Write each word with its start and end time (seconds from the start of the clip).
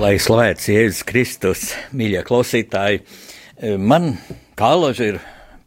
Lai 0.00 0.14
slavēts 0.16 0.64
Jēzus 0.70 1.04
Kristus, 1.04 1.62
mīļie 1.92 2.22
klausītāji, 2.24 3.02
man 3.76 4.14
kā 4.56 4.70
alaži 4.72 5.08
ir 5.10 5.18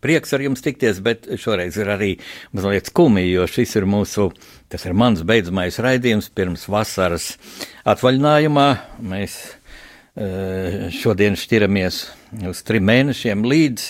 prieks 0.02 0.34
ar 0.34 0.42
jums 0.42 0.64
tikties, 0.66 1.02
bet 1.06 1.28
šoreiz 1.38 1.78
ir 1.78 1.92
arī 1.94 2.08
mazliet 2.56 2.90
skumji, 2.90 3.28
jo 3.30 3.46
šis 3.46 3.76
ir 3.78 3.86
mūsu, 3.86 4.32
tas 4.74 4.88
ir 4.88 4.96
mans 4.98 5.22
beidzamais 5.28 5.78
raidījums 5.86 6.32
pirms 6.34 6.66
vasaras 6.72 7.28
atvaļinājumā. 7.94 8.66
Mēs 9.12 9.38
e, 10.18 10.90
šodien 10.98 11.38
šķiramies 11.38 12.02
uz 12.50 12.64
trim 12.66 12.90
mēnešiem 12.90 13.46
līdz 13.54 13.86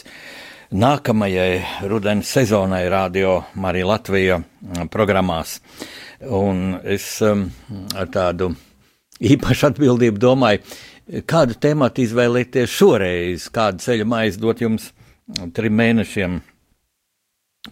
nākamajai 0.76 1.88
rudens 1.88 2.36
sezonai 2.36 2.84
Radio 2.92 3.40
Marija 3.56 3.94
Latvija 3.94 4.44
programmās. 4.92 5.62
Un 6.28 6.82
es 6.84 7.14
um, 7.24 7.48
ar 7.96 8.12
tādu 8.12 8.52
īpašu 9.32 9.70
atbildību 9.72 10.22
domāju, 10.22 10.64
kādu 11.30 11.58
tematu 11.60 12.04
izvēlēties 12.04 12.72
šoreiz, 12.72 13.48
kādu 13.54 13.84
ceļu 13.84 14.08
maizi 14.10 14.42
dot 14.42 14.62
jums 14.64 14.92
trim 15.56 15.76
mēnešiem, 15.80 16.40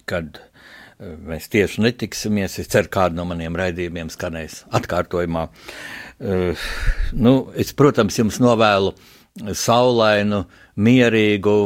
kad 0.08 0.38
eh, 0.38 1.14
mēs 1.28 1.48
tieši 1.52 1.84
netiksimies. 1.86 2.58
Es 2.62 2.70
ceru, 2.72 2.90
kādu 2.92 3.18
no 3.20 3.26
maniem 3.28 3.56
raidījumiem 3.58 4.12
skanēs 4.12 4.62
atkārtojumā. 4.72 5.48
Uh, 6.22 6.66
nu, 7.18 7.34
es, 7.58 7.72
protams, 7.74 8.14
jums 8.20 8.36
novēlu 8.38 8.92
saulainu, 9.58 10.44
mierīgu, 10.78 11.56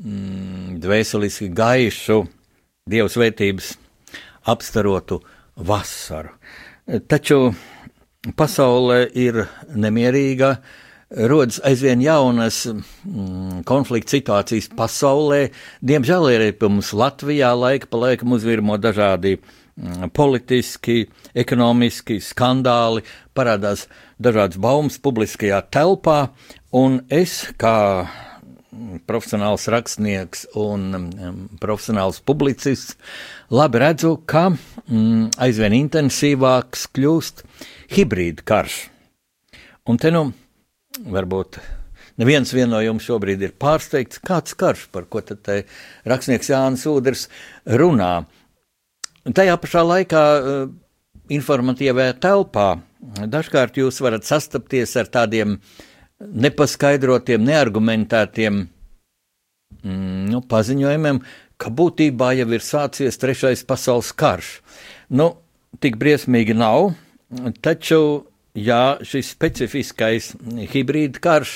mm, 0.00 0.78
dvēseliski 0.80 1.50
gaišu, 1.52 2.22
dievsvētības 2.88 3.74
apstarotu 4.48 5.20
vasaru. 5.56 6.32
Taču 7.06 7.52
pasaule 8.38 9.06
ir 9.18 9.44
nemierīga, 9.74 10.54
rodas 11.28 11.58
aizvien 11.66 12.00
jaunas 12.02 12.62
mm, 12.68 13.64
konflikta 13.68 14.16
situācijas 14.16 14.70
pasaulē. 14.76 15.42
Diemžēl 15.84 16.30
arī 16.30 16.52
pie 16.56 16.70
mums 16.70 16.92
Latvijā 16.96 17.52
laika 17.58 17.90
pa 17.90 18.00
laikam 18.06 18.36
uzvirmo 18.38 18.78
dažādi 18.80 19.36
mm, 19.40 20.12
politiski, 20.16 21.04
ekonomiski 21.34 22.20
skandāli, 22.22 23.04
parādās 23.34 23.88
dažādas 24.22 24.60
baumas 24.62 25.00
publiskajā 25.02 25.60
telpā, 25.74 26.28
un 26.72 27.02
es 27.10 27.42
kā 27.60 28.06
profesionāls 29.06 29.66
rakstnieks 29.72 30.46
un 30.56 30.86
um, 30.96 31.40
profesionāls 31.60 32.22
publicists, 32.24 32.96
labi 33.52 33.82
redzu, 33.82 34.16
ka 34.26 34.48
mm, 34.52 35.32
aizvien 35.42 35.76
intensīvāks 35.76 36.88
kļūst 36.96 37.44
hibrīda 37.92 38.44
karš. 38.48 38.78
Un 39.88 39.98
te 40.00 40.12
nu 40.14 40.28
varbūt 41.12 41.58
neviens 42.20 42.52
no 42.68 42.80
jums 42.84 43.08
šobrīd 43.08 43.42
ir 43.42 43.56
pārsteigts, 43.58 44.20
kāds 44.22 44.54
karš, 44.58 44.86
par 44.92 45.08
ko 45.10 45.20
tad 45.20 45.48
rakstnieks 46.08 46.52
Jānis 46.52 46.86
Udrs 46.88 47.28
runā. 47.66 48.24
Tajā 49.22 49.56
pašā 49.60 49.84
laikā 49.86 50.22
uh, 50.22 50.64
informatīvajā 51.30 52.16
telpā 52.22 52.68
dažkārt 53.02 53.78
jūs 53.78 54.00
varat 54.02 54.26
sastapties 54.26 54.94
ar 54.96 55.10
tādiem 55.10 55.58
nepaskaidrotiem, 56.22 57.42
neargumentētiem 57.46 58.58
mm, 59.82 60.26
nu, 60.30 60.42
paziņojumiem, 60.46 61.18
ka 61.62 61.70
būtībā 61.70 62.32
jau 62.40 62.50
ir 62.50 62.66
sācies 62.66 63.20
trešais 63.22 63.62
pasaules 63.68 64.10
karš. 64.12 64.58
Nu, 65.14 65.36
tik 65.80 65.96
briesmīgi 66.00 66.56
nav, 66.58 66.92
Taču, 67.64 68.28
jā, 68.52 68.98
šis 69.08 69.30
specifiskais 69.32 70.32
hibrīda 70.72 71.20
karš, 71.24 71.52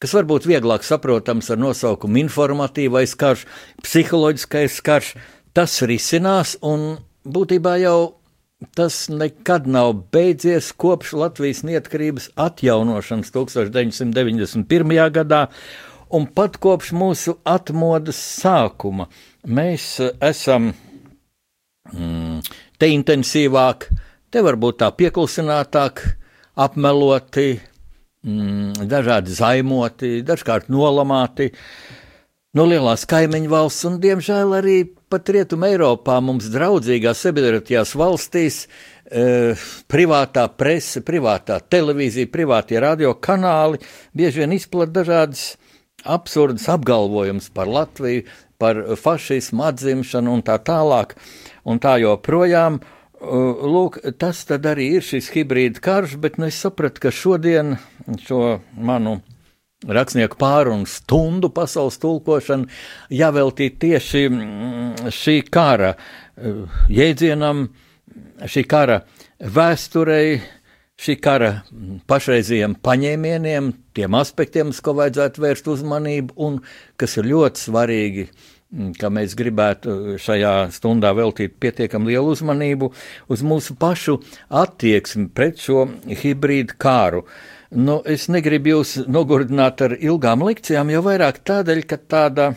kas 0.00 0.14
varbūt 0.16 0.48
vieglāk 0.48 0.86
saprotams 0.86 1.50
ar 1.52 1.60
nosaukumu 1.60 2.22
informatīvais 2.22 3.12
karš, 3.20 3.44
psiholoģiskais 3.84 4.78
karš, 4.86 5.10
tas 5.56 5.76
risinās 5.84 6.56
un 6.64 6.94
būtībā 7.28 7.76
jau 7.82 7.98
tas 8.76 9.02
nekad 9.12 9.68
nav 9.68 9.92
beidzies 10.16 10.70
kopš 10.80 11.12
Latvijas 11.20 11.60
neatkarības 11.68 12.30
atjaunošanas 12.40 13.34
1991. 13.34 14.96
gadā, 15.12 15.42
un 16.14 16.26
pat 16.26 16.58
kopš 16.62 16.92
mūsu 16.96 17.38
atmodas 17.44 18.18
sākuma 18.42 19.08
mēs 19.46 19.96
esam 20.20 20.72
mm, 21.92 22.42
te 22.78 22.90
intensīvāk 22.92 23.88
Te 24.36 24.42
var 24.42 24.58
būt 24.60 24.80
tā 24.82 24.88
pieklusinātāk, 24.92 26.00
apmeloti, 26.60 27.54
mm, 28.26 28.88
dažādi 28.90 29.32
zaimoti, 29.32 30.10
dažkārt 30.26 30.66
nolamāti 30.72 31.52
no 32.58 32.66
lielās 32.66 33.06
kaimiņu 33.08 33.52
valsts, 33.52 33.86
un 33.86 34.00
diemžēl 34.02 34.56
arī 34.58 34.74
pat 35.08 35.30
Rietumē 35.30 35.70
Eiropā 35.76 36.18
mums 36.24 36.50
draudzīgās 36.50 37.22
sabiedrotajās 37.22 37.94
valstīs 37.96 38.58
e, 38.66 39.54
privātā 39.88 40.48
prese, 40.52 41.04
privātā 41.06 41.60
televīzija, 41.62 42.32
privātie 42.32 42.82
radiokanāli 42.82 43.80
bieži 44.16 44.42
vien 44.42 44.56
izplata 44.58 44.98
dažādas 44.98 45.52
absurdas 46.06 46.68
apgalvojumus 46.72 47.50
par 47.54 47.70
Latviju, 47.70 48.24
par 48.58 48.80
fašismu 48.96 49.66
atzimšanu 49.68 50.38
un 50.38 50.44
tā 50.46 50.58
tālāk, 50.64 51.16
un 51.68 51.80
tā 51.82 51.96
joprojām. 52.00 52.80
Lūk, 53.16 53.98
tas 54.20 54.42
arī 54.52 54.90
ir 54.98 55.04
šis 55.04 55.30
hibrīda 55.32 55.80
karš, 55.82 56.18
bet 56.20 56.36
nu, 56.38 56.50
es 56.50 56.58
sapratu, 56.60 57.00
ka 57.06 57.12
šodien 57.14 57.78
šo 58.26 58.60
manu 58.76 59.18
rakstnieku 59.84 60.38
pārunu 60.40 60.88
stundu 60.88 61.50
pasaules 61.52 61.98
tulkošanu 62.00 62.68
jāveltīt 63.12 63.78
tieši 63.82 64.22
mm, 64.28 65.10
šī 65.12 65.36
kara 65.52 65.94
jēdzienam, 66.92 67.66
šī 68.48 68.64
kara 68.68 69.02
vēsturei, 69.40 70.40
šī 71.00 71.18
kara 71.20 71.50
pašreizējiem 72.08 72.78
paņēmieniem, 72.84 73.72
tiem 73.96 74.18
aspektiem, 74.18 74.74
uz 74.74 74.82
ko 74.84 74.96
vajadzētu 75.00 75.42
vērst 75.42 75.72
uzmanību 75.72 76.36
un 76.46 76.60
kas 77.00 77.16
ir 77.20 77.32
ļoti 77.32 77.66
svarīgi 77.66 78.28
Mm, 78.74 78.96
ka 78.98 79.12
mēs 79.14 79.36
gribētu 79.38 80.16
šajā 80.18 80.72
stundā 80.74 81.12
veltīt 81.14 81.52
pietiekami 81.62 82.10
lielu 82.10 82.32
uzmanību 82.34 82.88
uz 83.30 83.44
mūsu 83.46 83.76
pašu 83.78 84.16
attieksmi 84.50 85.28
pret 85.30 85.62
šo 85.62 85.84
hibrīdu 86.10 86.74
kāru. 86.82 87.22
Nu, 87.70 88.00
es 88.02 88.26
negribu 88.26 88.72
jūs 88.72 88.96
nogurdināt 89.06 89.84
ar 89.86 89.94
ilgām 89.94 90.42
lekcijām, 90.48 90.90
jau 90.90 91.04
vairāk 91.06 91.38
tādēļ, 91.46 91.82
ka 91.86 92.00
tāda 92.10 92.48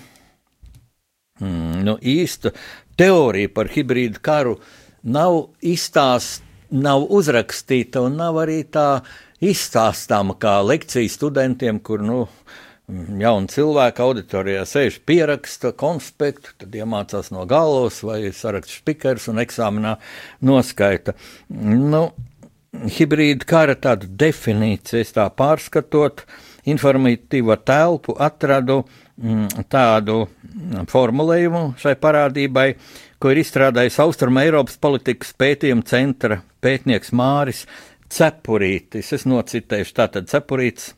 mm, 1.44 1.80
nu, 1.86 1.95
īsta 2.01 2.56
teorija 2.97 3.53
par 3.53 3.69
hibrīdu 3.75 4.25
karu 4.25 4.57
nav 5.06 5.44
izstāstīta, 5.62 6.47
nav 6.69 7.07
uzrakstīta 7.18 8.03
un 8.06 8.19
nav 8.19 8.36
arī 8.44 8.59
tā 8.69 9.00
izstāstāma 9.41 10.36
kā 10.39 10.59
lekcija 10.65 11.09
studentiem, 11.12 11.80
kur, 11.83 12.03
nu, 12.06 12.24
jauni 13.21 13.51
cilvēki 13.51 14.03
auditorijā 14.03 14.63
sēž 14.68 15.00
pieraksta 15.07 15.71
konspektu, 15.77 16.56
tad 16.62 16.75
iemācās 16.75 17.31
no 17.36 17.45
galvas 17.50 18.01
vai 18.06 18.21
saraksta 18.36 18.80
spikers 18.81 19.30
un 19.31 19.41
eksāmenā 19.44 19.95
noskaita. 20.45 21.15
Nu, 21.50 22.09
hibrīda 22.97 23.47
kara 23.50 23.75
tādu 23.80 24.09
definīciju, 24.19 25.12
tā 25.15 25.27
pārskatot, 25.33 26.25
informatīvo 26.69 27.56
telpu 27.65 28.15
atradu 28.21 28.81
mm, 28.83 29.65
tādu 29.71 30.25
formulējumu 30.91 31.63
šai 31.80 31.95
parādībai, 32.01 32.68
ko 33.19 33.31
ir 33.33 33.41
izstrādājis 33.41 34.00
Austrum 34.03 34.38
Eiropas 34.41 34.77
politikas 34.81 35.31
pētījuma 35.39 35.86
centra 35.88 36.41
pētnieks 36.63 37.13
Māris 37.15 37.65
Cepurītis. 38.10 39.14
Es 39.16 39.28
nocitēšu 39.30 39.96
tātad 40.02 40.32
Cepurītis 40.32 40.96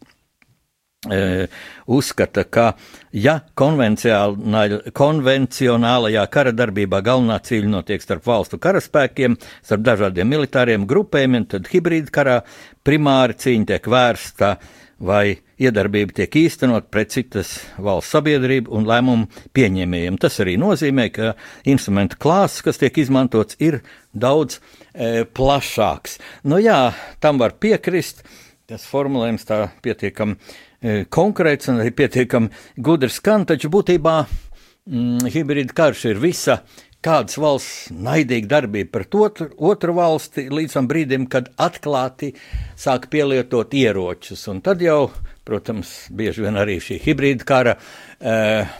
uzskata, 1.87 2.43
ka 2.45 2.73
ja 3.11 3.39
konvencionālajā 3.57 6.25
kara 6.29 6.51
darbībā 6.53 7.01
galvenā 7.01 7.39
cīņa 7.41 7.69
notiek 7.71 8.01
starp 8.03 8.27
valstu 8.29 8.59
karaspēkiem, 8.61 9.37
starp 9.65 9.81
dažādiem 9.81 10.29
militāriem 10.29 10.85
grupējumiem, 10.85 11.45
tad 11.49 11.65
hibrīda 11.73 12.11
karā 12.13 12.45
primāri 12.85 13.33
cīņa 13.33 13.65
tiek 13.73 13.81
vērsta 13.89 14.61
vai 15.01 15.41
iedarbība 15.57 16.13
tiek 16.21 16.29
īstenot 16.43 16.93
pret 16.93 17.09
citas 17.17 17.57
valsts 17.81 18.13
sabiedrību 18.13 18.69
un 18.77 18.85
lēmumu 18.85 19.25
pieņēmējiem. 19.57 20.21
Tas 20.21 20.37
arī 20.43 20.53
nozīmē, 20.61 21.09
ka 21.09 21.33
instrumentu 21.65 22.21
klāsts, 22.21 22.61
kas 22.61 22.77
tiek 22.77 22.93
izmantots, 23.01 23.57
ir 23.57 23.81
daudz 24.13 24.61
e, 24.93 25.25
plašāks. 25.25 26.19
Nu 26.43 26.61
jā, 26.61 26.91
tam 27.19 27.41
var 27.41 27.57
piekrist. 27.59 28.25
Tas 28.71 28.85
formulējums 28.87 29.43
tā 29.49 29.65
pietiekami 29.83 30.37
E, 30.81 31.03
konkrēts 31.13 31.69
un 31.69 31.77
arī 31.83 31.91
pietiekami 31.93 32.49
gudrs 32.81 33.19
skan, 33.19 33.43
taču 33.45 33.69
būtībā 33.69 34.15
mm, 34.25 35.27
hibrīda 35.29 35.75
karš 35.77 36.07
ir 36.09 36.21
visa 36.23 36.63
kādas 37.05 37.37
valsts 37.41 37.91
naidīga 37.93 38.49
darbība 38.49 38.89
pret 38.97 39.17
otru, 39.17 39.47
otru 39.69 39.93
valsti 39.97 40.47
līdz 40.49 40.77
tam 40.77 40.89
brīdim, 40.89 41.27
kad 41.29 41.51
atklāti 41.61 42.31
sāk 42.77 43.07
pielietot 43.13 43.73
ieročus. 43.77 44.47
Un 44.49 44.63
tad 44.65 44.81
jau, 44.81 45.11
protams, 45.45 45.93
bieži 46.17 46.47
vien 46.47 46.57
arī 46.61 46.79
šī 46.81 46.97
hibrīda 47.05 47.45
kara 47.45 47.77
eh, 48.17 48.73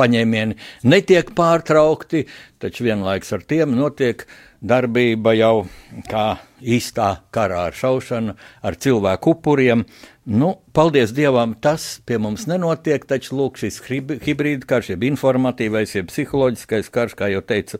paņēmieni 0.00 0.56
netiek 0.88 1.36
pārtraukti, 1.36 2.24
taču 2.60 2.88
vienlaiks 2.88 3.36
ar 3.36 3.44
tiem 3.44 3.76
notiek 3.76 4.24
darbība 4.64 5.34
jau 5.36 5.66
kā 6.10 6.26
īstā 6.62 7.08
karā 7.34 7.66
ar 7.68 7.76
šaušanu, 7.76 8.36
ar 8.62 8.76
cilvēku 8.80 9.34
upuriem. 9.36 9.84
Nu, 10.26 10.56
paldies 10.74 11.12
Dievam, 11.14 11.54
tas 11.62 12.00
pie 12.06 12.18
mums 12.22 12.48
nenotiek, 12.50 13.04
taču 13.06 13.36
lūk, 13.38 13.60
šis 13.60 13.78
hibrīda 13.86 14.66
karš, 14.66 14.94
jeb 14.94 15.04
informatīvais, 15.06 15.94
jeb 15.94 16.08
psiholoģiskais 16.10 16.90
karš, 16.94 17.14
kā 17.18 17.30
jau 17.30 17.44
teicu, 17.46 17.78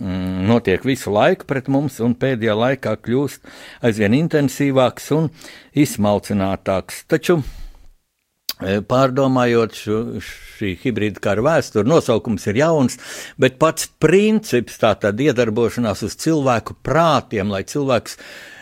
mm, 0.00 0.48
notiek 0.48 0.86
visu 0.86 1.14
laiku 1.14 1.46
pret 1.46 1.70
mums, 1.70 2.00
un 2.02 2.16
pēdējā 2.18 2.56
laikā 2.58 2.96
kļūst 3.06 3.46
aizvien 3.86 4.18
intensīvāks 4.18 5.12
un 5.14 5.30
izsmalcinātāks. 5.78 7.04
Taču, 7.12 7.38
pārdomājot 8.60 9.76
šo, 9.76 10.00
šī 10.56 10.72
hibrīda 10.80 11.20
kara 11.20 11.44
vēsturi, 11.44 11.88
nosaukums 11.90 12.46
ir 12.48 12.62
jauns, 12.62 12.96
bet 13.36 13.58
pats 13.60 13.90
princips, 14.00 14.78
tā 14.80 14.94
tad 15.00 15.20
iedarbošanās 15.20 16.06
uz 16.06 16.16
cilvēku 16.24 16.78
prātiem, 16.86 17.52
lai 17.52 17.66
cilvēks 17.68 18.16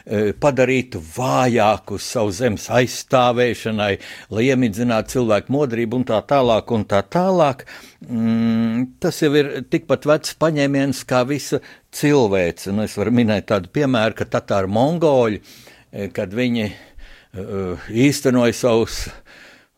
E, 0.04 0.34
padarītu 0.36 1.00
vājāku 1.00 1.96
savu 1.96 2.32
zemes 2.36 2.66
aizstāvēšanai, 2.76 3.92
lai 4.36 4.42
iemidzinātu 4.50 5.14
cilvēku 5.14 5.54
modrību 5.54 5.96
un 5.96 6.04
tā 6.10 6.18
tālāk 6.28 6.74
un 6.76 6.84
tā 6.90 7.00
tālāk. 7.08 7.64
Mm, 8.04 8.82
tas 9.00 9.22
jau 9.22 9.30
ir 9.40 9.48
tikpat 9.72 10.04
vecs 10.10 10.36
paņēmiens 10.44 11.00
kā 11.08 11.22
visa 11.24 11.62
cilvēce. 11.96 12.68
Un 12.74 12.84
es 12.84 12.98
varu 13.00 13.14
minēt 13.16 13.48
tādu 13.48 13.72
piemēru, 13.72 14.18
ka 14.18 14.28
tatāri 14.36 14.68
mongoļi, 14.76 15.40
e, 15.40 16.10
kad 16.12 16.36
viņi 16.36 16.68
uh, 16.68 17.88
īstenoja 17.88 18.60
savus 18.60 19.06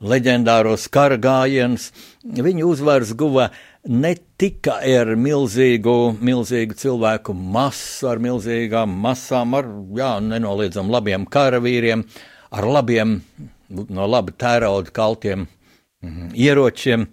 leģendāros 0.05 0.87
kara 0.93 1.17
gājienus, 1.21 1.91
viņi 2.25 2.65
uzvaras 2.67 3.15
guva 3.17 3.49
ne 3.89 4.13
tikai 4.39 4.93
ar 4.99 5.15
milzīgu, 5.17 6.17
milzīgu 6.21 6.77
cilvēku 6.77 7.35
masu, 7.37 8.11
ar 8.11 8.21
milzīgām 8.23 8.93
masām, 9.03 9.57
ar 9.57 9.69
jā, 9.97 10.17
nenoliedzam 10.21 10.91
labiem 10.93 11.27
karavīriem, 11.31 12.05
ar 12.53 12.69
labiem, 12.69 13.21
no 13.69 14.07
labi 14.11 14.37
tērauda 14.37 14.93
kaltiem 14.95 15.47
mm, 15.47 16.33
ieročiem. 16.35 17.09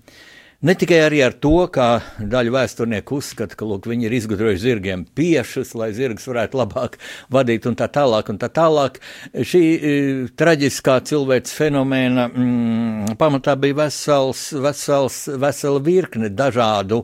Ne 0.64 0.78
tikai 0.80 1.02
ar 1.04 1.34
to, 1.44 1.66
kā 1.76 1.88
daļa 2.24 2.52
vēsturnieku 2.56 3.18
uzskata, 3.20 3.58
ka 3.60 3.66
lūk, 3.68 3.90
viņi 3.92 4.08
ir 4.08 4.14
izgudrojuši 4.16 4.62
zirgiem 4.62 5.02
piešus, 5.12 5.74
lai 5.76 5.90
zirgs 5.92 6.24
varētu 6.30 6.56
labāk 6.56 6.96
vadīt 7.36 7.68
un 7.68 7.76
tā 7.76 7.90
tālāk. 7.92 8.32
Un 8.32 8.40
tā 8.40 8.48
tālāk. 8.48 9.02
Šī 9.36 9.62
e, 9.76 9.92
traģiskā 10.40 11.02
cilvēks 11.10 11.58
fenomēna 11.58 12.30
mm, 12.30 13.18
pamatā 13.20 13.58
bija 13.60 13.82
vesels, 13.82 14.46
vesels, 14.56 15.20
vesela 15.36 15.84
virkne 15.84 16.32
dažādu 16.32 17.04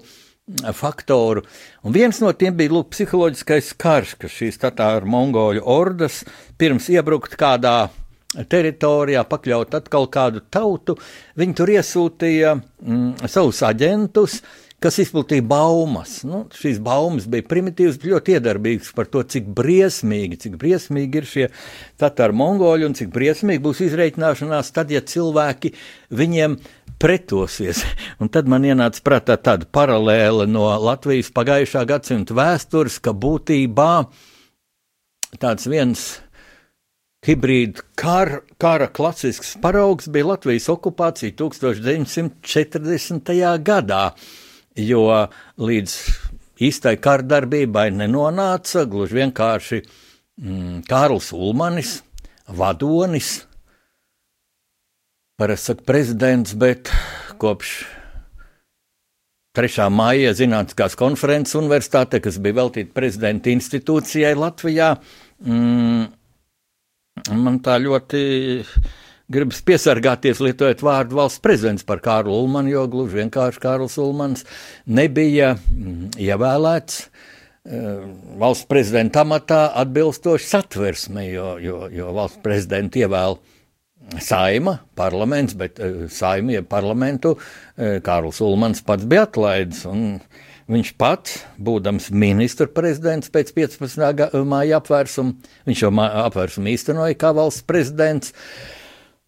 faktoru. 0.80 1.44
Un 1.84 2.00
viens 2.00 2.24
no 2.24 2.32
tiem 2.32 2.56
bija 2.56 2.78
lūk, 2.78 2.94
psiholoģiskais 2.96 3.76
karš, 3.76 4.16
ka 4.24 4.32
šīs 4.32 4.64
tatāru 4.64 5.12
mongoļu 5.12 5.68
ordas 5.68 6.24
pirms 6.56 6.88
iebrukt 6.96 7.36
kādā 7.36 7.90
teritorijā, 8.30 9.24
pakļaut 9.26 9.76
atkal 9.80 10.08
kādu 10.12 10.42
tautu, 10.54 10.98
viņi 11.40 11.56
tur 11.58 11.72
iesūtīja 11.74 12.56
mm, 12.56 13.30
savus 13.30 13.64
aģentus, 13.66 14.40
kas 14.80 15.00
izplatīja 15.02 15.44
baumas. 15.50 16.20
Nu, 16.28 16.44
šīs 16.56 16.78
baumas 16.84 17.26
bija 17.32 17.48
primitīvas, 17.50 17.98
bet 18.00 18.14
ļoti 18.14 18.38
iedarbīgas 18.38 18.94
par 18.96 19.10
to, 19.12 19.24
cik 19.28 19.50
briesmīgi, 19.58 20.40
cik 20.46 20.60
briesmīgi 20.62 21.20
ir 21.20 21.30
šie 21.30 21.48
tatāri 22.00 22.38
mongoļi 22.40 22.88
un 22.88 22.96
cik 23.00 23.12
briesmīgi 23.16 23.64
būs 23.66 23.82
izreikināšanās 23.90 24.72
tad, 24.78 24.94
ja 24.94 25.02
cilvēki 25.02 25.74
viņiem 26.14 26.60
pretosies. 27.02 27.82
Un 28.22 28.32
tad 28.32 28.48
man 28.52 28.68
ienāca 28.68 29.04
prātā 29.04 29.40
tāda 29.42 29.66
paralēle 29.66 30.48
no 30.52 30.70
Latvijas 30.86 31.34
pagājušā 31.34 31.86
gadsimta 31.90 32.38
vēstures, 32.38 33.02
ka 33.04 33.16
būtībā 33.16 33.92
tāds 35.40 35.68
viens 35.70 36.10
Hibrīda 37.28 37.84
kara, 38.00 38.40
kara 38.62 38.88
klasisks 38.88 39.58
paraugs 39.60 40.08
bija 40.08 40.26
Latvijas 40.30 40.70
okupācija 40.72 41.36
1940. 41.42 43.32
gadā, 43.68 44.04
jo 44.80 45.28
līdz 45.60 45.96
īstai 46.64 46.96
kardarbībai 47.04 47.90
nenonāca 47.92 48.86
gluži 48.88 49.16
vienkārši 49.20 49.82
mm, 49.84 50.82
Kārls 50.88 51.34
Ulmanis, 51.36 52.04
vadonis, 52.48 53.46
parasti 55.40 55.66
saka 55.74 55.84
prezidents, 55.92 56.56
bet 56.56 56.92
kopš 57.40 57.84
3. 59.60 59.90
maija 59.92 60.32
Zinātniskās 60.38 60.96
konferences 60.96 61.56
universitāte, 61.60 62.24
kas 62.24 62.40
bija 62.40 62.62
veltīta 62.62 62.96
prezidenta 62.96 63.52
institūcijai 63.52 64.36
Latvijā, 64.40 64.94
mm, 65.44 66.19
Man 67.34 67.60
tā 67.64 67.78
ļoti 67.82 68.22
gribas 69.30 69.62
piesargāties, 69.66 70.42
lietojot 70.42 70.82
vārdu 70.86 71.20
valsts 71.20 71.42
prezidents 71.44 71.86
par 71.88 72.02
Kārlu 72.04 72.34
Ulmanu, 72.34 72.72
jo 72.74 72.86
gluži 72.90 73.22
vienkārši 73.22 73.62
Kārls 73.62 73.98
Ulmans 74.02 74.46
nebija 74.90 75.54
mm, 75.56 76.16
ievēlēts 76.18 77.04
eh, 77.04 78.02
valsts 78.42 78.70
prezidenta 78.70 79.24
amatā 79.26 79.68
atbilstoši 79.84 80.50
satversmei, 80.50 81.30
jo, 81.36 81.54
jo, 81.62 81.86
jo 81.94 82.10
valsts 82.18 82.42
prezidentu 82.46 83.04
ievēl 83.04 83.38
saima, 84.24 84.80
parlaments, 84.98 85.54
bet 85.58 85.80
eh, 85.84 86.08
saima, 86.14 86.58
ja 86.58 86.66
parlamentu 86.66 87.36
eh, 87.38 88.00
Kārls 88.06 88.42
Ulmans 88.46 88.82
pats 88.86 89.06
bija 89.10 89.28
atlaidis. 89.30 89.86
Viņš 90.70 90.90
pats, 91.02 91.40
būdams 91.58 92.12
ministra 92.14 92.68
prezidents 92.70 93.32
pēc 93.34 93.56
15. 93.56 94.36
māja 94.46 94.78
apvērsuma, 94.78 95.34
viņš 95.66 95.80
jau 95.82 95.90
apvērsumu 96.06 96.70
īstenoja 96.70 97.18
kā 97.18 97.32
valsts 97.34 97.66
prezidents, 97.66 98.36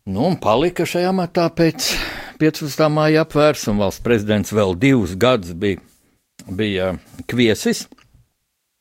nu, 0.06 0.28
un 0.28 0.38
palika 0.42 0.86
šajā 0.86 1.10
matā 1.18 1.48
pēc 1.50 1.96
15. 2.42 2.86
māja 2.94 3.26
apvērsuma. 3.26 3.88
Valsts 3.88 4.06
prezidents 4.06 4.54
vēl 4.54 4.78
divus 4.78 5.16
gadus 5.18 5.58
bija, 5.58 5.82
bija 6.46 6.94
kviesis. 7.26 7.88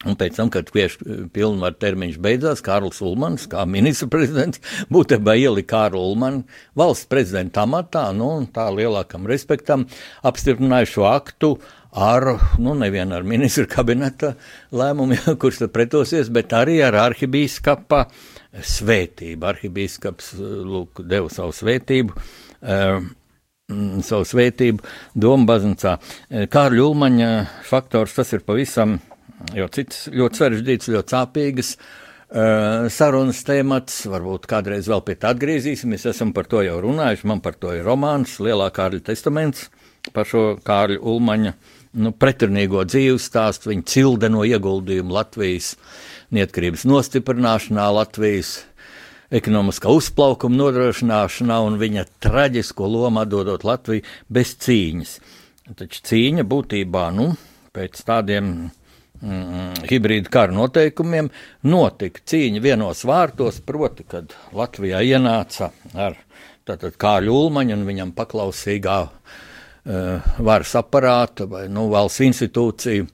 Un 0.09 0.17
pēc 0.17 0.39
tam, 0.39 0.49
kad 0.49 0.69
kviešu 0.73 1.29
pilnvaru 1.33 1.77
termiņš 1.77 2.15
beidzās, 2.25 2.63
Kārls 2.65 3.03
Ulmans, 3.05 3.45
kā 3.53 3.67
ministra 3.69 4.09
prezidents, 4.09 4.61
būtībā 4.95 5.35
ielika 5.37 5.75
Kārlu 5.75 6.07
Ulmanu 6.13 6.45
valsts 6.77 7.09
prezidenta 7.09 7.67
amatā, 7.67 8.07
nu, 8.17 8.31
un 8.41 8.47
tā 8.49 8.69
lielākam 8.73 9.29
respektam 9.29 9.85
apstiprināja 10.25 10.89
šo 10.89 11.05
aktu 11.11 11.55
ar, 11.93 12.27
nu, 12.59 12.75
nevienu 12.79 13.17
ar 13.19 13.27
ministra 13.27 13.67
kabineta 13.71 14.35
lēmumu, 14.73 15.19
kurš 15.41 15.65
tad 15.65 15.73
pretosies, 15.75 16.31
bet 16.33 16.55
arī 16.57 16.81
ar 16.87 16.99
arhibīskapa 17.09 18.05
svētību. 18.77 19.49
Arhibīskaps, 19.53 20.35
lūk, 20.41 21.03
deva 21.07 21.31
savu 21.33 21.55
svētību. 21.57 22.29
Uh, 22.61 23.01
savu 24.03 24.27
svētību 24.27 24.83
Doma 25.15 25.47
baznīcā. 25.53 25.97
Kārļa 26.51 26.87
Ulmaņa 26.89 27.31
faktors 27.69 28.17
tas 28.17 28.33
ir 28.35 28.43
pavisam 28.47 28.99
jau 29.55 29.69
cits 29.73 30.09
ļoti 30.13 30.41
sarežģīts, 30.43 30.91
ļoti 30.95 31.15
sāpīgs. 31.17 31.75
Uh, 32.31 32.87
sarunas 32.95 33.41
temats, 33.43 34.05
varbūt 34.07 34.45
kādreiz 34.51 34.87
vēl 34.91 35.03
pie 35.07 35.17
tā 35.19 35.33
atgriezīsimies. 35.35 36.07
Esam 36.13 36.31
par 36.35 36.47
to 36.51 36.63
jau 36.63 36.77
runājuši. 36.83 37.27
Man 37.27 37.43
par 37.43 37.59
to 37.59 37.73
ir 37.75 37.87
romāns, 37.87 38.37
Lielā 38.43 38.69
Kārļa 38.75 39.03
testaments 39.11 39.67
par 40.15 40.29
šo 40.31 40.45
Kārļa 40.65 41.01
Ulmaņa 41.11 41.55
nu, 41.99 42.13
pretrunīgo 42.15 42.85
dzīves 42.87 43.27
stāstu, 43.31 43.71
viņa 43.73 43.87
cildeno 43.91 44.45
ieguldījumu 44.47 45.15
Latvijas 45.15 45.75
neatkarības 46.35 46.87
nostiprināšanā, 46.89 47.87
Latvijas 47.95 48.61
ekonomiskā 49.35 49.91
uzplaukuma 49.95 50.59
nodrošināšanā 50.59 51.61
un 51.67 51.79
viņa 51.81 52.07
traģisko 52.23 52.91
lomu 52.91 53.23
atdodot 53.25 53.67
Latviju 53.67 54.07
bez 54.31 54.55
cīņas. 54.63 55.19
Taču 55.79 56.03
cīņa 56.11 56.47
būtībā, 56.51 57.05
nu, 57.15 57.29
pēc 57.75 58.01
tādiem 58.07 58.49
mm, 59.23 59.85
hibrīda 59.91 60.33
kara 60.35 60.55
noteikumiem 60.55 61.31
notika 61.71 62.23
cīņa 62.33 62.63
vienos 62.65 63.05
vārtos, 63.07 63.61
proti, 63.67 64.07
kad 64.07 64.35
Latvijā 64.55 65.03
ienāca 65.07 65.71
ar 65.95 66.19
tātad 66.67 66.99
Kāļu 67.01 67.37
Ulmaņu 67.45 67.79
un 67.79 67.87
viņam 67.87 68.11
paklausīgā 68.19 68.99
uh, 69.07 69.39
varas 69.85 70.75
aparāta 70.77 71.47
vai 71.49 71.65
nu, 71.73 71.87
valsts 71.93 72.21
institūciju 72.27 73.07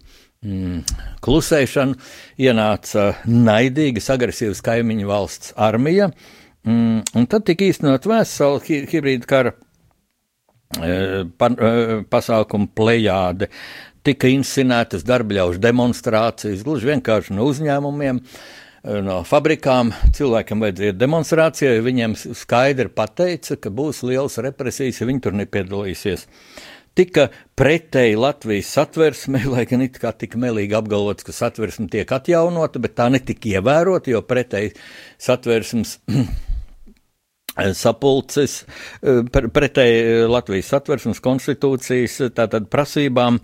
mm, 0.47 0.97
klusēšanu, 1.25 1.99
ienāca 2.43 3.13
naidīgas, 3.31 4.11
agresīvas 4.15 4.63
kaimiņu 4.67 5.09
valsts 5.11 5.55
armija, 5.57 6.11
mm, 6.67 7.17
un 7.17 7.31
tad 7.31 7.47
tika 7.49 7.67
īstenot 7.69 8.09
vesela 8.11 8.63
hi 8.67 8.83
hibrīda 8.91 9.31
kara 9.31 9.55
uh, 9.55 11.25
pa, 11.39 11.51
uh, 11.51 11.97
pasākumu 12.11 12.71
plejāde. 12.77 13.51
Tika 14.07 14.31
inscenētas 14.31 15.03
darbļaužu 15.07 15.59
demonstrācijas, 15.59 16.63
gluži 16.67 16.93
vienkārši 16.93 17.35
no 17.35 17.49
uzņēmumiem, 17.51 18.21
no 18.87 19.21
fabrikām. 19.27 19.93
Cilvēkiem 20.17 20.63
vajadzēja 20.63 20.97
demonstrācijai, 20.97 21.83
viņiem 21.85 22.17
skaidri 22.17 22.91
pateica, 22.93 23.59
ka 23.61 23.73
būs 23.75 24.03
liels 24.07 24.39
represijas, 24.45 25.01
ja 25.01 25.09
viņi 25.09 25.23
tur 25.27 25.37
nepiedalīsies. 25.41 26.27
Tika 26.97 27.27
pretēji 27.59 28.17
Latvijas 28.17 28.71
satversmei, 28.73 29.45
lai 29.53 29.67
gan 29.69 29.85
it 29.85 29.99
kā 30.01 30.15
tika 30.17 30.41
melīgi 30.41 30.79
apgalvots, 30.79 31.27
ka 31.27 31.35
satversme 31.37 31.91
tiek 31.93 32.09
atjaunota, 32.09 32.81
bet 32.81 32.97
tā 32.97 33.11
netika 33.13 33.59
ievērota, 33.59 34.15
jo 34.15 34.23
pretēji 34.25 34.73
satversmes 35.21 35.99
sapulces, 37.77 38.65
pretēji 39.03 40.27
Latvijas 40.29 40.71
satversmes 40.75 41.23
konstitūcijas 41.25 42.19
tātad 42.37 42.69
prasībām 42.73 43.39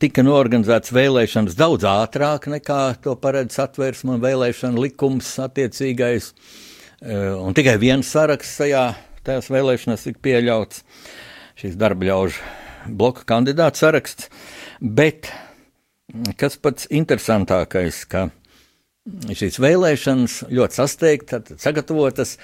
tika 0.00 0.24
norganizēts 0.26 0.92
vēlēšanas 0.94 1.56
daudz 1.56 1.86
ātrāk 1.88 2.48
nekā 2.52 2.80
to 3.04 3.16
paredz 3.20 3.56
satversme 3.56 4.16
un 4.16 4.24
vēlēšana 4.24 4.84
likums 4.84 5.32
attiecīgais, 5.46 6.32
un 7.40 7.56
tikai 7.56 7.78
viens 7.80 8.10
saraksts 8.12 8.60
tajā, 8.60 8.84
tajās 9.24 9.48
vēlēšanās 9.54 10.06
tika 10.10 10.24
pieļauts 10.28 10.84
šīs 11.60 11.80
darba 11.80 12.10
ļaužu 12.10 12.52
bloka 12.92 13.24
kandidātu 13.28 13.80
saraksts. 13.80 14.28
Bet 14.80 15.30
kas 16.36 16.58
pats 16.60 16.88
interesantākais, 16.92 18.04
ka 18.10 18.28
šīs 19.04 19.58
vēlēšanas 19.62 20.38
ļoti 20.52 20.78
sasteigti, 20.80 21.40
sagatavotas. 21.60 22.38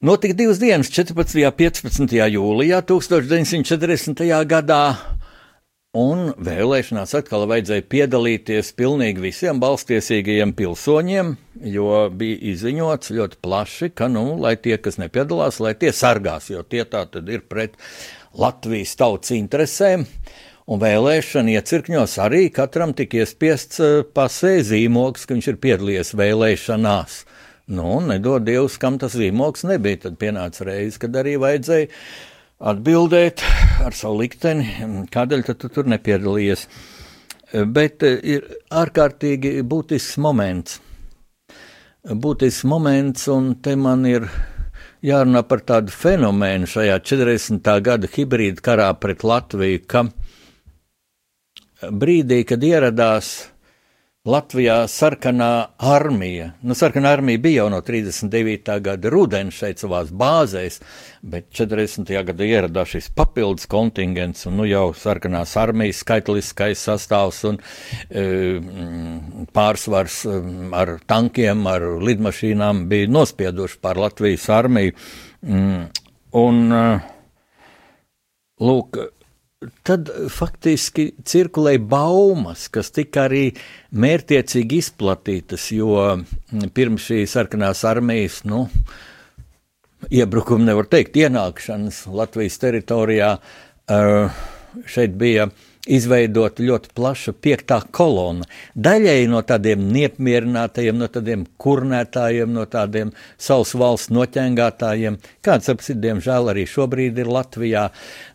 Notika 0.00 0.34
divas 0.34 0.60
dienas, 0.62 0.86
14. 0.94 1.40
un 1.42 1.54
15. 1.58 2.12
jūlijā 2.30 2.76
1940. 2.86 4.20
gadā, 4.46 4.82
un 5.98 6.20
vēlēšanās 6.38 7.16
atkal 7.18 7.48
vajadzēja 7.50 7.82
piedalīties 7.90 8.70
pilnīgi 8.78 9.24
visiem 9.24 9.58
balstiesīgajiem 9.58 10.52
pilsoņiem, 10.54 11.32
jo 11.74 12.04
bija 12.14 12.38
izziņots 12.52 13.10
ļoti 13.16 13.40
plaši, 13.42 13.88
ka, 13.98 14.06
nu, 14.06 14.36
lai 14.38 14.54
tie, 14.62 14.76
kas 14.78 15.00
nepiedalās, 15.02 15.58
lai 15.58 15.74
tie 15.74 15.90
sargās, 15.90 16.46
jo 16.52 16.62
tie 16.62 16.84
tā 16.86 17.02
tad 17.10 17.26
ir 17.26 17.42
pret 17.50 17.74
Latvijas 18.38 18.94
tautas 19.02 19.34
interesēm. 19.34 20.06
Un 20.70 20.78
vēlēšana 20.78 21.58
iecirkņos 21.58 22.14
arī 22.22 22.44
katram 22.54 22.94
tika 22.94 23.24
iespiests 23.24 23.82
eh, 23.82 23.98
pasē 24.06 24.60
zīmogs, 24.62 25.26
ka 25.26 25.34
viņš 25.34 25.50
ir 25.56 25.62
piedalījies 25.66 26.14
vēlēšanās. 26.22 27.24
Nu, 27.68 27.98
nedod 28.00 28.46
Dievs, 28.46 28.78
kam 28.80 28.96
tas 29.00 29.12
zīmogs 29.18 29.66
nebija. 29.68 30.06
Tad 30.06 30.14
pienāca 30.20 30.64
reize, 30.64 30.96
kad 31.02 31.16
arī 31.20 31.34
vajadzēja 31.40 31.90
atbildēt 32.72 33.42
ar 33.84 33.96
savu 33.96 34.22
likteni, 34.22 34.64
kādēļ 35.12 35.44
tu 35.50 35.68
tur 35.68 35.90
nepiedalījies. 35.92 36.64
Bet 37.68 38.04
eh, 38.08 38.16
ir 38.36 38.46
ārkārtīgi 38.72 39.60
būtisks 39.68 40.16
moments. 40.24 40.80
Būtisks 42.08 42.64
moments, 42.68 43.28
un 43.32 43.52
te 43.60 43.76
man 43.76 44.06
ir 44.08 44.24
jārunā 45.04 45.44
par 45.48 45.60
tādu 45.68 45.92
fenomenu 45.92 46.68
šajā 46.68 46.96
40. 47.04 47.70
gada 47.84 48.08
hibrīda 48.16 48.64
karā 48.64 48.88
pret 48.96 49.24
Latviju, 49.28 49.84
ka 49.84 50.06
brīdī, 51.92 52.42
kad 52.48 52.64
ieradās 52.64 53.50
Latvijā 54.26 54.82
sarkanā 54.90 55.78
armija. 55.78 56.48
Nu, 56.66 56.74
sarkanā 56.74 57.12
armija 57.14 57.38
bija 57.38 57.62
jau 57.62 57.68
no 57.70 57.78
39. 57.86 58.72
gada 58.82 59.10
rudens 59.14 59.54
šeit 59.54 59.78
savās 59.78 60.10
bāzēs, 60.10 60.80
bet 61.22 61.46
40. 61.54 62.10
gadā 62.26 62.48
ieradās 62.48 62.90
šis 62.96 63.12
papildus 63.14 63.68
kontingents, 63.70 64.42
un 64.50 64.58
nu 64.58 64.66
jau 64.66 64.88
sarkanās 64.98 65.54
armijas 65.62 66.02
skaitliskais 66.02 66.82
sastāvs 66.88 67.44
un 67.46 67.60
e, 68.10 68.24
pārsvars 69.54 70.18
e, 70.26 70.40
ar 70.76 70.96
tankiem, 71.06 71.62
ar 71.70 71.86
lidmašīnām 72.10 72.88
bija 72.90 73.12
nospieduši 73.14 73.78
pār 73.86 74.02
Latvijas 74.02 74.48
armiju. 74.50 74.98
Mm, 75.46 75.86
un, 76.42 76.60
e, 76.74 76.84
lūk, 78.66 78.98
tad 79.86 80.10
faktiski 80.30 81.08
cirkulēja 81.26 81.80
baumas, 81.90 82.68
kas 82.70 82.92
tika 82.94 83.24
arī 83.26 83.48
mērķiecīgi 83.98 84.78
izplatītas, 84.84 85.70
jo 85.74 85.96
pirms 86.74 87.08
šīs 87.10 87.34
sarkanās 87.34 87.82
armijas, 87.88 88.42
nu, 88.48 88.66
iebrukuma 90.14 90.68
nevar 90.68 90.86
teikt, 90.90 91.18
ienākšanas 91.18 92.04
Latvijas 92.14 92.60
teritorijā, 92.62 93.32
uh, 93.38 94.44
šeit 94.86 95.18
bija 95.18 95.48
izveidota 95.88 96.62
ļoti 96.64 96.92
plaša 96.96 97.32
piektā 97.42 97.80
kolona. 97.94 98.46
Daļai 98.76 99.26
no 99.32 99.40
tādiem 99.46 99.86
neapmierinātajiem, 99.94 100.98
no 101.00 101.08
tādiem 101.12 101.44
kurnētājiem, 101.60 102.52
no 102.54 102.66
tādiem 102.70 103.12
savas 103.40 103.74
valsts 103.78 104.12
noķengātājiem, 104.14 105.18
kāds 105.44 105.72
apsit, 105.72 106.00
diemžēl, 106.02 106.52
arī 106.52 106.66
šobrīd 106.68 107.20
ir 107.22 107.30
Latvijā. 107.32 107.88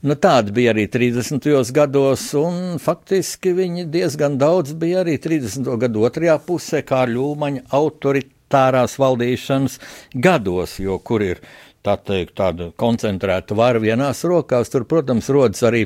Nu, 0.04 0.18
tādi 0.20 0.56
bija 0.56 0.74
arī 0.74 0.88
30. 0.92 1.50
gados, 1.76 2.26
un 2.40 2.80
faktiski 2.82 3.54
viņi 3.58 3.88
diezgan 3.94 4.40
daudz 4.42 4.74
bija 4.80 5.04
arī 5.04 5.20
30. 5.22 5.70
gadu 5.86 6.08
otrajā 6.10 6.40
pusē, 6.48 6.82
kā 6.88 7.04
ļūmaņa 7.10 7.68
autoritārās 7.74 8.98
valdīšanas 9.02 9.78
gados, 10.16 10.80
jo 10.82 10.98
kur 11.00 11.26
ir 11.26 11.46
tā 11.84 11.98
teikt, 12.00 12.38
tāda 12.40 12.72
koncentrēta 12.80 13.56
vara 13.60 13.82
vienās 13.84 14.24
rokās, 14.28 14.72
tur, 14.72 14.88
protams, 14.90 15.30
rodas 15.34 15.64
arī 15.68 15.86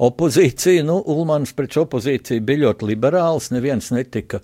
opozīcija, 0.00 0.84
nu, 0.86 0.98
Ulmans 1.12 1.52
pret 1.56 1.76
opozīciju 1.80 2.42
bija 2.46 2.64
ļoti 2.64 2.88
liberāls, 2.88 3.50
neviens 3.52 3.90
netika 3.92 4.40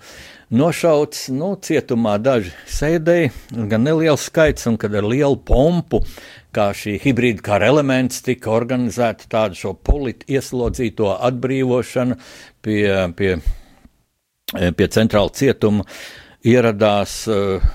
nošauts, 0.52 1.26
nu, 1.34 1.54
cietumā 1.62 2.16
daži 2.22 2.52
sēdēja, 2.70 3.32
gan 3.70 3.86
neliels 3.86 4.28
skaits, 4.28 4.68
un 4.70 4.76
kad 4.80 4.94
ar 4.94 5.08
lielu 5.08 5.38
pompu, 5.48 6.02
kā 6.56 6.68
šī 6.76 6.98
hibrīda 7.02 7.44
kara 7.44 7.70
elements, 7.72 8.22
tika 8.24 8.52
organizēta 8.52 9.28
tāda 9.32 9.56
šo 9.56 9.74
politi 9.76 10.36
ieslodzīto 10.36 11.10
atbrīvošana 11.30 12.20
pie, 12.64 12.84
pie, 13.16 13.34
pie 14.52 14.92
centrāla 14.92 15.34
cietuma, 15.36 15.88
ieradās 16.46 17.18
uh, 17.32 17.74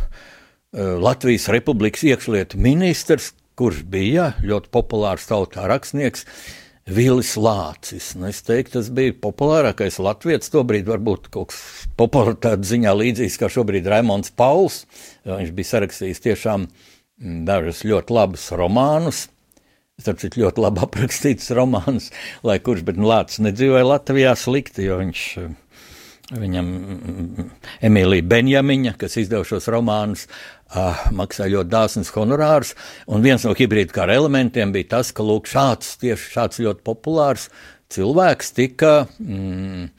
Latvijas 0.72 1.50
Republikas 1.52 2.06
iekšlietu 2.08 2.62
ministrs, 2.62 3.34
kurš 3.60 3.84
bija 3.92 4.32
ļoti 4.48 4.72
populārs 4.74 5.28
tautā 5.30 5.68
rakstnieks, 5.70 6.24
uh, 6.24 6.61
Vilis 6.90 7.36
Lācis. 7.38 8.12
Nu, 8.18 8.28
es 8.32 8.42
teiktu, 8.46 8.80
tas 8.80 8.90
bija 8.94 9.14
populārākais 9.22 10.00
latviečs. 10.02 10.50
Tobrīd 10.54 10.90
varbūt 10.90 11.30
kaut 11.34 11.52
kas 11.52 11.86
popularitātes 12.00 12.72
ziņā 12.74 12.94
līdzīgs 12.98 13.38
kā 13.42 13.52
šobrīd 13.54 13.90
Raimons 13.92 14.34
Pauls. 14.34 14.84
Viņš 15.28 15.54
bija 15.58 15.72
sarakstījis 15.76 16.24
tiešām 16.26 16.66
mm, 16.66 17.44
dažus 17.48 17.84
ļoti 17.86 18.18
labus 18.18 18.50
romānus. 18.58 19.28
Starp 20.02 20.18
citu, 20.24 20.42
ļoti 20.42 20.64
labi 20.64 20.82
aprakstīts 20.82 21.52
romāns, 21.54 22.10
lai 22.48 22.58
kurš, 22.64 22.82
bet 22.88 22.98
nu, 22.98 23.06
Lācis 23.12 23.44
nedzīvoja 23.46 23.86
Latvijā 23.86 24.34
slikti, 24.40 24.88
jo 24.88 24.98
viņš 25.04 25.28
Viņam 26.32 26.68
Emīlija 27.84 28.24
Benjamiņa, 28.24 28.94
kas 29.00 29.18
izdeva 29.20 29.44
šos 29.48 29.68
romānus, 29.74 30.30
uh, 30.76 31.06
maksāja 31.16 31.58
ļoti 31.58 31.72
dāsnas 31.72 32.12
honorārus. 32.16 32.74
Un 33.12 33.24
viens 33.26 33.46
no 33.48 33.54
hibrīda 33.58 33.96
kara 34.02 34.18
elementiem 34.20 34.74
bija 34.76 34.98
tas, 34.98 35.14
ka 35.16 35.26
lūk, 35.26 35.50
šāds, 35.52 35.96
tieši 36.02 36.36
šāds 36.36 36.64
ļoti 36.64 36.86
populārs 36.88 37.50
cilvēks 37.92 38.54
tika 38.56 38.94
mm, 39.20 39.90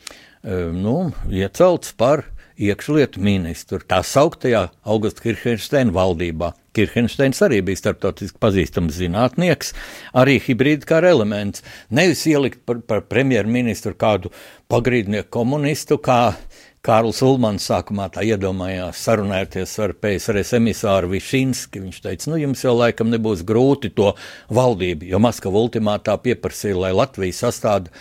nu, 0.73 0.97
iecelts 1.31 1.93
par 1.97 2.25
iekšlietu 2.63 3.21
ministru 3.23 3.81
tā 3.89 4.03
sauktajā 4.07 4.67
Augusta 4.85 5.25
Kirchensteina 5.25 5.93
valdībā. 5.95 6.53
Kirchensteins 6.77 7.43
arī 7.45 7.61
bija 7.65 7.81
starptautiski 7.81 8.41
pazīstams 8.41 8.97
zinātnieks, 8.97 9.73
arī 10.17 10.39
hibrīda 10.41 10.89
kara 10.89 11.11
elements. 11.13 11.65
Nevis 11.93 12.25
ielikt 12.31 12.63
par, 12.69 12.81
par 12.87 13.03
premjerministru 13.09 13.93
kādu 13.99 14.33
pagrīdnieku 14.73 15.29
komunistu, 15.33 15.99
kā 16.01 16.35
Kārls 16.83 17.21
Ulmans 17.23 17.63
sākumā 17.69 18.09
tā 18.11 18.25
iedomājās 18.27 18.99
sarunāties 19.07 19.71
ar 19.85 19.93
PSRS 20.03 20.57
emisāru 20.59 21.13
Višinski. 21.13 21.79
Viņš 21.85 22.01
teica, 22.03 22.27
nu 22.33 22.41
jums 22.41 22.65
jau 22.65 22.73
laikam 22.75 23.07
nebūs 23.13 23.45
grūti 23.47 23.93
to 23.95 24.09
valdību, 24.51 25.07
jo 25.13 25.21
Maskava 25.23 25.63
ultimātā 25.63 26.17
pieprasīja, 26.25 26.81
lai 26.83 26.91
Latvija 26.99 27.37
sastāda 27.39 27.93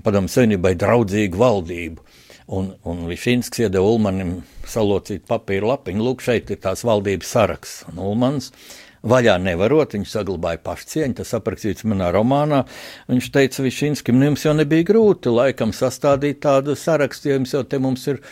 padomu 0.00 0.32
savienībai 0.32 0.72
draudzīgu 0.80 1.42
valdību. 1.42 2.06
Un, 2.56 2.72
un 2.88 3.04
Višinskis 3.10 3.66
iedeva 3.66 3.92
Ulmanim 3.92 4.38
salocīt 4.64 5.28
papīra 5.28 5.74
lapiņu. 5.74 6.08
Lūk, 6.08 6.24
šeit 6.24 6.54
ir 6.56 6.64
tās 6.64 6.86
valdības 6.88 7.36
saraksts. 7.36 7.84
Un 7.92 8.00
Ulmans 8.00 8.48
vaļā 9.08 9.36
nevarot, 9.42 9.96
viņš 9.96 10.14
saglabāja 10.14 10.60
pašcieņu, 10.62 11.18
tas 11.20 11.34
aprakstīts 11.38 11.86
manā 11.88 12.10
romānā. 12.14 12.62
Viņš 13.10 13.30
teica 13.34 13.64
Višinskim, 13.66 14.18
nu 14.18 14.30
jums 14.30 14.46
jau 14.46 14.54
nebija 14.56 14.86
grūti 14.92 15.32
laikam 15.32 15.74
sastādīt 15.76 16.42
tādu 16.44 16.76
sarakstu, 16.78 17.30
jo 17.30 17.40
jums 17.40 17.56
jau 17.56 17.64
te 17.66 17.80
mums 17.82 18.06
ir 18.10 18.22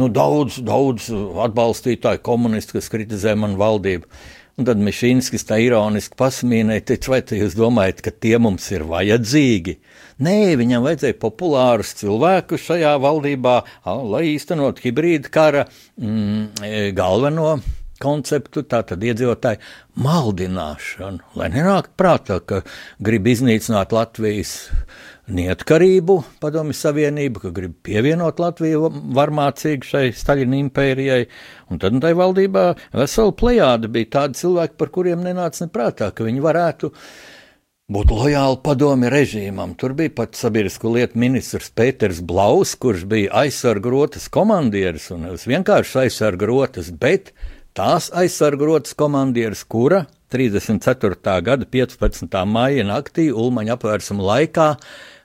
nu, 0.00 0.08
daudz, 0.08 0.62
daudz 0.64 1.10
atbalstītāju 1.48 2.24
komunisti, 2.24 2.78
kas 2.78 2.90
kritizē 2.92 3.36
manu 3.38 3.60
valdību. 3.60 4.08
Un 4.54 4.68
tad 4.68 4.78
Mišinskis 4.78 5.42
tā 5.48 5.56
ironiski 5.58 6.14
pasmīnēja, 6.14 6.84
teica, 6.92 7.10
vai 7.10 7.40
jūs 7.40 7.56
domājat, 7.58 8.04
ka 8.06 8.12
tie 8.14 8.36
mums 8.38 8.68
ir 8.70 8.84
vajadzīgi? 8.86 9.80
Nē, 10.22 10.54
viņam 10.60 10.86
vajadzēja 10.86 11.18
populārus 11.18 11.90
cilvēkus 11.98 12.68
šajā 12.68 12.92
valdībā, 13.02 13.56
lai 14.14 14.28
īstenot 14.36 14.78
hibrīda 14.84 15.32
kara 15.34 15.64
mm, 15.98 16.44
e, 16.62 16.84
galveno 16.94 17.56
konceptu, 18.04 18.62
tātad 18.68 19.02
iedzīvotāju 19.04 19.62
maldināšanu, 20.04 21.34
lai 21.40 21.50
nenāk 21.54 21.90
prātā, 21.98 22.38
ka 22.44 22.62
grib 23.02 23.26
iznīcināt 23.32 23.94
Latvijas 23.96 24.54
neatkarību, 25.32 26.18
padomju 26.42 26.76
savienību, 26.76 27.42
ka 27.46 27.52
grib 27.56 27.76
pievienot 27.86 28.40
Latviju 28.42 28.90
varmācīgi 29.16 29.88
šai 29.88 30.06
Staļina 30.16 30.58
impērijai, 30.66 31.22
un 31.72 31.80
tad 31.80 31.96
tai 32.04 32.12
valdībā 32.18 32.64
vesela 32.92 33.32
plejāda 33.32 33.88
bija 33.92 34.12
tādi 34.18 34.42
cilvēki, 34.42 34.76
par 34.80 34.92
kuriem 34.92 35.24
nenāca 35.24 35.64
neprātā, 35.64 36.10
ka 36.12 36.26
viņi 36.26 36.44
varētu 36.44 36.92
būt 37.94 38.12
lojāli 38.12 38.60
padomi 38.64 39.10
režīmam. 39.12 39.74
Tur 39.80 39.92
bija 39.96 40.12
pat 40.16 40.36
sabiedrisko 40.38 40.92
lietu 40.94 41.20
ministrs 41.20 41.72
Pēters 41.76 42.20
Blaus, 42.24 42.74
kurš 42.80 43.04
bija 43.08 43.32
aizsargrotas 43.44 44.30
komandieris, 44.32 45.10
un 45.14 45.26
nevis 45.28 45.44
vienkārši 45.48 46.04
aizsargrotas, 46.06 46.92
bet 47.00 47.32
tās 47.74 48.10
aizsargrotas 48.14 48.94
komandieris, 48.94 49.64
kura 49.66 50.04
34. 50.30 51.40
gada 51.42 51.66
15. 51.66 52.36
maija 52.46 52.84
naktī 52.86 53.28
Ulmaņa 53.34 53.74
apvērsuma 53.74 54.22
laikā 54.28 54.68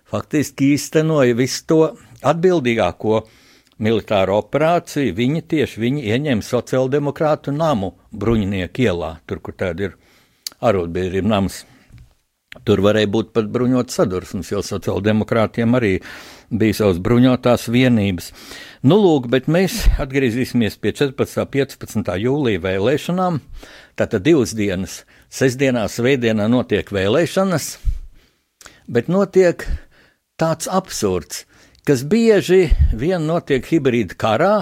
faktiski 0.09 0.73
īstenoja 0.73 1.37
visu 1.37 1.65
to 1.69 1.79
atbildīgāko 2.25 3.21
militāro 3.85 4.39
operāciju. 4.41 5.13
Viņi 5.17 5.43
tieši 5.53 5.83
viņi 5.85 6.05
ieņēma 6.09 6.45
sociāldemokrātu 6.45 7.53
namu 7.53 7.93
Bruņinieku 8.11 8.87
ielā, 8.87 9.15
tur, 9.29 9.43
kur 9.45 9.53
tāda 9.53 9.91
ir 9.91 9.97
arotbiedrība 10.59 11.29
nams. 11.29 11.63
Tur 12.67 12.81
varēja 12.83 13.09
būt 13.11 13.31
pat 13.35 13.47
bruņots 13.51 13.95
sadursmes, 13.99 14.51
jo 14.51 14.61
sociāldemokrātiem 14.65 15.77
arī 15.79 15.93
bija 16.49 16.79
savas 16.81 16.99
bruņotās 17.03 17.67
vienības. 17.71 18.31
Nu, 18.83 18.97
lūk, 18.99 19.29
bet 19.31 19.49
mēs 19.51 19.81
atgriezīsimies 20.01 20.79
pie 20.81 20.93
14. 20.95 21.43
un 21.43 21.51
15. 21.53 22.15
jūlija 22.23 22.63
vēlēšanām. 22.65 23.39
Tātad 23.99 24.25
divas 24.25 24.55
dienas, 24.55 25.03
sestdienā, 25.33 25.85
svētdienā 25.91 26.47
notiek 26.51 26.91
vēlēšanas, 26.95 27.73
bet 28.87 29.11
notiek 29.11 29.65
tāds 30.39 30.69
absurds, 30.71 31.43
kas 31.87 32.05
bieži 32.07 32.69
vien 32.95 33.27
notiek 33.27 33.65
hibrīda 33.65 34.17
karā. 34.19 34.53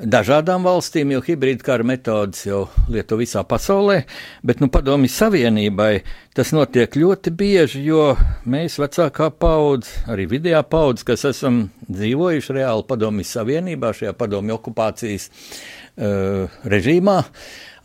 Dažādām 0.00 0.64
valstīm 0.64 1.10
jau 1.12 1.20
hibrīda 1.20 1.64
kara 1.64 1.84
metodas 1.84 2.46
jau 2.46 2.62
lieto 2.88 3.18
visā 3.20 3.42
pasaulē, 3.44 3.98
bet 4.46 4.62
nu 4.62 4.70
padomju 4.72 5.10
savienībai 5.12 5.90
tas 6.36 6.54
notiek 6.56 6.94
ļoti 6.96 7.32
bieži, 7.36 7.82
jo 7.84 8.14
mēs 8.48 8.78
vecākā 8.80 9.28
paudze, 9.36 9.92
arī 10.08 10.24
vidējā 10.30 10.62
paudze, 10.72 11.04
kas 11.04 11.26
esam 11.28 11.66
dzīvojuši 11.84 12.56
reāli 12.56 12.86
padomju 12.88 13.28
savienībā, 13.28 13.92
šajā 13.98 14.14
padomju 14.16 14.56
okupācijas 14.56 15.28
uh, 15.28 16.60
režīmā, 16.64 17.18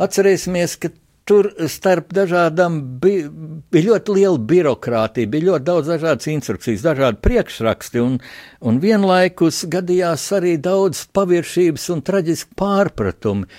atcerēsimies, 0.08 0.78
ka 0.80 0.93
tur 1.26 1.50
starp 1.72 2.14
dažādām 2.14 2.78
bija, 3.02 3.30
bija 3.74 3.90
ļoti 3.90 4.16
liela 4.20 4.42
birokrātija, 4.52 5.30
bija 5.30 5.50
ļoti 5.50 5.66
daudz 5.66 5.90
dažādas 5.90 6.30
instrukcijas, 6.30 6.84
dažādi 6.86 7.22
priekšraksti, 7.26 8.02
un, 8.02 8.20
un 8.62 8.82
vienlaikus 8.82 9.64
gadījās 9.72 10.28
arī 10.38 10.56
daudz 10.62 11.08
paviršības 11.18 11.90
un 11.96 12.04
traģiski 12.06 12.58
pārpratumi, 12.62 13.50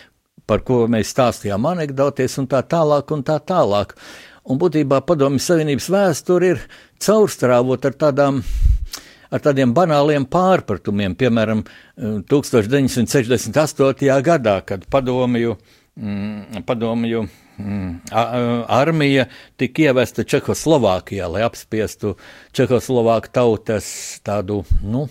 par 0.47 0.63
ko 0.67 0.85
mēs 0.91 1.11
stāstījām 1.15 1.67
anekdoties 1.73 2.39
un 2.39 2.47
tā 2.51 2.63
tālāk 2.71 3.11
un 3.15 3.27
tā 3.27 3.41
tālāk. 3.43 3.97
Un 4.47 4.61
būtībā 4.63 5.01
padomju 5.03 5.43
savienības 5.43 5.89
vēsture 5.91 6.53
ir 6.53 6.61
caurstrāvot 7.03 7.89
ar 7.89 7.97
tādām 7.99 8.39
ar 9.27 9.43
tādiem 9.43 9.73
banāliem 9.75 10.23
pārpratumiem, 10.31 11.17
piemēram, 11.19 11.65
1968. 12.31 14.21
gadā, 14.23 14.61
kad 14.63 14.87
padomju, 14.87 15.57
mm, 15.99 16.63
padomju 16.69 17.25
Mm. 17.57 18.01
armija 18.69 19.25
tika 19.57 19.87
ievesta 19.89 20.25
Čehoslovākijā, 20.29 21.25
lai 21.33 21.47
apspiestu 21.47 22.17
Čehoslovāku 22.53 23.33
tautas 23.33 23.87
tādu, 24.27 24.59
nu, 24.85 25.07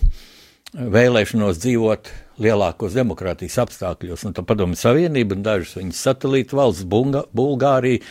vēlēšanos 0.76 1.58
dzīvot 1.64 2.12
lielākos 2.44 2.96
demokrātijas 2.98 3.58
apstākļos, 3.64 4.28
un 4.28 4.36
tā 4.36 4.44
padomju 4.46 4.78
savienība 4.78 5.38
un 5.38 5.46
dažas 5.46 5.78
viņas 5.80 6.04
satelīta 6.10 6.60
valsts, 6.60 6.86
Bunga, 6.92 7.24
Bulgārija, 7.36 8.04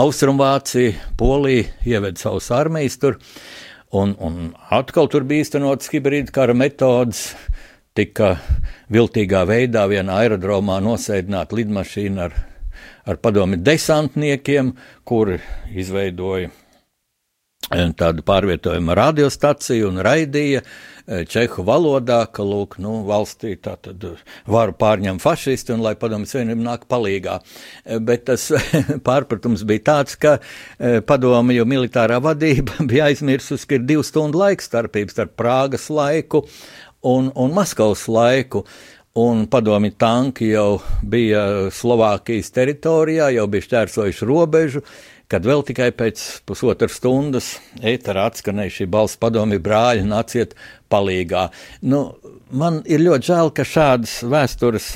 Austrumvācija, 0.00 1.14
Polija 1.20 1.70
ieved 1.86 2.20
savus 2.20 2.50
armijas 2.54 2.98
tur, 3.00 3.16
un, 3.94 4.16
un 4.18 4.52
atkal 4.74 5.08
tur 5.08 5.24
bija 5.28 5.46
īstenotas 5.46 5.92
hibrīda 5.94 6.34
kara 6.34 6.56
metodas, 6.56 7.30
tika 7.96 8.36
viltīgā 8.92 9.44
veidā 9.48 9.86
vienā 9.90 10.20
aerodromā 10.24 10.78
nosēdināta 10.82 11.58
lidmašīna 11.58 12.28
ar 12.28 12.38
ar 13.06 13.16
padomi 13.16 13.56
desantniekiem, 13.56 14.74
kuri 15.04 15.38
izveidoja 15.76 16.50
eh, 16.50 17.88
tādu 17.96 18.24
pārvietojumu 18.26 18.96
radiostaciju 18.96 19.88
un 19.90 20.02
raidīja 20.04 20.62
eh, 20.62 21.24
čehu 21.28 21.64
valodā, 21.66 22.22
ka, 22.32 22.44
lūk, 22.46 22.78
nu, 22.82 23.00
valstī 23.08 23.54
tā 23.62 23.76
tad 23.82 24.04
varu 24.50 24.76
pārņem 24.80 25.20
fašisti 25.22 25.74
un 25.76 25.84
lai 25.86 25.94
padomu 26.00 26.28
savienība 26.28 26.66
nāk 26.66 26.86
palīgā. 26.90 27.40
Eh, 27.84 27.98
bet 27.98 28.26
tas 28.30 28.50
pārpratums 29.08 29.64
bija 29.68 29.86
tāds, 29.92 30.18
ka 30.20 30.38
padomju 31.06 31.66
militārā 31.68 32.20
vadība 32.22 32.78
bija 32.90 33.10
aizmirsusi, 33.10 33.66
ka 33.66 33.80
ir 33.80 33.88
divu 33.88 34.06
stundu 34.06 34.44
laika 34.44 34.66
starpības 34.66 35.16
starp 35.16 35.36
Prāgas 35.40 35.90
laiku 35.92 36.44
un, 37.06 37.30
un 37.34 37.54
Maskavas 37.56 38.06
laiku 38.08 38.66
un 39.18 39.46
padomi 39.50 39.90
tanki 39.90 40.52
jau 40.52 40.80
bija 41.02 41.70
Slovākijas 41.74 42.52
teritorijā, 42.54 43.30
jau 43.34 43.46
bija 43.50 43.66
šķērsojuši 43.66 44.28
robežu, 44.28 44.82
kad 45.30 45.46
vēl 45.46 45.62
tikai 45.66 45.90
pēc 45.94 46.22
pusotras 46.46 46.98
stundas 46.98 47.52
ēterā 47.82 48.28
atskanēja 48.30 48.80
šī 48.80 48.88
balss 48.90 49.18
padomi 49.20 49.58
brāļi, 49.62 50.06
nāciet 50.06 50.56
palīgā. 50.90 51.48
Nu, 51.82 52.16
man 52.50 52.82
ir 52.86 53.02
ļoti 53.02 53.30
žēl, 53.30 53.52
ka 53.54 53.66
šādas 53.66 54.16
vēstures, 54.30 54.90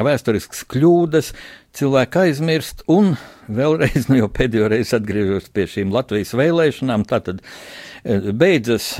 vēsturiskas 0.00 0.64
kļūdas 0.68 1.32
cilvēki 1.74 2.24
aizmirst, 2.28 2.84
un 2.92 3.14
vēlreiz, 3.48 4.08
nu 4.08 4.20
jau 4.22 4.30
pēdējo 4.32 4.70
reizi 4.72 4.96
atgriežos 4.96 5.50
pie 5.52 5.68
šīm 5.72 5.92
Latvijas 5.92 6.36
vēlēšanām, 6.36 7.04
tātad 7.08 7.40
eh, 7.40 8.32
beidzas 8.32 8.94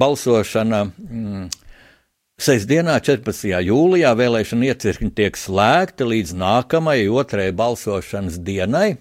balsošana. 0.00 0.84
Mm, 0.96 1.48
Sestdienā, 2.36 2.98
14. 3.00 3.48
jūlijā, 3.64 4.10
vēlēšana 4.12 4.66
iecirkņi 4.68 5.06
tiek 5.16 5.38
slēgta 5.40 6.04
līdz 6.04 6.34
nākamajai 6.36 7.06
otrajai 7.08 7.54
balsošanas 7.56 8.34
dienai, 8.44 8.98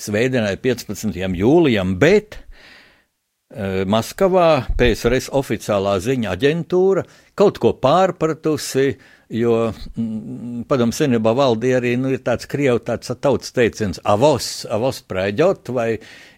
Svētdienai, 0.00 0.54
15. 0.62 1.18
jūlijam, 1.36 1.90
bet 2.00 2.38
e, 2.38 3.82
Maskavā 3.84 4.70
PSRS 4.78 5.28
oficiālā 5.36 5.98
ziņa 6.00 6.30
aģentūra 6.32 7.04
kaut 7.36 7.60
ko 7.60 7.74
pārpratusi, 7.76 8.94
jo 9.36 9.58
mm, 9.74 10.62
padomu 10.70 10.96
senībā 10.96 11.34
valdīja 11.36 11.82
arī 11.82 11.92
nu, 12.00 12.14
tāds 12.24 12.48
krievu 12.48 12.80
tāds 12.86 13.12
tautas 13.20 13.52
teiciens 13.52 14.00
avos, 14.00 14.62
avos 14.64 15.02
prēģot, 15.12 15.74
vai 15.76 15.90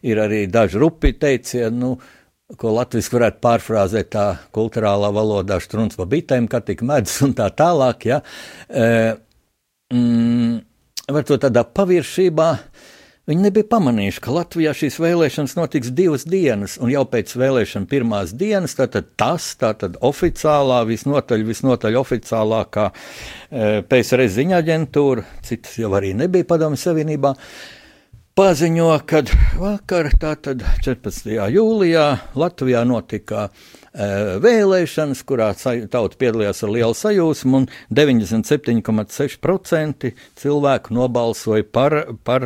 ir 0.03 0.23
arī 0.25 0.49
daži 0.51 0.83
rupi 0.83 1.15
teicieni, 1.15 1.79
nu, 1.85 1.93
ko 2.61 2.75
latviešu 2.77 3.17
varētu 3.17 3.43
pārfrāzēt 3.45 4.13
tā 4.15 4.27
kultūrālā 4.55 5.13
valodā, 5.15 5.59
strūns 5.63 5.99
pa 5.99 6.07
bitēm, 6.09 6.49
kā 6.51 6.63
tik 6.65 6.85
medus 6.87 7.19
un 7.25 7.35
tā 7.39 7.49
tālāk. 7.57 8.09
Ja. 8.11 8.23
E, 8.69 8.89
mm, 9.95 10.57
var 11.13 11.29
to 11.29 11.39
tādā 11.43 11.65
paviršībā, 11.67 12.51
Viņi 13.31 13.39
nebija 13.39 13.69
pamanījuši, 13.71 14.19
ka 14.19 14.33
Latvijā 14.35 14.73
šīs 14.75 14.97
vēlēšanas 14.99 15.53
notiks 15.55 15.93
divas 15.95 16.25
dienas, 16.27 16.73
un 16.83 16.91
jau 16.91 17.05
pēc 17.07 17.37
vēlēšana 17.39 17.87
pirmās 17.87 18.33
dienas 18.35 18.75
tātad 18.75 19.13
tas, 19.15 19.45
tātad 19.61 19.95
oficiālā, 20.03 20.81
visnotaļ, 20.89 21.45
visnotaļ 21.47 22.01
oficiālākā 22.01 22.89
e, 22.91 23.69
PSR 23.87 24.25
ziņa 24.27 24.59
aģentūra, 24.59 25.23
citas 25.47 25.79
jau 25.79 25.93
arī 25.95 26.11
nebija 26.19 26.49
Padomju 26.51 26.83
Savienībā, 26.83 27.31
paziņo, 28.39 28.93
ka 29.09 29.23
vakar, 29.61 30.07
tātad 30.21 30.63
14. 30.85 31.31
jūlijā, 31.53 32.05
Latvijā 32.39 32.85
notika 32.89 33.41
uh, 33.49 33.53
vēlēšanas, 34.43 35.21
kurā 35.29 35.49
tauta 35.57 36.17
piedalījās 36.21 36.63
ar 36.65 36.71
lielu 36.73 36.95
sajūsmu, 36.97 37.53
un 37.61 37.65
97,6% 37.93 40.13
cilvēku 40.41 40.95
nobalsoja 40.97 41.65
par, 41.69 41.93
par 42.25 42.43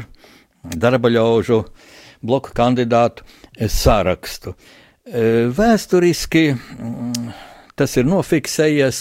darba 0.66 1.08
ļaužu 1.12 1.64
bloku 2.26 2.50
kandidātu 2.56 3.22
sārakstu. 3.70 4.48
Uh, 5.06 5.46
vēsturiski 5.54 6.44
mm, 6.56 7.30
tas 7.78 7.90
ir 8.00 8.04
nofiksējies 8.10 8.96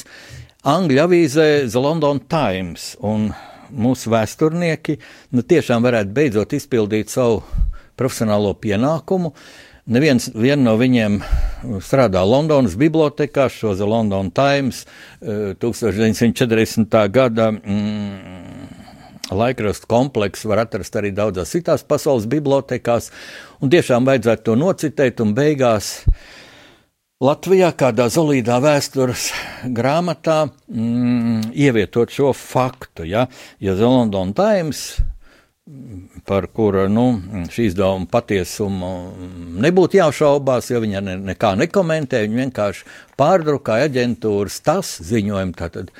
Angļu 0.65 0.97
avīzē 1.03 1.69
The 1.69 1.79
London 1.81 2.19
Times. 2.29 2.95
Un 3.05 3.33
mūsu 3.75 4.11
vēsturnieki 4.13 4.97
nu, 5.35 5.43
tiešām 5.43 5.85
varētu 5.85 6.15
beidzot 6.15 6.55
izpildīt 6.57 7.13
savu 7.13 7.43
profesionālo 7.99 8.53
pienākumu. 8.59 9.33
Neviens 9.85 10.31
no 10.33 10.73
viņiem 10.79 11.19
strādā 11.85 12.23
Londonas 12.25 12.73
bibliotekā, 12.79 13.45
šo 13.53 13.75
The 13.77 13.85
London 13.85 14.31
Times 14.33 14.85
1940. 15.21 16.88
Eh, 16.89 17.11
gada 17.13 17.51
mm, 17.53 18.71
laikrakstu 19.29 19.89
kompleksu 19.89 20.49
var 20.49 20.63
atrast 20.65 20.97
arī 20.97 21.13
daudzās 21.13 21.53
citās 21.53 21.85
pasaules 21.85 22.25
bibliotekās, 22.29 23.11
un 23.61 23.69
tiešām 23.73 24.09
vajadzētu 24.09 24.49
to 24.49 24.57
nocitēt 24.57 25.21
un 25.21 25.38
beigās 25.38 25.99
uh, 26.01 26.17
Latvijā 27.23 27.69
kādā 27.71 28.10
zelīdā 28.12 28.58
vēstures 28.60 29.30
grāmatā 29.71 30.49
mm, 30.67 31.54
ievietot 31.56 32.12
šo 32.12 32.34
faktu, 32.36 33.06
ja, 33.08 33.21
ja 33.63 33.75
The 33.78 33.88
London 33.88 34.34
Times, 34.36 34.82
par 36.28 36.49
kura 36.51 36.89
nu, 36.91 37.06
šī 37.56 37.69
izdevuma 37.69 38.10
patiesumu 38.12 38.89
nebūtu 39.63 40.01
jāšaubās, 40.01 40.67
jo 40.73 40.84
viņa 40.84 41.06
ne, 41.08 41.15
nekā 41.32 41.54
nekomentē, 41.63 42.25
viņa 42.25 42.41
vienkārši 42.41 42.84
pārdrukāja 43.15 43.88
aģentūras 43.88 44.60
tas 44.67 44.91
ziņojumu. 45.08 45.56
Tātad, 45.56 45.95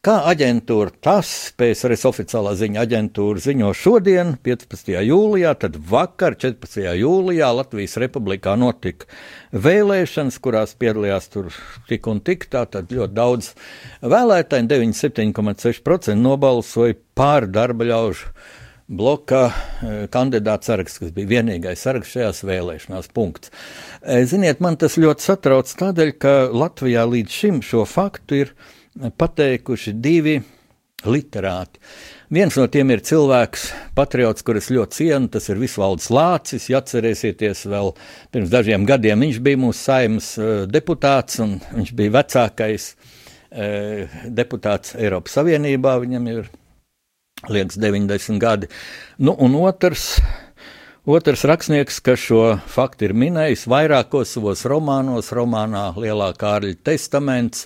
Kā 0.00 0.14
aģentūra 0.30 0.94
tas, 1.04 1.30
PSRS 1.60 2.06
oficiālā 2.08 2.54
ziņa 2.56 2.86
aģentūra 2.86 3.42
ziņo 3.44 3.72
šodien, 3.76 4.30
15. 4.40 4.94
jūlijā, 5.04 5.50
tad 5.60 5.74
vakar, 5.90 6.38
14. 6.40 6.86
jūlijā 6.96 7.50
Latvijas 7.58 7.98
Republikā 8.00 8.54
notika 8.56 9.04
vēlēšanas, 9.52 10.38
kurās 10.40 10.72
piedalījās 10.80 11.28
tur 11.34 11.50
tik 11.90 12.08
un 12.08 12.24
tik, 12.24 12.48
tātad 12.48 12.88
ļoti 12.96 13.16
daudz 13.18 13.50
vēlētāju, 14.00 14.70
97,6% 14.72 16.16
nobalsoja 16.16 16.96
pār 17.12 17.50
darba 17.52 17.90
ļaužu 17.92 18.32
bloka 18.88 19.44
eh, 19.50 20.02
kandidāts 20.16 20.72
saraksts, 20.72 21.04
kas 21.04 21.12
bija 21.12 21.34
vienīgais 21.36 21.84
saraksts 21.84 22.16
šajās 22.16 22.44
vēlēšanās. 22.48 23.12
Punkts. 23.12 23.52
Eh, 24.00 24.24
ziniet, 24.24 24.64
man 24.64 24.80
tas 24.80 24.96
ļoti 24.96 25.28
satrauc 25.28 25.76
tādēļ, 25.84 26.18
ka 26.24 26.36
Latvijā 26.56 27.04
līdz 27.04 27.40
šim 27.42 27.60
šo 27.60 27.84
faktu 27.84 28.46
ir 28.46 28.58
pateikuši 28.94 29.94
divi 30.00 30.40
literāti. 31.06 31.80
Viens 32.30 32.54
no 32.58 32.66
tiem 32.70 32.92
ir 32.94 33.02
cilvēks, 33.06 33.64
patriots, 33.96 34.44
kurus 34.46 34.68
ļoti 34.70 35.00
cienu, 35.00 35.30
tas 35.32 35.48
ir 35.50 35.58
Visvalds 35.58 36.10
Lācis. 36.14 36.68
Ja 36.70 36.82
atcerēsieties, 36.82 37.64
vēl 37.70 37.94
pirms 38.34 38.52
dažiem 38.52 38.86
gadiem 38.88 39.24
viņš 39.26 39.40
bija 39.42 39.60
mūsu 39.60 39.80
saimnes 39.80 40.30
uh, 40.38 40.52
deputāts, 40.70 41.40
un 41.42 41.56
viņš 41.72 41.94
bija 41.98 42.14
vecākais 42.20 42.92
uh, 42.92 44.20
deputāts 44.28 44.94
Eiropas 44.98 45.38
Savienībā. 45.40 45.96
Viņam 46.04 46.30
ir 46.30 46.50
liekas 47.48 47.80
90 47.80 48.38
gadi. 48.42 48.70
Nu, 49.18 49.34
un 49.38 49.56
otrs. 49.64 50.12
Otrs 51.08 51.46
rakstnieks, 51.48 51.96
kas 52.04 52.20
šo 52.20 52.40
faktu 52.68 53.06
ir 53.06 53.14
minējis 53.16 53.62
vairākos 53.72 54.34
savos 54.34 54.66
romānos, 54.68 55.30
romānā 55.32 55.86
Lielā 55.96 56.26
Kārļa 56.36 56.74
testaments, 56.84 57.62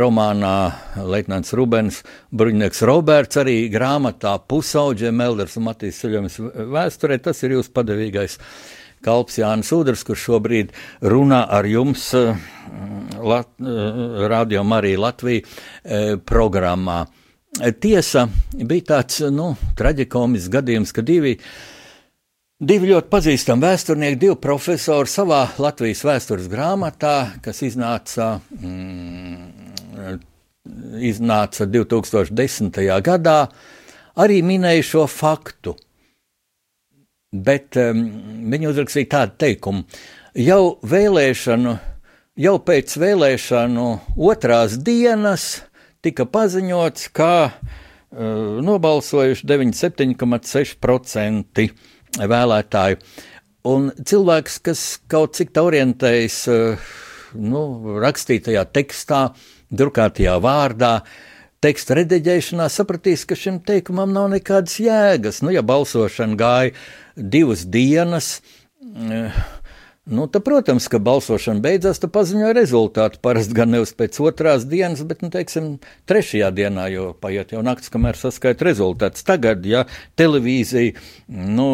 romānā 0.00 0.72
Leitnants 0.96 1.52
Rubens, 1.52 1.98
Bruņnieks 2.32 2.80
Roberts, 2.88 3.36
arī 3.42 3.66
grāmatā 3.68 4.38
Pusauģe, 4.48 5.12
Melders 5.12 5.58
un 5.60 5.66
Matīs 5.66 5.98
Ceļojums 6.00 6.38
vēsturē. 6.72 7.18
Tas 7.26 7.44
ir 7.44 7.58
jūsu 7.58 7.74
padevīgais 7.76 8.38
kalps 9.04 9.36
Jānis 9.42 9.74
Udrs, 9.76 10.06
kurš 10.08 10.24
šobrīd 10.30 10.72
runā 11.04 11.42
ar 11.44 11.68
jums 11.68 12.06
Lat, 13.20 13.52
Radio 14.32 14.64
Marija 14.64 15.04
Latvija 15.04 15.44
eh, 15.44 16.16
programmā. 16.16 17.02
Tiesa 17.76 18.24
bija 18.56 18.88
tāds 18.96 19.20
nu, 19.30 19.52
traģikomisks 19.76 20.50
gadījums, 20.50 20.90
ka 20.96 21.04
divi 21.06 21.36
uh, 21.36 21.52
Divi 22.64 22.86
ļoti 22.88 23.10
pazīstami 23.12 23.60
vēsturnieki, 23.60 24.16
divi 24.22 24.34
profesori 24.40 25.10
savā 25.10 25.42
Latvijas 25.60 26.00
vēstures 26.06 26.46
grāmatā, 26.48 27.34
kas 27.44 27.58
iznāca, 27.66 28.40
mm, 28.56 30.14
iznāca 31.04 31.66
2010. 31.68 32.80
gadā, 33.04 33.48
arī 34.16 34.40
minēja 34.46 34.82
šo 34.94 35.04
faktu. 35.10 35.74
Bet 37.34 37.76
um, 37.82 38.04
viņi 38.54 38.70
uzrakstīja 38.70 39.08
tādu 39.18 39.32
teikumu, 39.44 39.84
jau 40.38 40.78
vēlēšanu, 40.88 41.72
jau 42.46 42.56
pēc 42.64 42.96
vēlēšanu 43.02 43.86
otrās 44.30 44.78
dienas 44.78 45.62
tika 46.00 46.24
paziņots, 46.24 47.08
ka 47.12 47.32
uh, 47.50 47.52
nobalsojuši 48.64 49.46
97,6% 49.52 51.68
vēlētāju. 52.20 53.00
Un 53.64 53.88
cilvēks, 53.96 54.58
kas 54.64 54.80
kaut 55.08 55.38
cik 55.38 55.54
orientējas 55.56 56.40
eh, 56.52 56.88
nu, 57.40 57.62
rakstītajā 58.02 58.66
tekstā, 58.76 59.28
drukātajā 59.74 60.34
vārdā, 60.44 60.98
teksta 61.64 61.96
rediģēšanā, 61.96 62.68
sapratīs, 62.68 63.24
ka 63.24 63.38
šim 63.38 63.62
teikumam 63.64 64.12
nav 64.12 64.28
nekādas 64.34 64.76
jēgas. 64.84 65.40
Nu, 65.44 65.54
ja 65.54 65.64
balsošana 65.64 66.36
gāja 66.36 66.74
divas 67.16 67.64
dienas, 67.64 68.34
eh, 68.84 69.32
Nu, 70.04 70.26
tad, 70.28 70.42
protams, 70.44 70.84
ka 70.92 70.98
balsošana 71.00 71.62
beidzās, 71.64 71.96
tad 71.96 72.10
paziņoja 72.12 72.52
rezultātu. 72.58 73.16
Parasti 73.24 73.54
gan 73.56 73.70
nevis 73.72 73.94
pēc 73.96 74.18
otrās 74.20 74.66
dienas, 74.68 75.00
bet, 75.08 75.22
nu, 75.24 75.30
teiksim, 75.32 75.70
trešajā 76.04 76.50
dienā, 76.52 76.90
jo 76.92 77.06
paiet 77.16 77.54
jau 77.54 77.62
naktis, 77.64 77.88
kamēr 77.94 78.18
saskaita 78.20 78.66
rezultāts. 78.68 79.24
Tagad, 79.24 79.64
ja 79.64 79.86
televīzija, 80.20 81.00
nu, 81.32 81.68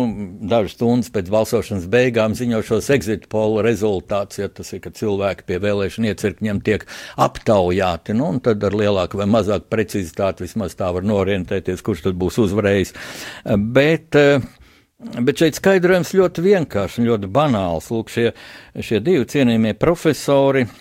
dažas 0.47 0.77
stundas 0.77 1.11
pēc 1.11 1.33
balsošanas 1.35 1.89
beigām 1.91 2.39
ziņo 2.39 2.63
šos 2.69 2.93
exit 2.95 3.27
polu 3.35 3.65
rezultātus, 3.67 4.39
ja 4.45 4.47
tas 4.47 4.71
ir, 4.79 4.85
ka 4.87 4.95
cilvēki 4.95 5.49
pie 5.51 5.59
vēlēšana 5.67 6.15
iecirkņiem 6.15 6.63
tiek 6.71 6.87
aptaujāti, 7.19 8.15
nu, 8.15 8.31
un 8.31 8.39
tad 8.47 8.63
ar 8.63 8.79
lielāku 8.79 9.19
vai 9.19 9.27
mazāku 9.27 9.67
precizitāti 9.75 10.47
vismaz 10.47 10.79
tā 10.79 10.95
var 10.95 11.03
norientēties, 11.03 11.83
kurš 11.83 12.07
tad 12.07 12.23
būs 12.23 12.39
uzvarējis. 12.47 12.95
Bet, 13.75 14.15
Bet 15.01 15.41
šeit 15.41 15.57
skaidrojums 15.57 16.11
ļoti 16.13 16.43
vienkāršs 16.45 16.99
un 17.01 17.07
ļoti 17.09 17.29
banāls. 17.33 17.87
Lūk, 17.89 18.11
šie, 18.13 18.35
šie 18.85 18.99
divi 19.01 19.25
cienījamie 19.33 19.73
profesori 19.81 20.67
uh, 20.67 20.73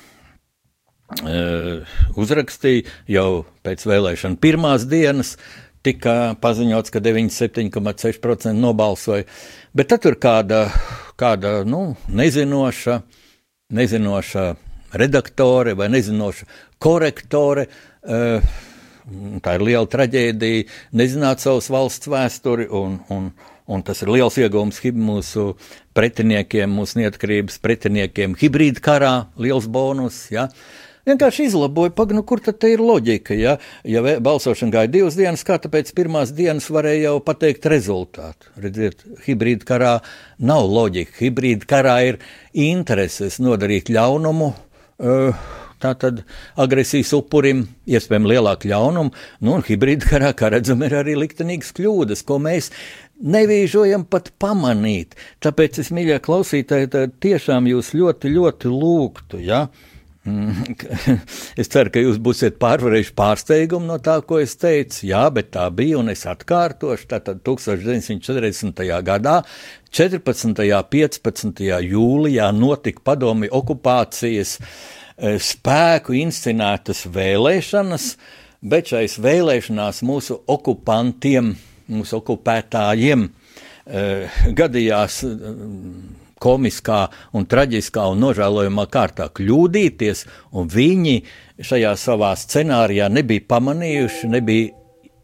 uzrakstīja 2.20 2.84
jau 3.16 3.46
pēc 3.64 3.86
vēlēšana 3.88 4.36
pirmās 4.44 4.84
dienas, 4.92 5.38
tika 5.88 6.36
paziņots, 6.44 6.92
ka 6.92 7.00
97,6% 7.06 8.52
nobalsoja. 8.60 9.24
Bet 9.72 9.88
tad 9.94 10.04
tur 10.04 10.20
kāda, 10.20 10.66
kāda 11.20 11.62
nu, 11.64 11.96
nezinoša, 12.12 12.98
nezinoša 13.72 14.44
redaktore 15.00 15.78
vai 15.80 15.88
nezinoša 15.96 16.44
korektore. 16.76 17.70
Uh, 18.04 18.44
tā 19.40 19.56
ir 19.56 19.64
liela 19.64 19.88
traģēdija, 19.90 20.68
nezināt 21.00 21.40
savas 21.40 21.72
valsts 21.72 22.12
vēsturi 22.12 22.68
un, 22.76 23.00
un, 23.16 23.32
Un 23.70 23.84
tas 23.86 24.02
ir 24.02 24.10
liels 24.10 24.38
iegūms 24.42 24.82
mūsu 24.98 25.52
pretiniekiem, 25.94 26.72
mūsu 26.74 27.04
neatkarības 27.04 27.60
pretiniekiem. 27.62 28.34
Hibrīda 28.40 28.82
karā 28.82 29.12
liels 29.38 29.68
bonus. 29.70 30.24
Ja? 30.34 30.48
Vienkārši 31.10 31.46
izlaboja, 31.48 31.94
pagaidi, 31.96 32.18
nu, 32.18 32.24
kur 32.28 32.42
tad 32.44 32.66
ir 32.68 32.82
loģika. 32.84 33.38
Ja, 33.38 33.56
ja 33.88 34.02
balsošana 34.26 34.74
gāja 34.74 34.92
divas 34.94 35.18
dienas, 35.18 35.46
kā 35.48 35.60
tāpēc 35.62 35.94
pirmās 35.98 36.34
dienas 36.36 36.68
varēja 36.74 37.12
jau 37.12 37.16
pateikt 37.26 37.70
rezultātu. 37.72 38.52
Redziet, 38.62 39.06
hibrīda 39.26 39.70
karā 39.70 39.94
nav 40.42 40.68
loģika. 40.70 41.16
Hibrīda 41.22 41.70
karā 41.70 41.96
ir 42.12 42.20
intereses 42.54 43.40
nodarīt 43.42 43.94
ļaunumu. 43.94 44.52
Uh, 45.00 45.48
tātad 45.80 46.24
agresijas 46.60 47.14
upurim 47.16 47.64
iespējami 47.90 48.34
lielāku 48.34 48.70
ļaunumu. 48.72 49.14
Nu, 49.40 49.56
un 49.56 49.66
hibrīda 49.66 50.10
karā, 50.12 50.34
kā 50.38 50.52
redzam, 50.54 50.84
ir 50.86 50.98
arī 51.00 51.16
liktenīgas 51.20 51.72
kļūdas, 51.78 52.26
ko 52.28 52.42
mēs 52.44 52.70
nevīžojam 53.20 54.06
pat 54.10 54.32
pamanīt. 54.40 55.16
Tāpēc 55.44 55.82
es, 55.84 55.94
mīļie 55.96 56.20
klausītāji, 56.24 56.90
tiešām 57.24 57.68
jūs 57.70 57.94
ļoti, 57.98 58.34
ļoti 58.36 58.74
lūgtu, 58.74 59.42
ja? 59.44 59.68
Mm, 60.28 60.76
es 61.62 61.72
ceru, 61.72 61.92
ka 61.94 62.02
jūs 62.04 62.20
būsiet 62.22 62.58
pārvarējuši 62.62 63.14
pārsteigumu 63.18 63.88
no 63.88 63.98
tā, 64.04 64.18
ko 64.28 64.40
es 64.44 64.56
teicu. 64.60 65.06
Jā, 65.10 65.24
bet 65.34 65.54
tā 65.56 65.66
bija, 65.74 66.00
un 66.02 66.12
es 66.12 66.26
atkārtošu. 66.30 67.08
Tātad 67.14 67.42
1940. 67.48 68.84
gadā, 69.08 69.38
14. 69.96 70.52
un 70.52 70.90
15. 70.92 71.64
jūlijā 71.88 72.50
notika 72.56 73.06
padomi 73.12 73.50
okupācijas 73.50 74.58
eh, 74.60 75.40
spēku 75.40 76.18
inscenētas 76.20 77.06
vēlēšanas, 77.10 78.12
bet 78.70 78.92
šais 78.92 79.18
vēlēšanās 79.24 80.04
mūsu 80.06 80.42
okupantiem, 80.52 81.56
mūsu 81.90 82.22
okupētājiem 82.22 83.28
eh, 83.28 84.40
gadījās 84.56 85.24
komiskā 86.40 87.04
un 87.36 87.46
traģiskā 87.50 88.06
un 88.14 88.22
nožēlojamā 88.24 88.86
kārtā 88.92 89.28
kļūdīties, 89.36 90.26
un 90.56 90.70
viņi 90.72 91.24
šajā 91.60 91.96
savā 92.00 92.32
scenārijā 92.40 93.10
nebija 93.12 93.44
pamanījuši, 93.50 94.30
nebija 94.32 94.76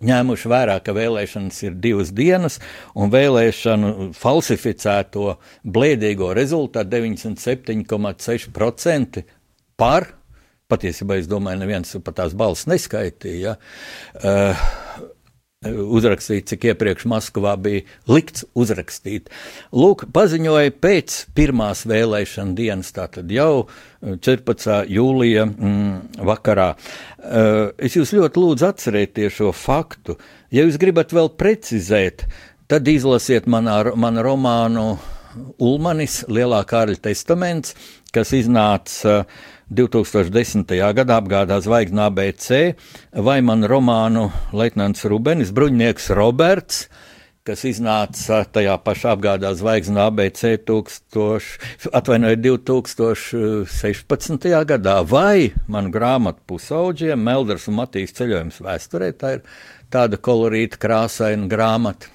ņēmuši 0.06 0.49
vērā, 0.51 0.75
ka 0.84 0.91
vēlēšanas 0.95 1.63
ir 1.65 1.73
divas 1.82 2.12
dienas, 2.15 2.60
un 2.99 3.12
vēlēšanu 3.13 3.89
falsificēto 4.17 5.25
blēdīgo 5.63 6.34
rezultātu 6.36 6.89
97,6% 6.97 9.23
par. 9.80 10.01
Patiesībā 10.65 11.13
es 11.21 11.28
domāju, 11.30 11.62
neviens 11.62 11.93
pat 12.01 12.15
tās 12.17 12.34
balss 12.38 12.65
neskaitīja. 12.65 13.54
Uh, 14.17 14.58
uzrakstīt, 15.71 16.47
cik 16.51 16.67
iepriekš 16.71 17.08
Maskavā 17.10 17.56
bija 17.62 17.84
likts 18.12 18.45
uzrakstīt. 18.58 19.32
Lūk, 19.75 20.06
paziņoja 20.15 20.73
pēc 20.84 21.17
pirmās 21.38 21.86
vēlēšana 21.89 22.56
dienas, 22.58 22.91
tātad 22.95 23.32
jau 23.34 23.67
14. 24.01 24.69
Eh, 24.75 24.93
jūlija 24.97 25.47
mm, 25.49 26.21
vakarā. 26.28 26.69
Uh, 27.25 27.73
es 27.82 27.97
jūs 27.97 28.13
ļoti 28.15 28.41
lūdzu 28.41 28.69
atcerēties 28.69 29.39
šo 29.39 29.51
faktu. 29.56 30.19
Ja 30.54 30.65
jūs 30.65 30.78
gribat 30.82 31.15
vēl 31.15 31.32
precizēt, 31.39 32.28
tad 32.69 32.88
izlasiet 32.91 33.49
manā, 33.49 33.82
manu 33.97 34.25
romānu 34.25 34.88
Ulmanis, 35.60 36.21
Lielā 36.32 36.62
Kārļa 36.67 37.01
testaments, 37.10 37.75
kas 38.15 38.32
iznāca 38.38 39.19
uh, 39.25 39.43
2010. 39.73 40.69
gadā 40.93 41.17
apgādā 41.17 41.58
zvaigznā 41.63 42.12
ABC 42.12 42.75
vai 43.25 43.39
man 43.41 43.65
romānu 43.65 44.30
Leitnants 44.54 45.06
Rubenis, 45.10 45.49
bruņnieks 45.56 46.12
Roberts, 46.13 46.86
kas 47.45 47.63
iznāca 47.65 48.43
tajā 48.45 48.78
pašā 48.86 49.15
apgādā 49.17 49.56
zvaigznā 49.58 50.06
ABC 50.12 50.41
1000, 50.69 51.89
atvainojiet, 51.97 52.41
2016. 52.45 54.49
gadā, 54.69 54.97
vai 55.06 55.54
man 55.67 55.91
grāmatu 55.93 56.39
pusauģiem 56.54 57.19
Melders 57.21 57.67
un 57.69 57.75
Matīs 57.82 58.13
ceļojums 58.17 58.62
vēsturē, 58.65 59.08
tā 59.17 59.28
ir 59.39 59.45
tāda 59.93 60.17
kolorīta 60.21 60.78
krāsaina 60.82 61.49
grāmata 61.49 62.14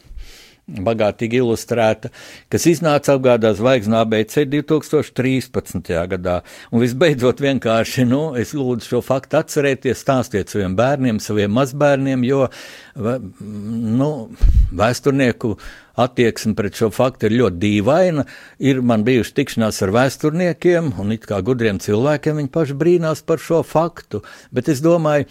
bagātīgi 0.78 1.40
ilustrēta, 1.40 2.10
kas 2.52 2.66
iznāca 2.70 3.16
apgādā 3.16 3.52
zvaigznā 3.58 4.04
ABC 4.04 4.44
2013. 4.50 5.92
gadā. 6.14 6.40
Un 6.70 6.84
visbeidzot, 6.84 7.42
vienkārši, 7.42 8.06
nu, 8.08 8.22
es 8.38 8.54
lūdzu 8.56 8.94
šo 8.94 9.02
faktu 9.04 9.40
atcerēties, 9.40 10.00
stāstiet 10.00 10.52
saviem 10.52 10.76
bērniem, 10.78 11.20
saviem 11.22 11.52
mazbērniem, 11.56 12.24
jo, 12.28 12.46
nu, 13.00 14.10
vēsturnieku 14.76 15.54
attieksme 16.00 16.54
pret 16.58 16.78
šo 16.78 16.90
faktu 16.94 17.28
ir 17.28 17.38
ļoti 17.42 17.60
dīvaina. 17.60 18.26
Ir 18.62 18.82
man 18.86 19.04
bijuši 19.06 19.36
tikšanās 19.36 19.82
ar 19.84 19.94
vēsturniekiem, 19.96 20.94
un 21.02 21.16
it 21.16 21.26
kā 21.28 21.40
gudriem 21.44 21.80
cilvēkiem 21.82 22.40
viņi 22.40 22.52
paši 22.54 22.76
brīnās 22.80 23.24
par 23.26 23.42
šo 23.42 23.62
faktu, 23.66 24.22
bet 24.54 24.70
es 24.72 24.82
domāju, 24.84 25.28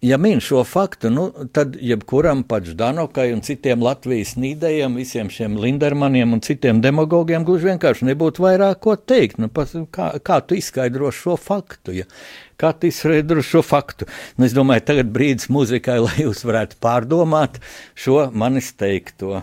ja 0.00 0.16
min 0.16 0.40
šo 0.40 0.62
faktu, 0.64 1.10
nu, 1.10 1.30
tad 1.52 1.76
jebkuram 1.80 2.42
pats 2.42 2.74
Danokai 2.78 3.32
un 3.34 3.42
citiem 3.42 3.82
Latvijas 3.82 4.36
nīdējiem, 4.38 4.94
visiem 5.00 5.30
šiem 5.32 5.58
Lindermaniem 5.58 6.36
un 6.36 6.42
citiem 6.44 6.82
demagogiem 6.84 7.46
gluži 7.46 7.72
vienkārši 7.72 8.06
nebūtu 8.12 8.44
vairāk 8.44 8.82
ko 8.84 8.94
teikt. 8.96 9.40
Nu, 9.42 9.50
pas, 9.50 9.74
kā, 9.94 10.12
kā 10.22 10.40
tu 10.46 10.58
izskaidro 10.58 11.10
šo 11.14 11.36
faktu? 11.40 11.96
Ja? 12.00 12.08
Kā 12.58 12.72
tu 12.74 12.90
izskaidro 12.90 13.42
šo 13.42 13.62
faktu? 13.66 14.06
Nu, 14.38 14.46
es 14.46 14.54
domāju, 14.56 14.86
tagad 14.86 15.10
brīdis 15.14 15.50
muzikai, 15.52 15.98
lai 16.06 16.16
jūs 16.22 16.44
varētu 16.46 16.78
pārdomāt 16.82 17.58
šo 17.98 18.28
manis 18.34 18.70
teikto. 18.78 19.42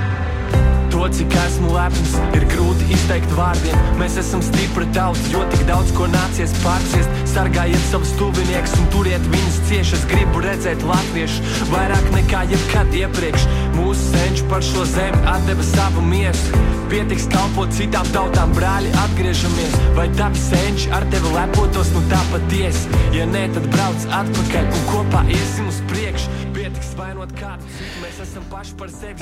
Cik 1.11 1.33
esmu 1.35 1.73
lepns, 1.75 2.13
ir 2.37 2.45
grūti 2.53 2.85
izteikt 2.95 3.33
vārdiem. 3.35 3.75
Mēs 3.99 4.15
esam 4.21 4.39
stipri 4.45 4.85
tauts, 4.95 5.25
jo 5.33 5.41
tik 5.51 5.65
daudz 5.67 5.91
ko 5.97 6.07
nācies 6.07 6.53
pārciest. 6.63 7.11
Sargājiet 7.31 7.83
savus 7.89 8.13
tuviniekus 8.19 8.77
un 8.79 8.87
turiet 8.93 9.25
viņus 9.33 9.59
cieši. 9.67 9.97
Es 9.99 10.05
gribu 10.07 10.43
redzēt 10.45 10.85
latviešu 10.87 11.67
vairāk 11.71 12.07
nekā 12.15 12.45
jebkad 12.53 12.95
iepriekš. 13.01 13.47
Mūsu 13.75 14.07
senči 14.13 14.47
par 14.51 14.63
šo 14.65 14.87
zemi 14.93 15.19
atdeva 15.33 15.67
savu 15.67 16.03
miesu. 16.07 16.63
Pietiks 16.91 17.27
kalpot 17.31 17.71
citām 17.75 18.07
tautām, 18.15 18.55
brāļi, 18.55 18.91
atgriežamies. 19.05 19.77
Vai 19.95 20.09
tavi 20.19 20.39
senči 20.39 20.91
ar 20.95 21.05
tevi 21.11 21.35
lepotos, 21.35 21.91
nu 21.95 22.03
tā 22.11 22.19
patiesi? 22.33 22.87
Ja 23.15 23.27
nē, 23.27 23.45
tad 23.55 23.67
brauc 23.75 24.07
atpakaļ 24.21 24.71
un 24.71 24.87
kopā 24.89 25.27
iesim 25.31 25.71
uz 25.71 25.83
priekšu. 25.91 26.40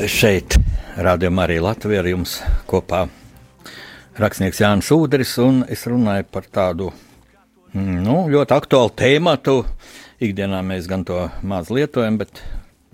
Šeit, 0.08 0.56
rādījumā 0.96 1.44
arī 1.46 1.58
Latvija 1.64 2.00
ar 2.04 2.08
jums 2.08 2.38
kopā 2.70 3.02
rakstnieks 4.20 4.62
Jānis 4.64 4.92
Udris, 4.96 5.34
un 5.44 5.64
es 5.68 5.84
runāju 5.90 6.28
par 6.32 6.48
tādu 6.48 6.90
mm, 7.74 7.98
nu, 8.06 8.16
ļoti 8.32 8.56
aktuālu 8.56 8.94
tēmatu. 9.00 9.58
Ikdienā 10.24 10.62
mēs 10.68 10.88
gan 10.92 11.04
to 11.08 11.26
maz 11.48 11.72
lietojam, 11.72 12.20
bet 12.20 12.42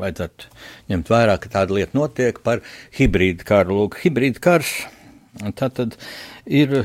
vajadzētu 0.02 0.50
ņemt 0.94 1.14
vērā, 1.14 1.38
ka 1.42 1.52
tāda 1.60 1.78
lieta 1.78 1.98
notiek 1.98 2.42
par 2.46 2.62
hibrīdu 2.98 3.46
karu. 3.48 3.80
Lūk, 3.84 4.00
hibrīdu 4.06 4.42
karš 4.44 4.74
tā 5.58 5.70
tad 5.70 6.00
ir. 6.46 6.84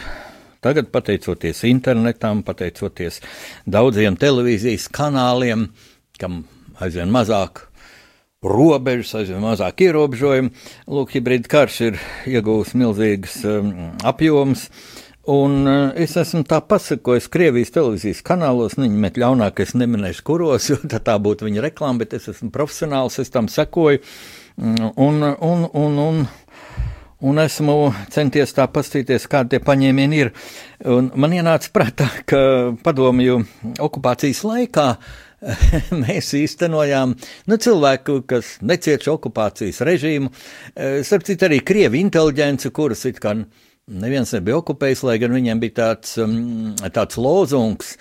Tagad, 0.61 0.91
pateicoties 0.93 1.63
internetam, 1.65 2.43
pateicoties 2.45 3.23
daudziem 3.65 4.19
televīzijas 4.21 4.91
kanāliem, 4.93 5.71
kam 6.21 6.43
aizvien 6.85 7.09
mazāk 7.09 7.70
robežas, 8.41 9.13
aizvien 9.19 9.43
mazāk 9.45 9.83
ierobežojumu. 9.85 10.49
Lūk, 10.89 11.13
hibrīda 11.13 11.51
karš 11.53 11.75
ir 11.91 11.99
iegūst 12.31 12.73
milzīgas 12.81 13.35
um, 13.45 13.75
apjoms. 14.07 14.65
Un 15.29 15.69
uh, 15.69 15.91
es 16.01 16.17
esmu 16.17 16.41
tā 16.49 16.63
pasakojis 16.65 17.29
Krievijas 17.29 17.75
televīzijas 17.75 18.25
kanālos, 18.25 18.79
nu, 18.79 18.87
viņi 18.87 19.03
met 19.05 19.21
ļaunāk, 19.21 19.61
es 19.61 19.77
neminēšu 19.77 20.25
kuros, 20.25 20.69
jo 20.73 20.81
tā, 20.89 21.19
būtu 21.21 21.51
viņa 21.51 21.67
reklāma, 21.69 22.01
bet 22.01 22.17
es 22.17 22.31
esmu 22.33 22.49
profesionāls, 22.55 23.21
es 23.21 23.29
tam 23.29 23.53
sekoju. 23.53 24.01
Mm, 24.57 24.95
un, 24.97 25.23
un, 25.37 25.69
un, 25.77 26.03
un, 26.09 26.27
un 27.21 27.45
esmu 27.45 27.79
centies 28.09 28.57
tā 28.57 28.71
paskatīties, 28.73 29.29
kādi 29.29 29.59
tie 29.59 29.65
paņēmieni 29.69 30.25
ir. 30.25 30.33
Un 30.89 31.13
man 31.13 31.37
ienāca 31.37 31.77
prātā, 31.77 32.09
ka 32.25 32.41
padomju 32.81 33.43
okupācijas 33.85 34.47
laikā 34.49 34.95
mēs 36.05 36.35
īstenojām 36.37 37.17
nu, 37.49 37.57
cilvēku, 37.57 38.21
kas 38.29 38.59
necieš 38.61 39.09
okupācijas 39.15 39.81
režīmu, 39.89 40.31
starp 41.07 41.27
citu 41.29 41.49
arī 41.49 41.63
krievi 41.65 42.03
inteliģence, 42.05 42.73
kuras 42.77 43.07
it 43.09 43.21
kā 43.23 43.35
neviens 43.91 44.33
nebija 44.37 44.61
okupējis, 44.61 45.05
lai 45.09 45.19
gan 45.23 45.35
viņiem 45.35 45.61
bija 45.63 45.77
tāds, 45.83 46.17
um, 46.23 46.75
tāds 46.95 47.21
lozungs. 47.21 47.97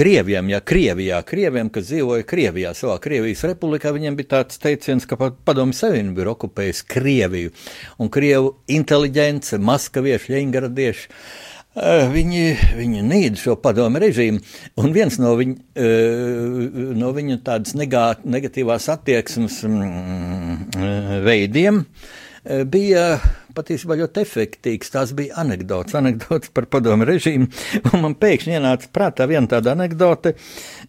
Krieviem, 0.00 0.46
ja 0.52 0.60
Krievijā, 0.62 1.16
Krieviem, 1.26 1.66
kas 1.74 1.88
dzīvoja 1.88 2.22
Krievijā, 2.30 2.70
savā 2.78 2.94
Krievijas 3.02 3.42
republikā, 3.48 3.90
viņiem 3.90 4.14
bija 4.20 4.36
tāds 4.36 4.60
teiciens, 4.62 5.02
ka 5.04 5.18
padomju 5.18 5.74
savienība 5.74 6.22
ir 6.22 6.30
okupējusi 6.30 6.86
Krieviju, 6.92 7.50
un 7.98 8.12
Krievu 8.14 8.52
inteliģence, 8.70 9.58
maskavieši, 9.58 10.30
ļengradieši, 10.36 11.10
eh, 11.10 11.49
viņi, 11.76 12.46
viņi 12.74 13.02
nīd 13.06 13.36
šo 13.38 13.54
padomu 13.62 14.00
režīmu, 14.02 14.40
un 14.82 14.94
viens 14.94 15.18
no, 15.22 15.36
viņ, 15.38 15.52
eh, 15.78 16.80
no 16.98 17.12
viņu 17.14 17.36
tādas 17.46 17.76
negatīvās 17.78 18.88
attieksmes 18.90 19.60
mm, 19.68 21.22
veidiem 21.22 21.84
eh, 21.84 22.64
bija 22.64 23.20
patiesībā 23.54 23.96
ļoti 24.00 24.22
efektīvs. 24.24 24.90
Tās 24.90 25.12
bija 25.14 25.38
anekdotas, 25.42 25.94
anekdotas 26.00 26.50
par 26.54 26.66
padomu 26.70 27.06
režīmu. 27.06 27.46
Un 27.92 28.02
man 28.02 28.18
pēkšņi 28.18 28.58
ienāca 28.58 28.90
prātā 28.90 29.28
viena 29.30 29.46
tāda 29.50 29.76
anekdote, 29.76 30.34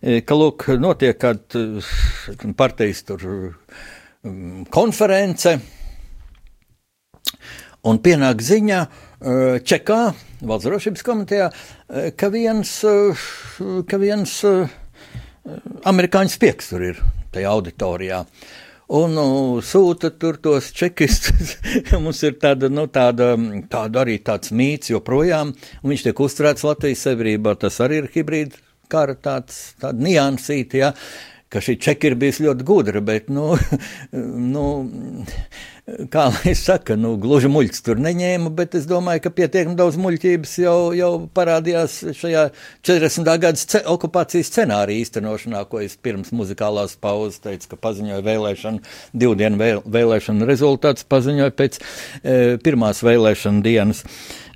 ka, 0.02 0.38
lūk, 0.38 0.68
notiek 0.82 1.18
kāda 1.22 1.64
partijas 2.58 3.06
tur 3.06 3.28
mm, 3.28 4.66
konference, 4.74 5.56
un 7.86 7.98
pienāk 8.02 8.42
ziņa 8.46 8.82
e, 8.82 9.11
Čekā, 9.22 10.00
valsts 10.42 10.66
drošības 10.66 11.06
komitejā, 11.06 11.52
ka 12.18 12.30
viens, 12.34 12.74
ka 13.88 14.02
viens 14.02 14.34
amerikāņu 15.92 16.34
spieks 16.34 16.72
tur 16.72 16.88
ir 16.90 17.02
tajā 17.34 17.52
auditorijā 17.54 18.24
un 18.92 19.14
nu, 19.16 19.26
sūta 19.64 20.12
tur 20.20 20.38
tos 20.44 20.72
čekistus. 20.76 21.56
Mums 22.04 22.22
ir 22.28 22.38
tāda, 22.42 22.70
nu, 22.72 22.88
tāda, 22.92 23.34
tāda 23.72 24.04
arī 24.04 24.18
tāds 24.26 24.52
mīts 24.56 24.92
joprojām, 24.92 25.54
viņš 25.86 26.08
tiek 26.08 26.24
uzturēts 26.26 26.66
Latvijas 26.68 27.06
sabiedrībā. 27.08 27.56
Tas 27.62 27.80
arī 27.84 28.02
ir 28.04 28.10
hibrīda 28.16 28.60
kara 28.92 29.16
tāds, 29.16 29.78
tāda 29.80 30.04
niansīta, 30.04 30.82
ja, 30.82 30.92
ka 31.52 31.64
šī 31.64 31.78
čeka 31.84 32.10
ir 32.10 32.18
bijusi 32.20 32.46
ļoti 32.48 32.68
gudra, 32.68 33.04
bet, 33.06 33.32
nu, 33.32 33.54
nu 34.56 34.66
kā 36.12 36.28
lai 36.32 36.54
saka, 36.68 36.96
nu, 37.00 37.14
gluži 37.22 37.50
muļķis 37.52 37.86
tur 37.86 38.02
neņēma, 38.02 38.52
bet 38.56 38.76
es 38.80 38.88
domāju, 38.90 39.24
ka 39.26 39.34
pietiekami 39.36 39.78
daudz 39.80 39.98
muļķības 40.02 40.54
jau, 40.64 40.76
jau 40.98 41.12
parādījās 41.36 41.98
šajā 42.18 42.48
40. 42.88 43.32
gada 43.44 43.82
okupācijas 43.94 44.52
scenārija 44.52 45.06
īstenošanā, 45.06 45.64
ko 45.70 45.82
es 45.84 45.98
pirms 45.98 46.34
muzikālās 46.36 46.98
pauzes 47.02 47.42
teicu, 47.44 47.74
ka 47.74 47.82
paziņoju 47.88 48.26
vēlēšanu, 48.28 48.84
divu 49.24 49.38
dienu 49.40 49.62
vēl, 49.62 49.84
vēlēšanu 49.98 50.48
rezultātus 50.50 51.08
paziņoju 51.12 51.58
pēc 51.58 51.82
e, 51.82 52.40
pirmās 52.64 53.04
vēlēšana 53.06 53.66
dienas. 53.66 54.06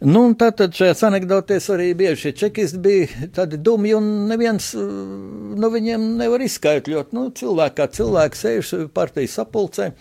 Nu, 0.06 0.26
tātad 0.38 0.76
šajās 0.76 1.06
anekdotēs 1.08 1.70
arī 1.72 1.94
bieži 1.98 2.26
šie 2.26 2.32
čekisti 2.44 2.82
bija 2.84 3.30
tādi 3.34 3.58
dumi, 3.64 3.94
un 3.96 4.28
neviens 4.30 4.74
no 4.76 5.70
viņiem 5.72 6.12
nevar 6.20 6.44
izskaidrot. 6.44 7.14
Nu, 7.16 7.30
cilvēki 7.36 7.80
kā 7.80 7.88
cilvēki 7.96 8.42
sēž 8.42 8.74
partijas 8.94 9.38
sapulcē, 9.40 9.94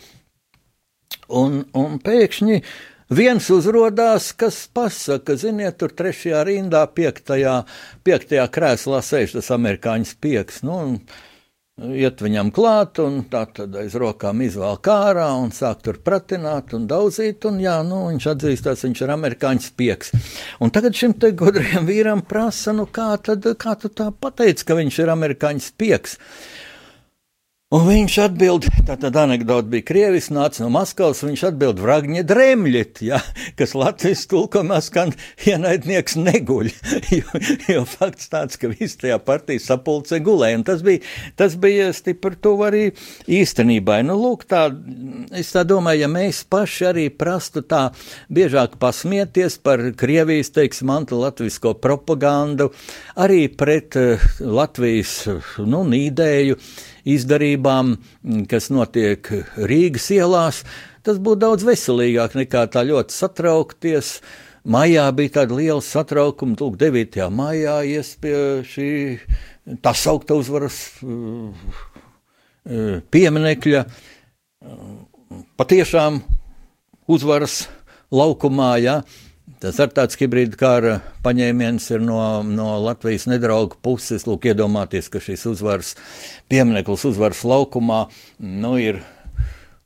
Un, 1.34 1.62
un 1.78 2.00
pēkšņi 2.04 2.58
viens 3.14 3.50
uzrādās, 3.52 4.32
kas 4.36 4.64
pasaka, 4.74 5.36
ziniet, 5.40 5.78
tur 5.80 5.94
trešajā 5.96 6.42
rindā, 6.48 6.84
piektajā, 6.96 7.60
piektajā 8.04 8.48
krēslā 8.52 9.00
sēž 9.04 9.38
tas 9.38 9.52
amerikāņu 9.54 10.10
spieks. 10.14 10.62
Nu, 10.66 10.80
Iet 11.74 12.20
viņam 12.22 12.52
klāt, 12.54 13.00
un 13.02 13.24
tā 13.26 13.40
tad 13.50 13.72
aiz 13.74 13.96
rokām 13.98 14.44
izvēl 14.44 14.76
kārā 14.78 15.24
un 15.42 15.48
sāk 15.50 15.80
tur 15.82 15.96
pratināt 16.06 16.70
un 16.76 16.84
daudzīt, 16.86 17.42
un 17.50 17.58
jā, 17.58 17.80
nu, 17.82 18.04
viņš 18.12 18.28
atzīstās, 18.30 18.84
viņš 18.86 19.00
ir 19.02 19.12
amerikāņu 19.16 19.64
spieks. 19.64 20.12
Un 20.62 20.70
tagad 20.70 20.94
šim 20.94 21.16
te 21.18 21.32
gudrajam 21.34 21.88
vīram 21.90 22.22
prasa, 22.30 22.70
nu 22.78 22.86
kā 22.86 23.08
tad, 23.18 23.48
kā 23.58 23.74
tu 23.82 23.90
tā 23.90 24.12
pateici, 24.14 24.68
ka 24.68 24.78
viņš 24.78 25.00
ir 25.02 25.10
amerikāņu 25.16 25.66
spieks? 25.66 26.14
Un 27.74 27.88
viņš 27.88 28.14
atbild, 28.22 28.66
tā 28.86 28.94
tad 29.02 29.16
anekdote 29.18 29.66
bija 29.72 29.82
Krievis, 29.88 30.28
nāca 30.30 30.62
no 30.62 30.68
Maskavas, 30.70 31.24
viņš 31.26 31.40
atbild 31.48 31.80
Vragņa 31.82 32.22
dremļet, 32.28 33.00
ja, 33.02 33.18
kas 33.58 33.72
Latvijas 33.74 34.22
tulkomā 34.30 34.78
skan 34.84 35.10
ienaidnieks 35.42 36.14
neguļ, 36.20 36.70
jo, 37.18 37.40
jo 37.72 37.82
fakts 37.90 38.30
tāds, 38.30 38.60
ka 38.62 38.70
viss 38.70 39.00
tajā 39.00 39.18
partijas 39.26 39.66
sapulce 39.72 40.20
gulēja, 40.22 40.60
un 40.60 40.66
tas 40.68 40.84
bija, 40.86 41.02
tas 41.40 41.58
bija 41.58 41.90
stipri 41.96 42.38
tuvu 42.38 42.68
arī 42.68 42.84
īstenībai. 43.40 44.04
Nu, 44.06 44.20
lūk, 44.22 44.46
tā, 44.54 44.68
es 45.34 45.50
tā 45.56 45.66
domāju, 45.66 46.04
ja 46.04 46.12
mēs 46.14 46.44
paši 46.46 46.90
arī 46.92 47.08
prastu 47.10 47.64
tā 47.66 47.88
biežāk 48.30 48.78
pasmieties 48.78 49.58
par 49.66 49.82
Krievijas, 49.98 50.54
teiksim, 50.54 50.94
antilatvisko 50.94 51.74
propagandu, 51.82 52.70
arī 53.18 53.48
pret 53.50 53.98
uh, 53.98 54.32
Latvijas, 54.62 55.24
nu, 55.58 55.82
nīdēju, 55.90 56.62
izdarībām, 57.04 57.94
kas 58.50 58.70
notiek 58.72 59.28
Rīgas 59.56 60.08
ielās, 60.14 60.62
tas 61.04 61.20
būtu 61.20 61.42
daudz 61.44 61.66
veselīgāk 61.66 62.36
nekā 62.40 62.66
tā 62.72 62.84
ļoti 62.88 63.14
satraukties. 63.14 64.18
Maijā 64.64 65.04
bija 65.12 65.40
tāda 65.40 65.58
liela 65.58 65.82
satraukuma, 65.84 66.56
lūk, 66.56 66.78
9. 66.80 67.18
maijā 67.28 67.82
ies 67.84 68.14
pie 68.16 68.36
šī 68.64 68.88
tā 69.84 69.92
saukta 69.92 70.38
uzvaras 70.40 70.78
uh, 71.04 71.52
uh, 72.64 73.02
pieminekļa. 73.12 73.84
Patiešām 75.60 76.22
uzvaras 77.12 77.66
laukumā, 78.14 78.70
ja, 78.80 79.02
Tas 79.64 79.78
ar 79.80 79.88
tāds 79.96 80.18
hibrīda 80.20 80.58
kara 80.60 80.94
paņēmiens 81.24 81.86
ir 81.94 82.02
no, 82.04 82.18
no 82.44 82.74
Latvijas 82.84 83.24
nedrauga 83.30 83.78
puses. 83.80 84.26
Lūk, 84.28 84.44
iedomāties, 84.50 85.08
ka 85.08 85.22
šis 85.24 85.46
uzvaras 85.48 85.94
piemineklis 86.52 87.06
uzvaras 87.08 87.40
laukumā 87.48 88.02
nu, 88.44 88.74
ir 88.76 89.00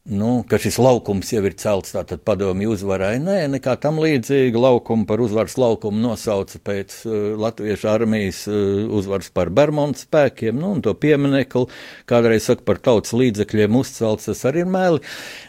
nu, 0.09 0.43
ka 0.49 0.59
šis 0.61 0.79
laukums 0.81 1.33
jau 1.33 1.43
ir 1.45 1.55
celts 1.61 1.93
tātad 1.93 2.23
padomju 2.27 2.73
uzvarai. 2.73 3.19
Nē, 3.23 3.37
nekā 3.53 3.75
tam 3.83 4.01
līdzīga 4.01 4.61
laukuma 4.61 5.05
par 5.09 5.21
uzvaras 5.25 5.59
laukumu 5.61 6.01
nosauca 6.01 6.61
pēc 6.65 6.97
uh, 7.05 7.19
Latviešu 7.41 7.91
armijas 7.93 8.41
uh, 8.49 8.89
uzvaras 8.99 9.29
par 9.35 9.53
Bermudu 9.55 10.01
spēkiem, 10.01 10.57
nu, 10.57 10.73
un 10.77 10.83
to 10.85 10.95
pieminekli 10.97 11.69
kādreiz 12.09 12.49
saka 12.49 12.65
par 12.69 12.81
tautas 12.81 13.13
līdzekļiem 13.17 13.77
uzcelts, 13.83 14.31
tas 14.31 14.43
arī 14.49 14.65
ir 14.65 14.73
mēli. 14.73 15.05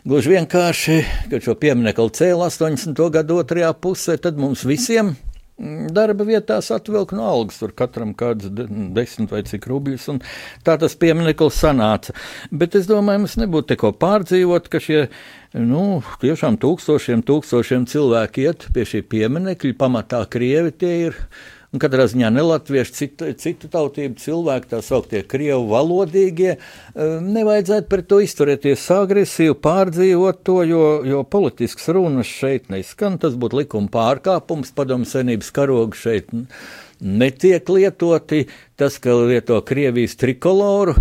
Gluži 0.08 0.36
vienkārši, 0.36 1.00
kad 1.32 1.48
šo 1.48 1.56
pieminekli 1.60 2.16
cēlā 2.20 2.52
80. 2.52 3.00
gadu 3.16 3.40
otrajā 3.40 3.72
pusē, 3.80 4.20
tad 4.20 4.40
mums 4.42 4.68
visiem 4.68 5.16
darba 5.94 6.26
vietās 6.28 6.72
atvilka 6.72 7.18
no 7.18 7.28
algas, 7.28 7.60
tur 7.60 7.74
katram 7.76 8.14
kāds 8.18 8.48
desmit 8.50 9.34
vai 9.34 9.44
cik 9.48 9.68
rubļus, 9.70 10.08
un 10.14 10.22
tā 10.66 10.78
tas 10.80 10.96
piemineklis 11.00 11.60
sanāca. 11.60 12.16
Bet 12.52 12.78
es 12.80 12.88
domāju, 12.90 13.26
mums 13.26 13.38
nebūtu 13.42 13.74
te 13.74 13.80
ko 13.80 13.92
pārdzīvot, 13.92 14.72
ka 14.72 14.82
šie, 14.84 15.06
nu, 15.60 16.02
tiešām 16.24 16.60
tūkstošiem, 16.64 17.24
tūkstošiem 17.28 17.88
cilvēki 17.92 18.48
iet 18.48 18.68
pie 18.76 18.88
šī 18.88 19.04
pieminekļa, 19.12 19.78
pamatā 19.80 20.24
krievi 20.32 20.76
tie 20.80 20.96
ir 21.10 21.24
un 21.70 21.82
katrā 21.82 22.08
ziņā 22.10 22.32
nelatviešu, 22.34 22.94
citu, 22.98 23.30
citu 23.38 23.70
tautību 23.72 24.18
cilvēki, 24.22 24.70
tā 24.72 24.82
sauktie 24.86 25.22
krievu 25.30 25.68
valodīgie, 25.70 26.56
eh, 26.58 27.16
nevajadzētu 27.22 27.90
pret 27.92 28.08
to 28.10 28.22
izturēties 28.26 28.88
agresīvi, 28.96 29.58
pārdzīvot 29.62 30.44
to, 30.44 30.60
jo, 30.66 30.84
jo 31.06 31.24
politisks 31.24 31.90
runas 31.94 32.30
šeit 32.30 32.70
neskan, 32.74 33.20
tas 33.22 33.38
būtu 33.38 33.62
likuma 33.62 33.92
pārkāpums, 33.94 34.74
padomu 34.74 35.06
senības 35.10 35.52
karogu 35.54 35.98
šeit 35.98 36.34
netiek 37.00 37.70
lietoti, 37.70 38.48
tas, 38.76 38.98
ka 39.00 39.14
lieto 39.22 39.62
Krievijas 39.62 40.18
trikoloru, 40.20 40.96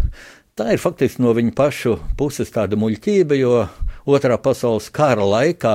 tā 0.59 0.75
ir 0.75 0.83
faktiski 0.83 1.25
no 1.25 1.33
viņu 1.35 1.55
pašu 1.57 1.97
puses 2.19 2.53
tāda 2.55 2.79
muļķība, 2.79 3.39
jo 3.41 3.65
otrā 4.09 4.39
pasaules 4.41 4.91
kara 4.95 5.25
laikā 5.25 5.75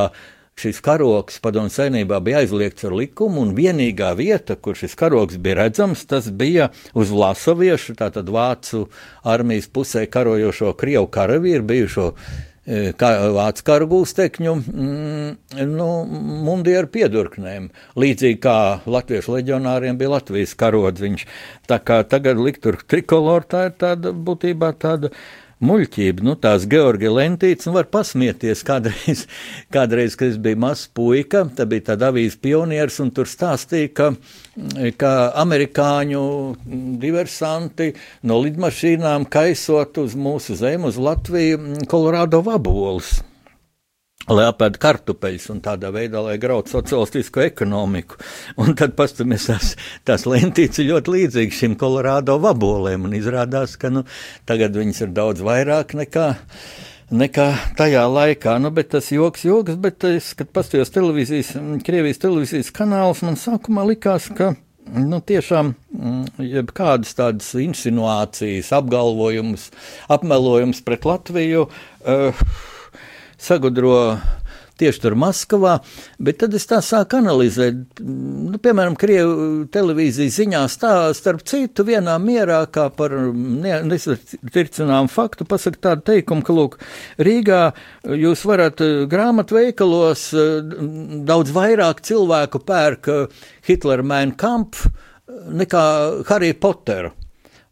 šis 0.60 0.80
karoks 0.86 1.40
padomu 1.44 1.72
saimnībā 1.74 2.20
bija 2.24 2.44
aizliegts 2.44 2.86
ar 2.88 2.96
likumu, 2.98 3.42
un 3.44 3.54
vienīgā 3.58 4.14
vieta, 4.20 4.56
kur 4.56 4.78
šis 4.78 4.96
karoks 5.00 5.40
bija 5.42 5.64
redzams, 5.64 6.06
tas 6.10 6.30
bija 6.30 6.70
uz 6.94 7.12
Vlasoviešu, 7.14 7.98
tātad 8.00 8.30
vācu 8.34 8.88
armijas 9.28 9.70
pusē 9.74 10.06
karojošo 10.12 10.74
Krievu 10.80 11.10
karavīru, 11.14 11.66
bijušo 11.70 12.08
e, 12.14 12.94
kā, 12.98 13.12
vācu 13.36 13.68
karu 13.68 13.90
gūstekņu 13.96 14.56
mm, 14.62 15.62
nu, 15.74 15.90
mundieru 16.48 16.92
piedurknēm. 16.94 17.72
Līdzīgi 18.00 18.42
kā 18.44 18.58
latviešu 18.86 19.40
leģionāriem 19.40 19.98
bija 20.00 20.16
Latvijas 20.18 20.54
karodziņš. 20.60 21.30
Tā 21.70 21.82
kā 21.82 22.04
tagad 22.08 22.42
likt 22.42 22.64
tur 22.68 22.78
trikoloru, 22.78 23.50
tā 23.50 23.70
ir 23.72 23.80
tāda 23.82 24.14
būtībā 24.14 24.76
tāda 24.80 25.12
muļķība, 25.64 26.26
nu, 26.28 26.36
tās 26.40 26.68
Georgi 26.70 27.12
Lentītes, 27.12 27.68
un 27.70 27.78
var 27.78 27.90
pasmieties 27.94 28.64
kādreiz, 28.68 29.26
kādreiz, 29.76 30.18
kad 30.20 30.34
es 30.34 30.40
biju 30.44 30.62
mazs 30.64 30.88
puika, 30.94 31.46
tad 31.58 31.72
bija 31.74 31.90
tāda 31.92 32.12
avīze 32.14 32.40
pionieris, 32.44 33.00
un 33.04 33.12
tur 33.16 33.30
stāstīja, 33.30 33.92
ka, 33.98 34.10
ka 35.00 35.14
amerikāņu 35.44 36.24
diversanti 37.02 37.94
no 38.30 38.40
lidmašīnām 38.46 39.28
kaisot 39.32 40.04
uz 40.04 40.18
mūsu 40.20 40.60
zemi, 40.60 40.92
uz 40.92 41.00
Latviju, 41.02 41.86
Kolorādo 41.92 42.44
vabolus 42.46 43.22
lai 44.32 44.46
apēd 44.48 44.78
kartupeļus 44.82 45.50
un 45.52 45.60
tādā 45.64 45.92
veidā, 45.94 46.22
lai 46.24 46.38
grautu 46.42 46.78
sociālistisko 46.78 47.44
ekonomiku. 47.44 48.20
Un 48.62 48.78
tad 48.80 48.96
pastamies 49.00 49.50
tās, 49.50 49.74
tās 50.08 50.26
lentītes 50.30 50.80
ir 50.80 50.94
ļoti 50.94 51.16
līdzīgas 51.18 51.60
šim 51.64 51.76
Kolorādo 51.80 52.38
vabolēm, 52.44 53.10
un 53.10 53.18
izrādās, 53.18 53.76
ka 53.80 53.92
nu, 53.92 54.06
tagad 54.50 54.78
viņas 54.80 55.06
ir 55.08 55.14
daudz 55.16 55.44
vairāk 55.46 55.96
nekā. 56.00 56.34
Nekā 57.14 57.46
tajā 57.78 58.08
laikā, 58.10 58.56
nu, 58.64 58.72
bet 58.74 58.88
tas 58.96 59.12
joks, 59.14 59.44
joks, 59.46 59.76
bet 59.78 60.02
es, 60.08 60.32
kad 60.40 60.48
paskatījos 60.56 60.90
televīzijas, 60.96 61.52
Krievijas 61.86 62.22
televīzijas 62.24 62.72
kanālus, 62.74 63.22
man 63.28 63.38
sākumā 63.38 63.84
likās, 63.92 64.32
ka, 64.34 64.54
nu, 64.88 65.20
tiešām, 65.22 65.76
jebkādas 66.42 67.14
tādas 67.20 67.52
insinuācijas, 67.60 68.72
apgalvojumus, 68.80 69.68
apmelojumus 70.16 70.82
pret 70.88 71.06
Latviju, 71.06 71.68
uh, 71.68 72.48
sagudro 73.44 73.98
tieši 74.80 75.02
tur 75.04 75.16
Maskavā, 75.20 75.78
bet 76.24 76.40
tad 76.42 76.56
es 76.58 76.66
tā 76.70 76.80
sāku 76.84 77.20
analizēt, 77.20 78.02
nu, 78.02 78.58
piemēram, 78.62 78.96
Krievu 79.00 79.66
televīzijas 79.74 80.40
ziņās 80.40 80.78
tā, 80.82 80.94
starp 81.18 81.44
citu, 81.50 81.86
vienā 81.88 82.16
mierā, 82.22 82.64
kā 82.74 82.88
par 82.94 83.14
nesatircinām 83.14 85.10
faktu, 85.14 85.48
pasaka 85.50 85.82
tādu 85.90 86.08
teikumu, 86.10 86.46
ka, 86.46 86.58
lūk, 86.58 86.80
Rīgā 87.22 87.64
jūs 88.26 88.46
varat 88.50 88.82
eh, 88.84 89.04
grāmatveikalos 89.10 90.28
eh, 90.34 90.78
daudz 91.30 91.54
vairāk 91.56 92.02
cilvēku 92.06 92.64
pērk 92.66 93.12
eh, 93.14 93.44
Hitlera 93.70 94.06
Mein 94.06 94.34
Kampf 94.40 94.88
nekā 95.54 95.84
Harry 96.30 96.54
Potteru. 96.58 97.14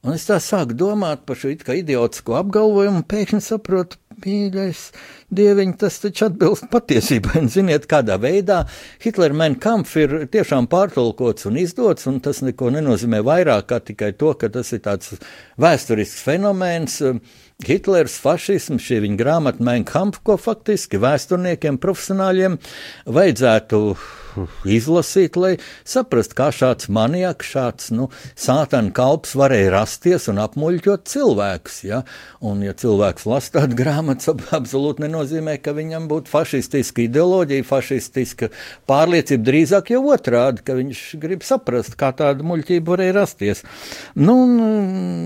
Un 0.01 0.15
es 0.15 0.23
tā 0.25 0.39
sāku 0.41 0.73
domāt 0.73 1.27
par 1.29 1.37
šo 1.37 1.51
it 1.53 1.61
kā 1.65 1.75
idiotisko 1.77 2.33
apgalvojumu, 2.39 3.03
pēkšņi 3.05 3.41
saprotu, 3.45 3.99
mīļais, 4.23 4.87
dieviņ, 5.35 5.75
tas 5.81 5.99
taču 6.03 6.27
atbilst 6.27 6.67
patiesībai. 6.71 7.45
Ziniet, 7.51 7.87
kādā 7.91 8.17
veidā 8.21 8.63
Hitlera 9.03 9.37
Mein 9.37 9.57
Kampf 9.61 9.95
ir 9.99 10.17
tiešām 10.31 10.67
pārtulkots 10.71 11.47
un 11.49 11.59
izdots, 11.61 12.07
un 12.11 12.19
tas 12.23 12.43
neko 12.45 12.71
nenozīmē 12.75 13.21
vairāk 13.25 13.69
kā 13.71 13.81
tikai 13.91 14.11
to, 14.19 14.33
ka 14.39 14.51
tas 14.53 14.73
ir 14.75 14.83
tāds 14.87 15.15
vēsturisks 15.61 16.25
fenomens. 16.27 16.99
Hitlers, 17.61 18.15
fašisms, 18.17 18.81
šī 18.81 19.03
viņa 19.03 19.19
grāmata 19.19 19.63
Mein 19.65 19.85
Kampf, 19.85 20.23
ko 20.25 20.37
faktiski 20.41 20.97
vēsturniekiem, 21.01 21.77
profesionāļiem 21.81 22.57
vajadzētu 23.05 23.81
izlasīt, 24.67 25.37
lai 25.39 25.55
saprastu, 25.87 26.37
kā 26.37 26.49
šāds 26.55 26.89
maniaks, 26.93 27.51
šāds 27.53 27.91
nu, 27.95 28.09
sātana 28.39 28.93
kalps 28.95 29.33
varēja 29.37 29.71
rasties 29.75 30.27
un 30.31 30.41
apmuļķot 30.43 31.05
cilvēkus. 31.11 31.79
Ja? 31.87 32.01
Un, 32.45 32.63
ja 32.65 32.75
cilvēks 32.77 33.27
lasa 33.29 33.57
tādu 33.59 33.77
grāmatu, 33.79 34.35
absolūti 34.57 35.05
nenozīmē, 35.05 35.57
ka 35.63 35.75
viņam 35.77 36.07
būtu 36.11 36.31
fašistiska 36.31 37.05
ideoloģija, 37.05 37.67
fašistiska 37.67 38.51
pārliecība. 38.89 39.47
Drīzāk 39.51 39.93
jau 39.95 40.03
otrādi, 40.13 40.65
ka 40.65 40.77
viņš 40.79 41.03
grib 41.21 41.45
saprast, 41.47 41.97
kā 41.99 42.11
tāda 42.17 42.45
muļķība 42.47 42.95
varēja 42.95 43.17
rasties. 43.19 43.65
Nu, 44.19 44.37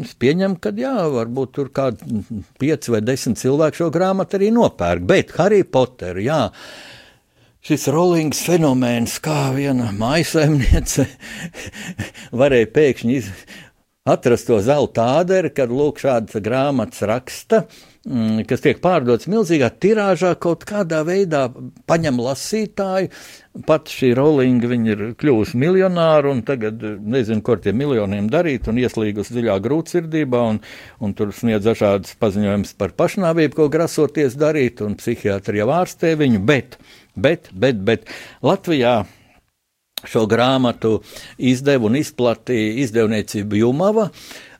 es 0.01 0.15
pieņemu, 0.19 0.59
ka 0.63 0.73
jā, 0.75 0.95
varbūt 1.15 1.55
tur 1.59 1.71
kādi 1.75 2.23
pieci 2.61 2.93
vai 2.93 3.03
desmit 3.05 3.41
cilvēki 3.41 3.83
šo 3.83 3.91
grāmatu 3.93 4.39
arī 4.39 4.51
nopērk, 4.55 5.07
bet 5.07 5.33
Harry 5.39 5.63
Potter, 5.67 6.19
jā 6.23 6.45
šis 7.65 7.87
rolings 7.89 8.43
fenomens, 8.45 9.17
kā 9.25 9.49
viena 9.55 9.89
maisaimniece 9.97 11.07
varēja 12.39 12.69
pēkšņi 12.75 13.15
iz, 13.17 13.29
atrast 14.05 14.51
to 14.51 14.59
zelta 14.61 15.07
āderi, 15.23 15.49
kad 15.49 15.71
lūk 15.73 15.97
šādas 16.03 16.37
grāmatas 16.45 17.01
raksta, 17.09 17.63
mm, 18.05 18.43
kas 18.45 18.61
tiek 18.61 18.77
pārdots 18.83 19.25
milzīgā 19.31 19.71
tirāžā, 19.81 20.35
kaut 20.37 20.61
kādā 20.69 20.99
veidā 21.07 21.47
paņem 21.89 22.21
lasītāju. 22.21 23.09
Pat 23.65 23.89
šī 23.89 24.11
Rolinga 24.19 24.69
ir 24.75 25.01
kļuvusi 25.17 25.57
miljonāra, 25.57 26.35
un 26.35 26.43
tagad 26.45 26.83
nezinu, 27.01 27.41
ko 27.41 27.55
ar 27.55 27.63
tiem 27.63 27.79
miljoniem 27.81 28.27
darīt, 28.29 28.69
un 28.69 28.77
ieslīgus 28.83 29.31
dziļā 29.33 29.55
grūtsirdībā, 29.65 30.43
un, 30.51 30.59
un 31.01 31.17
tur 31.17 31.33
sniedz 31.33 31.65
dažādas 31.65 32.13
paziņojumus 32.21 32.75
par 32.77 32.93
pašnāvību, 32.99 33.57
ko 33.57 33.67
grasoties 33.73 34.37
darīt, 34.37 34.85
un 34.85 34.99
psihiatri 35.01 35.63
jau 35.63 35.71
ārstē 35.79 36.13
viņu, 36.21 36.43
bet 36.45 36.77
Bet, 37.15 37.49
bet, 37.55 37.79
bet 37.87 38.09
Latvijā 38.43 39.03
šo 40.05 40.25
grāmatu 40.29 40.99
izdeva 41.37 41.87
un 41.89 41.97
izplatīja 41.99 42.75
izdevniecība 42.83 43.61
Jumava. 43.61 44.09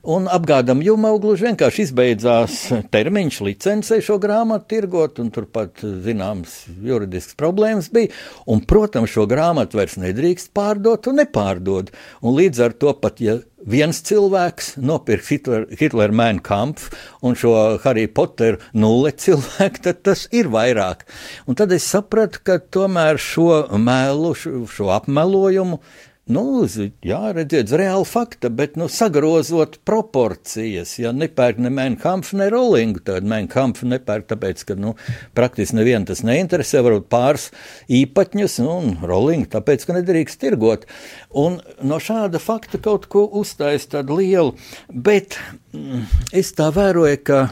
Un 0.06 0.28
apgādam 0.30 0.78
Jumavu 0.86 1.18
gluži 1.18 1.48
vienkārši 1.48 1.82
izbeidzās 1.88 2.58
termiņš 2.94 3.40
licencei 3.42 3.98
šo 4.06 4.20
grāmatu 4.22 4.68
tirgot, 4.70 5.18
un 5.18 5.32
turpat 5.34 5.82
zināms 5.82 6.60
juridisks 6.86 7.34
problēmas 7.34 7.88
bija. 7.90 8.12
Un, 8.46 8.62
protams, 8.70 9.10
šo 9.10 9.26
grāmatu 9.26 9.80
vairs 9.80 9.98
nedrīkst 9.98 10.52
pārdot 10.54 11.10
un 11.10 11.18
nepārdod. 11.24 11.90
Un 12.22 12.38
līdz 12.38 12.62
ar 12.68 12.78
to 12.78 12.94
pat, 13.02 13.18
ja 13.18 13.40
viens 13.66 13.98
cilvēks 14.06 14.76
nopirks 14.78 15.32
Hitler, 15.34 15.66
Hitler 15.74 16.14
Mein 16.14 16.38
Kampf 16.38 16.92
un 17.26 17.34
šo 17.34 17.56
Harry 17.82 18.06
Potter 18.06 18.60
nulle 18.78 19.10
cilvēku, 19.10 19.82
tad 19.88 20.04
tas 20.06 20.28
ir 20.30 20.52
vairāk. 20.54 21.02
Un 21.50 21.58
tad 21.58 21.74
es 21.74 21.86
sapratu, 21.90 22.44
ka 22.46 22.60
tomēr 22.62 23.18
šo 23.18 23.64
mēlu, 23.74 24.36
šo, 24.38 24.54
šo 24.70 24.92
apmelojumu 24.94 25.80
Nu, 26.26 26.64
jā, 27.06 27.20
redziet, 27.30 27.70
reāli 27.78 28.02
fakta, 28.10 28.48
bet 28.50 28.72
nu, 28.74 28.88
sagrozot 28.90 29.76
proporcijas. 29.86 30.96
Ja 30.98 31.12
nepērk 31.14 31.60
ne 31.62 31.70
Menkampfu, 31.70 32.34
ne 32.40 32.48
Rolingu, 32.50 32.98
tad 33.06 33.28
Menkampfu 33.30 33.86
nepērk, 33.86 34.24
tāpēc, 34.32 34.64
ka 34.66 34.74
nu, 34.74 34.96
praktiski 35.38 35.76
nevienu 35.78 36.08
tas 36.08 36.24
neinteresē, 36.26 36.80
varbūt 36.82 37.06
pāris 37.14 37.44
īpatņus, 37.86 38.56
nu, 38.64 38.72
un 38.74 39.06
Rolingu, 39.06 39.46
tāpēc, 39.52 39.84
ka 39.86 39.94
nedrīkst 40.00 40.40
tirgot. 40.42 40.88
Un 41.30 41.60
no 41.86 42.00
šāda 42.02 42.40
fakta 42.42 42.80
kaut 42.82 43.06
ko 43.12 43.22
uztais 43.38 43.86
tādu 43.92 44.18
lielu, 44.18 44.56
bet 44.90 45.38
mm, 45.70 46.08
es 46.42 46.50
tā 46.58 46.72
vēroju, 46.74 47.20
ka 47.22 47.44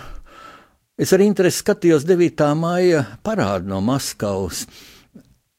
es 0.98 1.14
ar 1.14 1.22
interesi 1.22 1.62
skatījos 1.62 2.08
9. 2.10 2.42
maija 2.58 3.06
parādu 3.22 3.70
no 3.70 3.78
Maskavas 3.86 4.64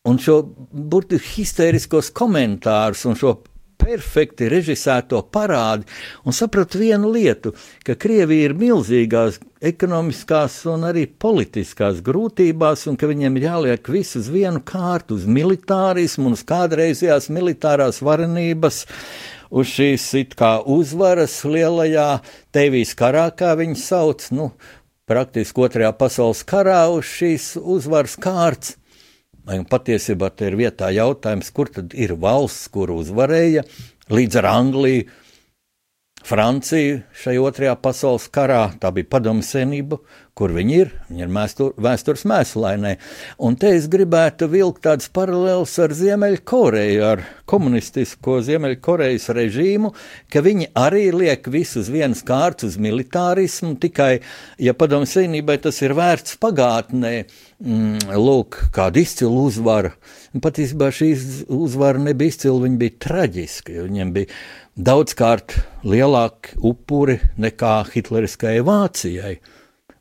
un 0.06 0.22
šo 0.22 0.42
burtiski 0.72 1.42
histēriskos 1.42 2.12
komentārus 2.16 3.06
un 3.10 3.18
šo 3.20 3.36
perfekti 3.86 4.48
režisēto 4.50 5.20
parādi 5.34 5.86
un 6.26 6.36
sapratu 6.36 6.80
vienu 6.82 7.12
lietu, 7.14 7.54
ka 7.86 7.98
Krievija 8.00 8.50
ir 8.50 8.56
milzīgās 8.58 9.40
ekonomiskās 9.66 10.58
un 10.72 10.88
arī 10.90 11.06
politiskās 11.08 12.02
grūtībās, 12.06 12.86
un 12.90 12.98
ka 13.00 13.10
viņiem 13.10 13.40
jāliek 13.44 13.92
viss 13.92 14.18
uz 14.20 14.30
vienu 14.32 14.62
kārtu, 14.66 15.20
uz 15.20 15.28
militārismu 15.30 16.30
un 16.30 16.38
uz 16.38 16.46
kādreizējās 16.48 17.30
militārās 17.34 18.02
varenības, 18.06 18.86
uz 19.52 19.76
šīs 19.76 20.08
it 20.22 20.38
kā 20.40 20.56
uzvaras 20.62 21.38
lielajā 21.46 22.10
tevijas 22.56 22.96
karā, 22.98 23.28
kā 23.38 23.54
viņi 23.60 23.78
sauc, 23.82 24.30
nu, 24.36 24.50
praktiski 25.10 25.68
otrajā 25.68 25.92
pasaules 25.98 26.42
karā 26.48 26.86
uz 26.94 27.06
šīs 27.18 27.54
uzvaras 27.62 28.18
kārtas. 28.22 28.80
Un 29.46 29.66
patiesībā 29.70 30.32
te 30.34 30.48
ir 30.50 30.56
vietā 30.58 30.90
jautājums, 30.96 31.52
kur 31.54 31.70
tad 31.70 31.94
ir 31.94 32.16
valsts, 32.18 32.66
kur 32.74 32.90
uzvarēja 32.96 33.66
līdz 34.10 34.42
ar 34.42 34.50
Angliju, 34.56 35.06
Franciju 36.26 37.04
šajā 37.22 37.42
otrajā 37.46 37.76
pasaules 37.78 38.26
karā. 38.34 38.64
Tā 38.82 38.90
bija 38.96 39.12
padomu 39.14 39.46
senība, 39.46 40.00
kur 40.36 40.52
viņi 40.56 40.76
ir. 40.76 40.92
Viņi 41.08 41.24
ir 41.24 41.32
mēstur, 41.32 41.72
vēstures 41.82 42.26
mēslainē. 42.28 42.96
Un 43.48 43.56
te 43.60 43.72
es 43.78 43.88
gribētu 43.92 44.50
vilkt 44.52 44.84
tādas 44.84 45.08
paralēlas 45.16 45.76
ar 45.84 45.96
Ziemeļkoreju, 45.96 47.06
ar 47.08 47.24
komunistisko 47.48 48.42
Ziemeļkorejas 48.44 49.30
režīmu, 49.38 49.94
ka 50.34 50.44
viņi 50.46 50.70
arī 50.76 51.06
liek 51.16 51.48
visu 51.52 51.80
uz 51.84 51.92
vienas 51.94 52.26
kārtas, 52.28 52.76
uz 52.76 52.82
militārismu, 52.82 53.78
tikai, 53.80 54.20
ja 54.60 54.76
padomu 54.76 55.08
senībai 55.08 55.58
tas 55.64 55.80
ir 55.86 55.96
vērts 55.96 56.36
pagātnē, 56.44 57.16
mm, 57.64 58.12
lūk, 58.20 58.60
kāda 58.76 59.02
izcila 59.06 59.48
uzvara. 59.48 59.96
Patiesībā 60.36 60.92
šī 60.92 61.14
uzvara 61.48 62.02
nebija 62.10 62.34
izcila, 62.36 62.60
viņa 62.66 62.82
bija 62.82 63.00
traģiska. 63.08 63.80
Viņiem 63.88 64.16
bija 64.18 64.36
daudzkārt 64.76 65.62
lielāki 65.88 66.58
upuri 66.60 67.22
nekā 67.40 67.78
Hitleriskajai 67.94 68.66
Vācijai. 68.68 69.38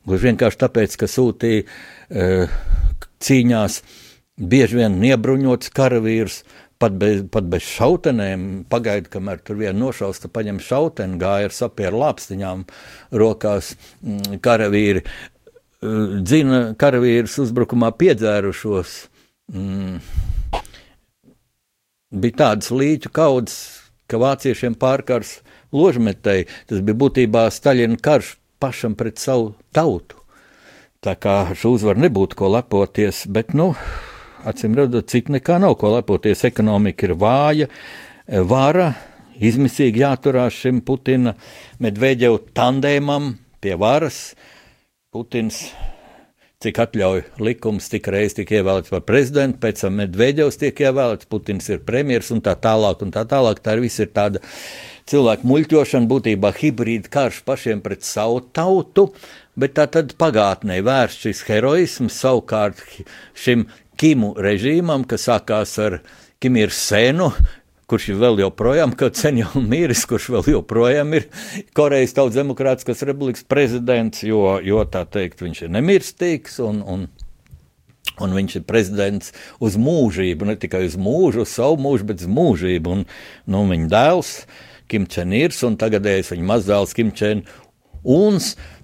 Gluži 0.05 0.29
vienkārši 0.29 0.61
tāpēc, 0.61 0.97
ka 1.01 1.09
sūtīja 1.09 1.63
e, 1.65 2.25
cīņās 3.25 3.79
bieži 4.37 4.81
vien 4.81 4.99
niebruņots 5.01 5.71
karavīrs, 5.73 6.43
pat 6.81 6.97
bez, 6.99 7.23
pat 7.31 7.47
bez 7.49 7.65
šautenēm. 7.65 8.65
Pagaidi, 8.69 9.09
kamēr 9.15 9.41
tur 9.45 9.57
viena 9.61 9.77
nošausta, 9.79 10.29
paņem 10.31 10.59
šauteni, 10.63 11.19
gāja 11.21 11.49
ar 11.49 11.55
sapieru 11.55 12.03
lāpstiņām 12.03 12.65
rokās 13.17 13.73
mm, 13.75 14.37
karavīri. 14.45 15.05
Dzina 15.81 16.61
karavīrus 16.81 17.39
uzbrukumā 17.43 17.91
piedzērušos. 17.97 18.95
Mm, 19.53 19.99
bija 22.15 22.41
tādas 22.45 22.71
līķu 22.73 23.11
kaudzes, 23.13 23.59
ka 24.09 24.21
vāciešiem 24.21 24.77
pārkars 24.81 25.39
ložmetēji. 25.75 26.49
Tas 26.69 26.81
bija 26.85 27.01
būtībā 27.05 27.47
Staļina 27.53 27.97
karš 28.01 28.35
pašam 28.65 28.97
pret 28.97 29.21
savu 29.21 29.53
tautu. 29.75 30.17
Tā 31.05 31.13
kā 31.21 31.37
šo 31.53 31.75
uzvaru 31.77 32.01
nebūtu 32.01 32.37
ko 32.39 32.49
lepoties, 32.49 33.27
bet, 33.29 33.53
nu, 33.53 33.75
acīm 34.49 34.73
redzot, 34.77 35.05
cik 35.11 35.29
nekā 35.37 35.59
nav 35.61 35.77
ko 35.77 35.93
lepoties. 35.93 36.41
Ekonomika 36.49 37.05
ir 37.05 37.13
vāja, 37.21 37.67
vara, 38.49 38.95
izmisīgi 39.37 40.01
jāturās 40.01 40.57
šim 40.57 40.81
Putina 40.85 41.35
Medveģevu 41.83 42.41
tandēmam 42.57 43.35
pie 43.61 43.75
varas. 43.77 44.31
Putins, 45.13 45.61
cik 46.63 46.81
atļauj 46.81 47.21
likums, 47.43 47.91
tik 47.91 48.09
reiz 48.11 48.33
tika 48.35 48.57
ievēlēts 48.57 48.91
par 48.91 49.05
prezidentu, 49.07 49.61
pēc 49.61 49.85
tam 49.85 50.01
Medveģevs 50.01 50.59
tiek 50.63 50.81
ievēlēts, 50.87 51.29
Putins 51.29 51.69
ir 51.69 51.85
premjers 51.85 52.33
un 52.33 52.41
tā 52.43 52.57
tālāk 52.59 53.05
un 53.05 53.13
tā 53.15 53.27
tālāk. 53.29 53.61
Tā 53.63 53.77
viss 53.79 54.01
ir 54.01 54.09
tāda 54.15 54.41
cilvēku 55.09 55.49
muļķošana, 55.49 56.09
būtībā 56.09 56.51
hibrīda 56.57 57.11
karš 57.13 57.41
pašiem 57.45 57.81
pret 57.85 58.05
savu 58.05 58.41
tautu, 58.55 59.11
bet 59.57 59.75
tā 59.77 59.87
tad 59.91 60.15
pagātnē 60.19 60.81
vērsts 60.85 61.27
šis 61.27 61.43
heroisms 61.49 62.21
savukārt 62.23 62.81
šim 63.37 63.67
Kimu 63.95 64.33
režīmam, 64.43 65.05
kas 65.07 65.29
sākās 65.29 65.77
ar 65.79 66.01
Kimu 66.43 66.65
Senu, 66.73 67.29
kurš 67.87 68.09
ir 68.11 68.17
vēl 68.19 68.41
joprojām, 68.41 68.95
kaut 68.97 69.15
sen 69.19 69.39
jau 69.43 69.61
miris, 69.61 70.05
kurš 70.09 70.31
vēl 70.33 70.49
joprojām 70.55 71.13
ir 71.15 71.27
Korejas 71.77 72.15
Tautas 72.17 72.39
Demokrātiskās 72.39 73.05
Republikas 73.07 73.45
prezidents, 73.47 74.25
jo, 74.25 74.57
jo 74.65 74.81
tā 74.89 75.05
teikt, 75.07 75.45
viņš 75.45 75.65
ir 75.67 75.73
nemirstīgs 75.77 76.59
un, 76.65 76.81
un, 76.81 77.07
un 78.25 78.37
viņš 78.39 78.59
ir 78.59 78.67
prezidents 78.67 79.33
uz 79.63 79.77
mūžību, 79.79 80.49
ne 80.49 80.57
tikai 80.59 80.85
uz 80.89 80.97
mūžu, 80.97 81.45
uz 81.45 81.53
savu 81.53 81.77
mūžu, 81.85 82.09
bet 82.09 82.25
uz 82.25 82.31
mūžību. 82.31 82.97
Un, 82.97 83.05
nu, 83.53 83.65
viņa 83.69 83.91
dēls 83.93 84.33
Kimčēns 84.91 85.61
un 85.67 85.77
tagadējais 85.81 86.33
viņa 86.33 86.49
mazdēls 86.53 86.95
Kimčēns. 86.97 87.61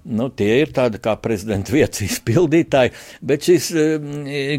Nu, 0.02 0.24
tie 0.34 0.48
ir 0.64 0.72
tādi 0.74 0.98
kā 0.98 1.12
prezidenta 1.22 1.70
vietas 1.70 2.02
izpildītāji, 2.02 2.90
bet 3.22 3.46
šis 3.46 3.68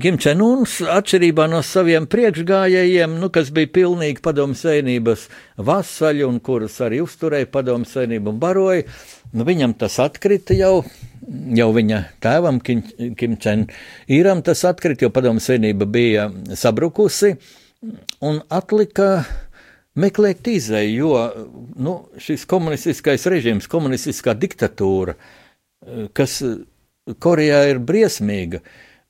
Kimčēns, 0.04 0.78
atšķirībā 0.88 1.50
no 1.52 1.60
saviem 1.68 2.08
priekšgājējiem, 2.08 3.18
nu, 3.20 3.28
kas 3.34 3.52
bija 3.52 3.74
pilnīgi 3.76 4.24
padomu 4.24 4.56
sēnības 4.56 5.26
vasaļi 5.60 6.24
un 6.30 6.40
kurus 6.40 6.80
arī 6.86 7.02
uzturēja 7.04 7.52
padomu 7.52 7.90
sēnību 7.90 8.32
un 8.32 8.40
baroja, 8.40 8.88
nu, 9.36 9.44
viņam 9.50 9.76
tas 9.84 10.00
atkrita 10.04 10.56
jau. 10.56 10.78
Jau 11.56 11.70
viņa 11.72 12.00
tēvam, 12.24 12.58
Kimčēnam, 12.64 14.42
tas 14.44 14.64
atkrita, 14.68 15.06
jo 15.06 15.12
padomu 15.16 15.44
sēnība 15.44 15.88
bija 15.88 16.26
sabrukusi, 16.60 17.36
un 18.24 18.42
atlika 18.52 19.26
meklēt 20.00 20.48
izēju, 20.50 20.94
jo 20.94 21.48
nu, 21.84 21.98
šis 22.22 22.46
komunistiskais 22.50 23.26
režīms, 23.30 23.70
komunistiskā 23.72 24.36
diktatūra, 24.38 25.16
eh, 25.18 26.08
kas 26.14 26.42
eh, 26.46 26.62
Korejā 27.20 27.66
ir 27.68 27.82
briesmīga, 27.84 28.62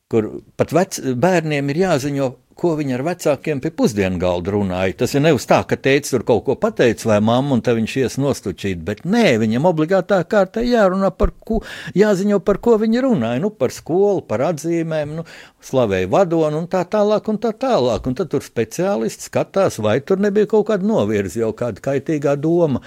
kur 0.09 0.29
pat 0.57 0.71
vec, 0.73 0.97
bērniem 0.97 1.67
ir 1.69 1.79
jāziņo 1.83 2.29
ko 2.59 2.73
viņi 2.77 2.95
ar 2.95 3.03
vecākiem 3.07 3.61
pie 3.63 3.71
pusdienu 3.75 4.19
galda 4.21 4.53
runāja. 4.53 4.95
Tas 5.01 5.13
ir 5.15 5.23
nevis 5.25 5.47
tā, 5.49 5.59
ka 5.67 5.77
teicis 5.79 6.13
tur 6.13 6.25
kaut 6.27 6.43
ko 6.47 6.55
pateicis 6.59 7.07
vai 7.09 7.19
mamma, 7.23 7.55
un 7.57 7.63
te 7.65 7.73
viņš 7.75 7.95
ies 8.01 8.17
nostučīt, 8.21 8.81
bet 8.85 9.03
nē, 9.09 9.37
viņam 9.41 9.67
obligātā 9.69 10.19
kārtā 10.29 10.63
jārunā 10.65 11.11
par 11.17 11.33
ko, 11.45 11.61
jāziņo 11.97 12.39
par 12.45 12.59
ko 12.63 12.77
viņi 12.81 13.03
runāja, 13.05 13.41
nu 13.43 13.51
par 13.57 13.73
skolu, 13.75 14.23
par 14.29 14.45
atzīmēm, 14.49 15.15
nu, 15.19 15.25
slavēja 15.63 16.11
vadonu 16.11 16.63
un 16.63 16.67
tā 16.71 16.83
tālāk 16.89 17.29
un 17.31 17.39
tā 17.41 17.53
tālāk, 17.59 18.09
un 18.09 18.17
tad 18.19 18.31
tur 18.33 18.45
speciālists 18.45 19.29
skatās, 19.31 19.79
vai 19.83 19.99
tur 20.05 20.21
nebija 20.23 20.49
kaut 20.53 20.67
kāda 20.71 20.87
novirzi, 20.87 21.41
jau 21.43 21.53
kāda 21.57 21.83
kaitīgā 21.83 22.35
doma. 22.41 22.83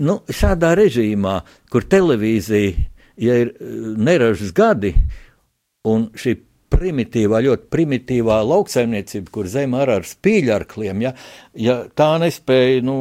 Nu, 0.00 0.20
šādā 0.30 0.74
režīmā, 0.78 1.40
kur 1.72 1.88
televīzija, 1.90 2.86
ja 3.20 3.40
ir 3.44 3.52
eh, 3.56 3.74
neražas 3.98 4.54
gadi, 4.56 4.94
un 5.88 6.10
šī 6.18 6.36
primitīvā, 6.80 7.42
ļoti 7.44 7.68
primitīvā 7.72 8.38
lauksaimniecība, 8.46 9.32
kur 9.34 9.48
zeme 9.50 9.80
ar, 9.82 9.92
ar 9.98 10.06
spīļarkliem, 10.08 11.02
ja, 11.04 11.12
ja 11.58 11.76
tā 11.96 12.08
nespēja 12.22 12.80
nu, 12.86 12.96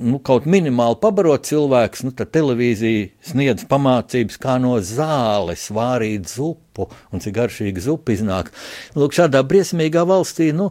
nu, 0.00 0.20
kaut 0.24 0.48
minimāli 0.50 0.98
pabarot 1.02 1.44
cilvēks, 1.48 2.04
nu, 2.06 2.14
tad 2.16 2.32
televīzija 2.36 3.10
sniedz 3.30 3.66
pamācības, 3.70 4.40
kā 4.40 4.56
no 4.62 4.78
zāles 4.84 5.68
vārīt 5.74 6.30
zupu 6.32 6.88
un 7.12 7.22
cik 7.22 7.36
garšīga 7.36 7.84
zupa 7.84 8.16
iznāk. 8.16 8.52
Lūk, 8.96 9.16
šādā 9.16 9.44
briesmīgā 9.46 10.06
valstī, 10.08 10.50
nu, 10.56 10.70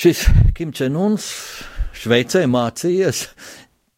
šis 0.00 0.26
Kimčenuns 0.56 1.28
Šveicē 1.94 2.42
mācījies, 2.50 3.28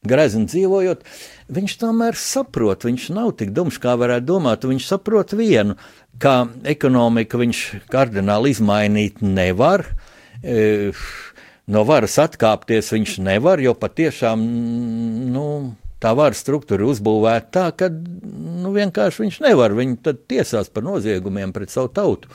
grezni 0.07 0.45
dzīvojot, 0.51 1.07
viņš 1.53 1.77
tomēr 1.81 2.19
saprot, 2.19 2.87
viņš 2.89 3.09
nav 3.15 3.33
tik 3.41 3.53
dumšs, 3.57 3.81
kā 3.83 3.95
varētu 3.99 4.27
domāt, 4.29 4.67
viņš 4.67 4.89
saprot 4.89 5.35
vienu, 5.39 5.77
ka 6.23 6.47
ekonomiku 6.67 7.41
viņš 7.43 7.63
kardināli 7.93 8.55
izmainīt 8.55 9.23
nevar. 9.25 9.87
E, 10.43 10.93
no 11.71 11.83
varas 11.89 12.19
atkāpties 12.23 12.93
viņš 12.95 13.19
nevar, 13.27 13.63
jo 13.63 13.75
patiešām 13.79 14.47
nu, 15.33 15.49
tā 16.03 16.13
varas 16.17 16.43
struktūra 16.45 16.89
uzbūvēta 16.91 17.53
tā, 17.53 17.67
ka 17.77 17.91
nu, 17.91 18.73
vienkārši 18.77 19.27
viņš 19.27 19.43
nevar. 19.47 19.77
Viņi 19.77 20.01
tad 20.07 20.25
tiesās 20.31 20.73
par 20.73 20.87
noziegumiem 20.87 21.55
pret 21.57 21.73
savu 21.73 21.93
tautu. 21.95 22.33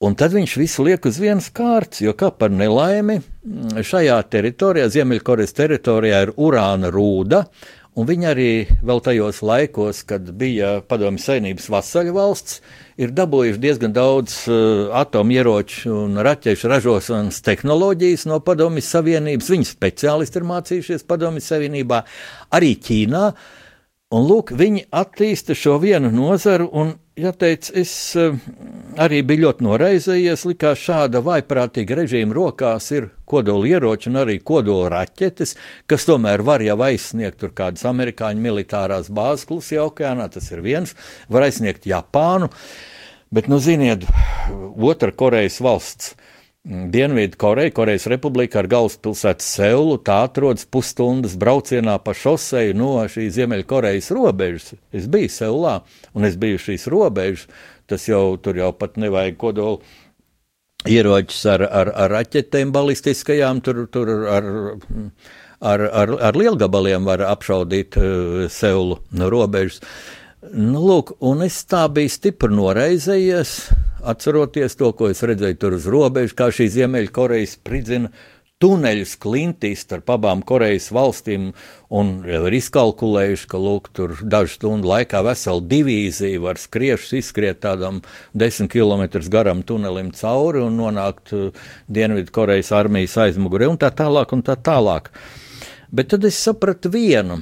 Un 0.00 0.14
tad 0.16 0.32
viņš 0.32 0.54
visu 0.56 0.84
liek 0.86 1.04
uz 1.04 1.18
vienas 1.20 1.50
kārtas, 1.52 2.00
jo 2.00 2.14
kā 2.16 2.30
par 2.32 2.48
nelaimi 2.48 3.18
šajā 3.84 4.16
teritorijā, 4.32 4.86
Ziemeļkorejas 4.94 5.52
teritorijā, 5.58 6.22
ir 6.24 6.32
urāna 6.40 6.88
rūda, 6.88 7.42
Un 8.00 8.06
viņi 8.08 8.26
arī 8.30 8.50
vēl 8.80 9.02
tajos 9.04 9.42
laikos, 9.44 9.98
kad 10.08 10.24
bija 10.40 10.78
padomju 10.88 11.20
saimnības 11.20 11.66
vasaļu 11.68 12.14
valsts, 12.16 12.62
ir 12.96 13.12
dabūjuši 13.12 13.60
diezgan 13.60 13.92
daudz 13.92 14.36
uh, 14.48 14.88
atomieroču 14.96 15.92
un 16.06 16.16
raķešu 16.24 16.70
ražošanas 16.72 17.42
tehnoloģijas 17.44 18.24
no 18.30 18.38
padomju 18.46 18.84
savienības. 18.86 19.50
Viņi 19.52 19.68
speciālisti 19.68 20.40
ir 20.40 20.48
mācījušies 20.48 21.04
padomju 21.10 21.44
savienībā, 21.44 22.00
arī 22.56 22.72
Ķīnā. 22.80 23.24
Un 24.16 24.24
lūk, 24.26 24.54
viņi 24.56 24.86
attīsta 24.96 25.54
šo 25.54 25.76
vienu 25.82 26.08
nozaru, 26.14 26.70
un 26.72 26.96
jāteic, 27.22 27.68
es 27.78 27.92
uh, 28.18 28.36
arī 29.00 29.20
biju 29.26 29.46
ļoti 29.46 29.66
noraizējies. 29.66 30.44
Likās, 30.48 30.82
šāda 30.82 31.22
vaiprātīga 31.24 32.00
režīma 32.00 32.36
rokās 32.36 32.90
ir 32.96 33.10
kodoli 33.30 33.74
ieroči 33.74 34.10
un 34.10 34.20
arī 34.22 34.38
kodoli 34.42 34.90
raķetes, 34.92 35.54
kas 35.90 36.06
tomēr 36.08 36.44
var 36.46 36.64
jau 36.64 36.78
aizsniegt 36.86 37.40
tur 37.42 37.54
kādas 37.56 37.86
amerikāņu 37.88 38.44
militārās 38.44 39.12
bāzes 39.14 39.46
klusajā 39.50 39.86
okeānā. 39.90 40.30
Tas 40.32 40.50
ir 40.50 40.64
viens, 40.66 40.96
var 41.28 41.46
aizsniegt 41.48 41.88
Japānu. 41.90 42.50
Bet, 43.30 43.46
nu, 43.46 43.60
ziniet, 43.62 44.08
otra 44.74 45.12
Korejas 45.14 45.60
valsts. 45.62 46.16
Dienvidu 46.64 47.38
Koreja, 47.40 47.72
Korejas 47.72 48.04
Republika 48.12 48.58
ar 48.60 48.66
galvaspilsētu 48.68 49.44
Seulu, 49.44 49.94
tā 50.04 50.18
atrodas 50.26 50.66
pusstundas 50.68 51.32
braucienā 51.40 51.94
pa 52.04 52.12
šoseju 52.12 52.74
no 52.76 52.90
šīs 53.08 53.32
Ziemeļkorejas 53.38 54.10
robežas. 54.12 54.74
Es 54.92 55.08
biju 55.08 55.32
Seulā, 55.32 55.78
un 56.12 56.28
es 56.28 56.36
biju 56.36 56.60
šīs 56.60 56.84
robežas. 56.92 57.48
Tas 57.88 58.04
jau 58.04 58.36
tur 58.36 58.60
jau 58.60 58.74
pat 58.76 59.00
nevajag 59.00 59.40
kodolu 59.40 59.80
ieročus 60.84 61.40
ar, 61.48 61.64
ar, 61.64 61.94
ar 61.96 62.12
raķetēm 62.18 62.76
balistiskajām, 62.76 63.64
tur, 63.64 63.86
tur 63.88 64.12
ar, 64.28 64.52
ar, 65.64 65.88
ar, 66.04 66.16
ar 66.28 66.38
lielgabaliem 66.44 67.08
var 67.08 67.24
apšaudīt 67.24 67.96
uh, 67.96 68.48
Seulu 68.52 69.00
robežas. 69.32 69.80
Nu, 70.52 70.84
lūk, 70.84 71.16
un 71.24 71.40
es 71.48 71.62
tā 71.68 71.86
biju 71.88 72.12
stipri 72.12 72.52
noraizējies, 72.52 73.56
atceroties 74.04 74.76
to, 74.80 74.92
ko 74.96 75.10
es 75.12 75.22
redzēju 75.26 75.58
tur 75.60 75.78
uz 75.78 75.88
robežas, 75.90 76.36
kā 76.36 76.50
šī 76.54 76.68
Ziemeļkorejas 76.76 77.56
spridzina 77.58 78.12
tuneļus 78.60 79.14
klintīs 79.20 79.86
starp 79.86 80.10
abām 80.12 80.42
Korejas 80.44 80.90
valstīm, 80.92 81.50
un 81.96 82.10
jau 82.28 82.40
ir 82.48 82.56
izkalkulējuši, 82.58 83.46
ka 83.48 83.60
lūk, 83.60 83.88
tur 83.96 84.18
dažu 84.20 84.58
stundu 84.58 84.90
laikā 84.90 85.22
vesela 85.24 85.64
divīzija 85.64 86.42
var 86.44 86.60
skriešus 86.60 87.14
izskriet 87.22 87.62
tādam 87.64 88.02
desmit 88.36 88.72
km 88.74 89.06
garam 89.32 89.64
tunelim 89.64 90.12
cauri 90.16 90.60
un 90.66 90.76
nonākt 90.76 91.32
uh, 91.36 91.70
Dienvidu 91.88 92.34
Korejas 92.36 92.72
armijas 92.76 93.16
aizmugurē 93.24 93.70
un 93.70 93.80
tā 93.80 93.92
tālāk 93.96 94.36
un 94.36 94.44
tā 94.44 94.58
tālāk. 94.60 95.08
Bet 95.90 96.12
tad 96.12 96.28
es 96.28 96.36
sapratu 96.38 96.92
vienu, 96.92 97.40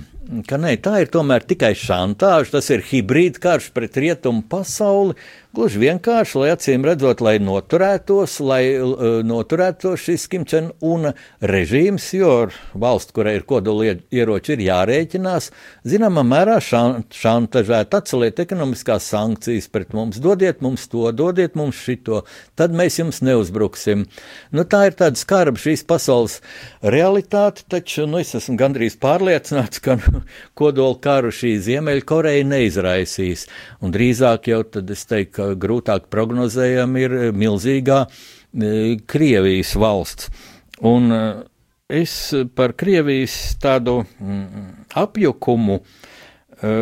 ka 0.49 0.57
ne, 0.61 0.77
tā 0.81 1.03
ir 1.03 1.11
tomēr 1.13 1.45
tikai 1.49 1.75
šantāža, 1.77 2.55
tas 2.55 2.71
ir 2.73 2.85
hibrīd 2.85 3.41
karš 3.43 3.73
pret 3.75 3.99
rietumu 3.99 4.47
pasauli, 4.49 5.19
Gluži 5.57 5.81
vienkārši, 5.81 6.35
lai 6.43 6.49
acīm 6.53 6.83
redzot, 6.85 7.23
lai 7.25 7.39
noturētos, 7.41 8.35
lai 8.45 8.63
uh, 8.77 9.23
noturētos 9.25 10.03
šis 10.05 10.27
Kimčena 10.29 11.15
režīms, 11.41 12.05
jo 12.13 12.33
valsts, 12.77 13.15
kurai 13.17 13.39
ir 13.39 13.47
kodoli 13.49 13.95
ieroči, 14.13 14.53
ir 14.59 14.65
jārēķinās, 14.67 15.47
zināmā 15.89 16.21
mērā 16.29 16.59
šantažēt, 16.61 17.97
atceliet 17.97 18.43
ekonomiskās 18.45 19.07
sankcijas 19.09 19.71
pret 19.73 19.97
mums, 19.97 20.19
dodiet 20.21 20.61
mums 20.61 20.85
to, 20.93 21.07
dodiet 21.17 21.57
mums 21.57 21.81
šito, 21.81 22.21
tad 22.53 22.77
mēs 22.77 23.01
jums 23.01 23.23
neuzbruksim. 23.25 24.05
Nu, 24.53 24.67
tā 24.69 24.83
ir 24.91 24.99
tāda 25.01 25.17
skarba 25.17 25.57
šīs 25.65 25.87
pasaules 25.89 26.43
realitāte, 26.85 27.65
taču 27.73 28.05
nu, 28.05 28.21
es 28.21 28.35
esmu 28.37 28.59
gandrīz 28.61 28.99
pārliecināts, 29.01 29.81
ka 29.81 29.97
nu, 29.97 30.27
kodola 30.61 31.01
karu 31.09 31.33
šī 31.33 31.57
Ziemeļkoreja 31.71 32.45
neizraisīs. 32.53 33.49
Un 33.81 33.97
drīzāk 33.97 34.53
jau 34.53 34.61
tad 34.77 34.93
es 34.93 35.09
teiktu, 35.09 35.38
ka 35.39 35.53
grūtāk 35.59 36.09
prognozējama 36.13 37.05
ir 37.05 37.17
milzīgā 37.37 38.03
e, 38.09 38.99
Krievijas 39.09 39.75
valsts. 39.79 40.31
Un 40.89 41.13
e, 41.15 41.23
es 42.01 42.15
par 42.59 42.75
Krievijas 42.79 43.37
tādu 43.63 44.01
mm, 44.03 44.89
apjukumu 44.99 45.79
e, 45.79 46.75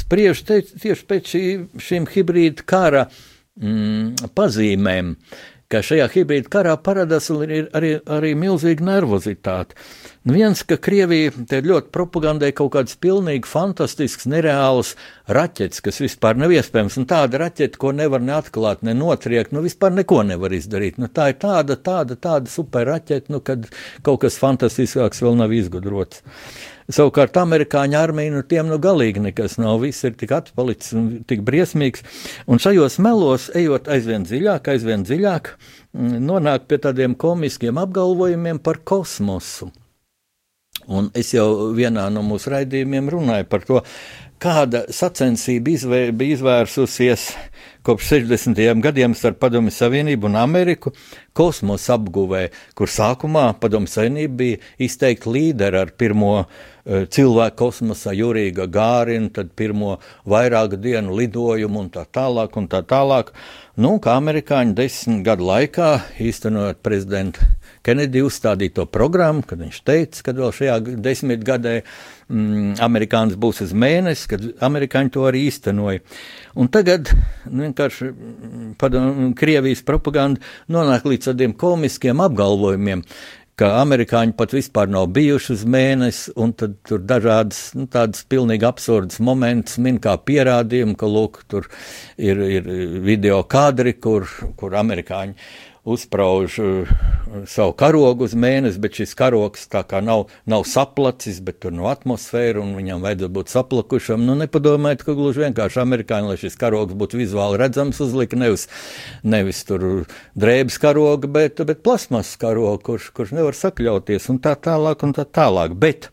spriežu 0.00 0.46
tieši 0.50 1.08
pēc 1.10 1.34
šī, 1.34 1.44
šīm 1.88 2.08
hibrīda 2.14 2.66
kara 2.70 3.06
mm, 3.10 4.30
pazīmēm 4.38 5.16
ka 5.70 5.82
šajā 5.86 6.08
hibrīda 6.10 6.50
karā 6.50 6.74
parādās 6.82 7.28
arī, 7.30 7.60
arī, 7.76 7.92
arī 8.10 8.32
milzīga 8.38 8.86
nervozitāte. 8.88 9.76
Nu 10.26 10.34
viens, 10.36 10.60
ka 10.68 10.76
Krievija 10.76 11.32
ļoti 11.64 11.92
propagandē 11.94 12.50
kaut 12.56 12.74
kādas 12.74 12.98
pilnīgi 13.00 13.48
fantastiskas, 13.48 14.26
nereālas 14.28 14.90
raķetes, 15.30 15.80
kas 15.86 16.02
vispār 16.02 16.36
nav 16.36 16.52
iespējams, 16.52 16.98
un 17.00 17.06
tāda 17.08 17.40
raķete, 17.44 17.80
ko 17.80 17.94
nevar 17.96 18.20
neatklāt, 18.24 18.82
ne 18.84 18.96
notriekt, 18.98 19.54
nu 19.56 19.62
vispār 19.64 19.94
neko 19.96 20.20
nevar 20.28 20.52
izdarīt. 20.52 20.98
Nu, 21.00 21.08
tā 21.08 21.30
ir 21.32 21.38
tāda, 21.40 21.78
tāda, 21.80 22.18
tāda 22.20 22.52
super 22.52 22.84
raķete, 22.90 23.32
nu, 23.32 23.40
kad 23.40 23.70
kaut 24.04 24.26
kas 24.26 24.36
fantastiskāks 24.42 25.24
vēl 25.24 25.40
nav 25.40 25.54
izgudrots. 25.56 26.20
Savukārt 26.90 27.36
amerikāņu 27.38 27.98
armija, 27.98 28.32
nu 28.34 28.42
tiem 28.46 28.70
nu 28.70 28.78
galīgi 28.82 29.22
nekas 29.22 29.58
nav, 29.60 29.80
viss 29.84 30.06
ir 30.06 30.16
tik 30.18 30.32
atpalicis 30.34 30.94
un 30.98 31.10
tik 31.28 31.44
briesmīgs. 31.46 32.02
Un 32.50 32.62
šajos 32.62 32.98
melos, 33.04 33.48
ejot 33.58 33.90
aizvien 33.92 34.26
dziļāk, 34.26 34.72
aizvien 34.72 35.04
dziļāk, 35.06 35.52
mm, 35.94 36.16
nonāk 36.26 36.66
pie 36.70 36.80
tādiem 36.82 37.14
komiskiem 37.14 37.78
apgalvojumiem 37.82 38.58
par 38.64 38.82
kosmosu. 38.84 39.70
Un 40.90 41.12
es 41.14 41.30
jau 41.34 41.70
vienā 41.76 42.08
no 42.10 42.24
mūsu 42.26 42.50
raidījumiem 42.54 43.12
runāju 43.12 43.46
par 43.50 43.66
to, 43.68 43.82
kāda 44.40 44.86
sacensība 44.94 45.74
izvēr, 45.74 46.14
bija 46.16 46.38
izvērsusies 46.38 47.28
kopš 47.82 48.08
60. 48.12 48.80
gadiem 48.82 49.14
starp 49.16 49.38
Padomju 49.40 49.72
Savienību 49.72 50.28
un 50.28 50.36
Ameriku 50.36 50.92
kosmosa 51.36 51.94
apguvē, 51.96 52.48
kur 52.76 52.90
sākumā 52.90 53.46
Padomju 53.60 53.88
Savienība 53.88 54.36
bija 54.42 54.58
izteikti 54.86 55.32
līderi 55.32 55.80
ar 55.80 55.92
pirmo 55.96 56.34
uh, 56.40 56.50
cilvēku 56.84 57.56
kosmosā 57.62 58.12
Jurīga 58.16 58.66
Gārinu, 58.70 59.30
tad 59.32 59.54
pirmo 59.56 59.96
vairāku 60.28 60.80
dienu 60.80 61.16
lidojumu 61.16 61.86
un 61.86 61.90
tā 61.94 62.04
tālāk 62.04 62.60
un 62.60 62.68
tā 62.68 62.82
tālāk. 62.84 63.32
Nu, 63.80 63.96
kā 64.02 64.18
amerikāņi 64.20 64.76
desmit 64.76 65.24
gadu 65.24 65.48
laikā 65.48 65.90
īstenojot 66.20 66.82
prezidenta 66.84 67.48
Kenedija 67.86 68.26
uzstādīto 68.28 68.84
programmu, 68.92 69.40
kad 69.46 69.62
viņš 69.62 69.78
teica, 69.88 70.24
ka 70.26 70.34
vēl 70.36 70.52
šajā 70.52 70.74
desmitgadē 71.00 71.78
mm, 72.30 72.78
amerikānis 72.84 73.38
būs 73.40 73.64
uz 73.66 73.74
mēnesi, 73.76 74.28
kad 74.30 74.46
amerikāņi 74.66 75.12
to 75.16 75.26
arī 75.28 75.44
īstenoja. 75.48 76.04
Un 76.60 76.70
tagad 76.72 77.10
nu, 77.50 77.64
vienkārši 77.66 78.08
mm, 78.10 78.70
padom, 78.80 79.34
Krievijas 79.38 79.84
propaganda 79.86 80.40
nonāk 80.72 81.06
līdz 81.10 81.32
tādiem 81.32 81.56
komiskiem 81.58 82.22
apgalvojumiem, 82.24 83.04
ka 83.60 83.74
amerikāņi 83.82 84.32
pat 84.38 84.54
vispār 84.56 84.88
nav 84.88 85.10
bijuši 85.12 85.52
uz 85.52 85.64
mēnesi, 85.68 86.32
un 86.40 86.54
tad 86.56 86.78
tur 86.88 87.02
dažādas 87.04 87.74
nu, 87.76 87.84
tādas 87.92 88.24
pilnīgi 88.30 88.64
absurdas 88.64 89.20
momentus 89.20 89.76
min 89.84 89.98
kā 90.00 90.14
pierādījumu, 90.16 90.96
ka, 90.96 91.10
lūk, 91.10 91.42
tur 91.50 91.68
ir, 92.16 92.40
ir 92.40 92.70
video 93.04 93.42
kadri, 93.44 93.98
kur, 94.00 94.28
kur 94.56 94.78
amerikāņi 94.80 95.36
uzprauž 95.84 96.58
uh, 96.58 96.90
savu 97.48 97.72
karogu 97.78 98.26
uz 98.26 98.34
mēnesi, 98.36 98.80
bet 98.82 98.98
šis 99.00 99.14
karogs 99.18 99.66
tā 99.70 99.82
kā 99.88 100.00
nav, 100.04 100.26
nav 100.50 100.64
saplacis, 100.68 101.40
bet 101.44 101.60
tur 101.62 101.74
no 101.74 101.88
atmosfēra 101.90 102.60
un 102.62 102.74
viņam 102.78 103.04
vajadzētu 103.04 103.34
būt 103.36 103.52
saplakušam. 103.52 104.24
Nu, 104.26 104.36
nepadomājiet, 104.40 105.04
ka 105.06 105.14
gluži 105.18 105.44
vienkārši 105.46 105.80
amerikāņi, 105.84 106.32
lai 106.32 106.40
šis 106.40 106.58
karogs 106.60 106.96
būtu 106.98 107.20
vizuāli 107.20 107.60
redzams, 107.60 108.00
uzlika 108.04 108.38
nevis, 108.40 108.66
nevis 109.22 109.62
tur 109.68 109.86
drēbes 110.38 110.80
karogu, 110.82 111.30
bet, 111.32 111.62
bet 111.66 111.84
plasmas 111.86 112.34
karogu, 112.40 112.82
kurš, 112.90 113.10
kurš 113.16 113.34
nevar 113.38 113.56
sakļauties 113.56 114.28
un 114.32 114.42
tā 114.42 114.56
tālāk 114.60 115.06
un 115.06 115.16
tā 115.16 115.26
tālāk. 115.28 115.76
Bet, 115.80 116.10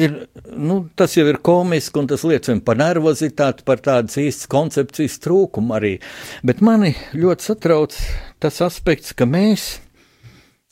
ir, 0.00 0.14
nu, 0.52 0.78
tas 0.98 1.16
jau 1.16 1.26
ir 1.28 1.40
komiski, 1.44 2.00
un 2.00 2.08
tas 2.10 2.24
liecina 2.26 2.62
par 2.64 2.78
nervozitāti, 2.80 3.64
par 3.66 3.82
tādas 3.84 4.18
īstas 4.20 4.50
koncepcijas 4.52 5.18
trūkumu 5.24 5.76
arī. 5.78 5.94
Bet 6.46 6.62
mani 6.64 6.94
ļoti 7.16 7.50
satrauc 7.50 7.96
tas 8.42 8.60
aspekts, 8.64 9.14
ka 9.16 9.28
mēs, 9.28 9.76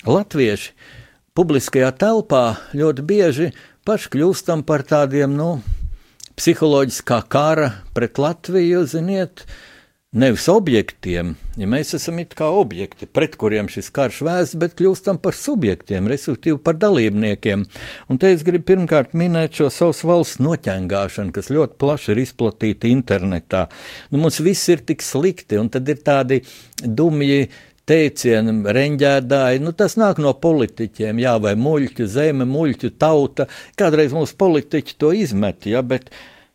latvieši, 0.06 0.72
publiskajā 1.34 1.92
telpā 1.98 2.44
ļoti 2.76 3.06
bieži 3.06 3.52
paši 3.84 4.10
kļūstam 4.14 4.64
par 4.68 4.84
tādiem, 4.88 5.34
nu, 5.36 5.58
psiholoģiskā 6.38 7.20
kara 7.30 7.70
pret 7.94 8.18
Latviju, 8.18 8.84
ziniet, 8.90 9.44
uh, 9.44 9.73
nevis 10.14 10.46
objektiem, 10.50 11.32
ja 11.58 11.66
mēs 11.70 11.94
esam 11.98 12.20
it 12.22 12.36
kā 12.38 12.46
objekti, 12.54 13.08
pret 13.10 13.34
kuriem 13.40 13.66
šis 13.72 13.90
karš 13.94 14.20
vēsts, 14.26 14.58
bet 14.62 14.76
kļūstam 14.78 15.18
par 15.22 15.34
subjektiem, 15.34 16.06
respektīvi 16.10 16.60
par 16.62 16.78
dalībniekiem. 16.78 17.64
Un 18.08 18.20
te 18.22 18.30
es 18.34 18.44
gribu 18.46 18.68
pirmkārt 18.70 19.16
minēt 19.18 19.58
šo 19.58 19.70
savas 19.74 20.04
valsts 20.06 20.40
noķengāšanu, 20.44 21.34
kas 21.34 21.50
ļoti 21.54 21.78
plaši 21.82 22.12
ir 22.14 22.22
izplatīta 22.22 22.90
internetā. 22.90 23.66
Nu, 24.14 24.22
mums 24.22 24.38
viss 24.44 24.70
ir 24.70 24.84
tik 24.86 25.02
slikti, 25.02 25.58
un 25.58 25.72
tad 25.74 25.90
ir 25.90 26.02
tādi 26.06 26.44
dumji 26.84 27.48
teicieni, 27.88 28.54
reņģēdāji, 28.72 29.60
nu 29.64 29.74
tas 29.76 29.98
nāk 30.00 30.20
no 30.22 30.32
politiķiem, 30.40 31.18
jā, 31.20 31.34
vai 31.42 31.52
muļķu 31.60 32.06
zeme, 32.08 32.46
muļķu 32.48 32.94
tauta. 33.02 33.48
Kādreiz 33.76 34.14
mūsu 34.16 34.38
politiķi 34.40 34.96
to 35.00 35.12
izmet, 35.16 35.68
jā, 35.68 35.82
bet 35.84 36.08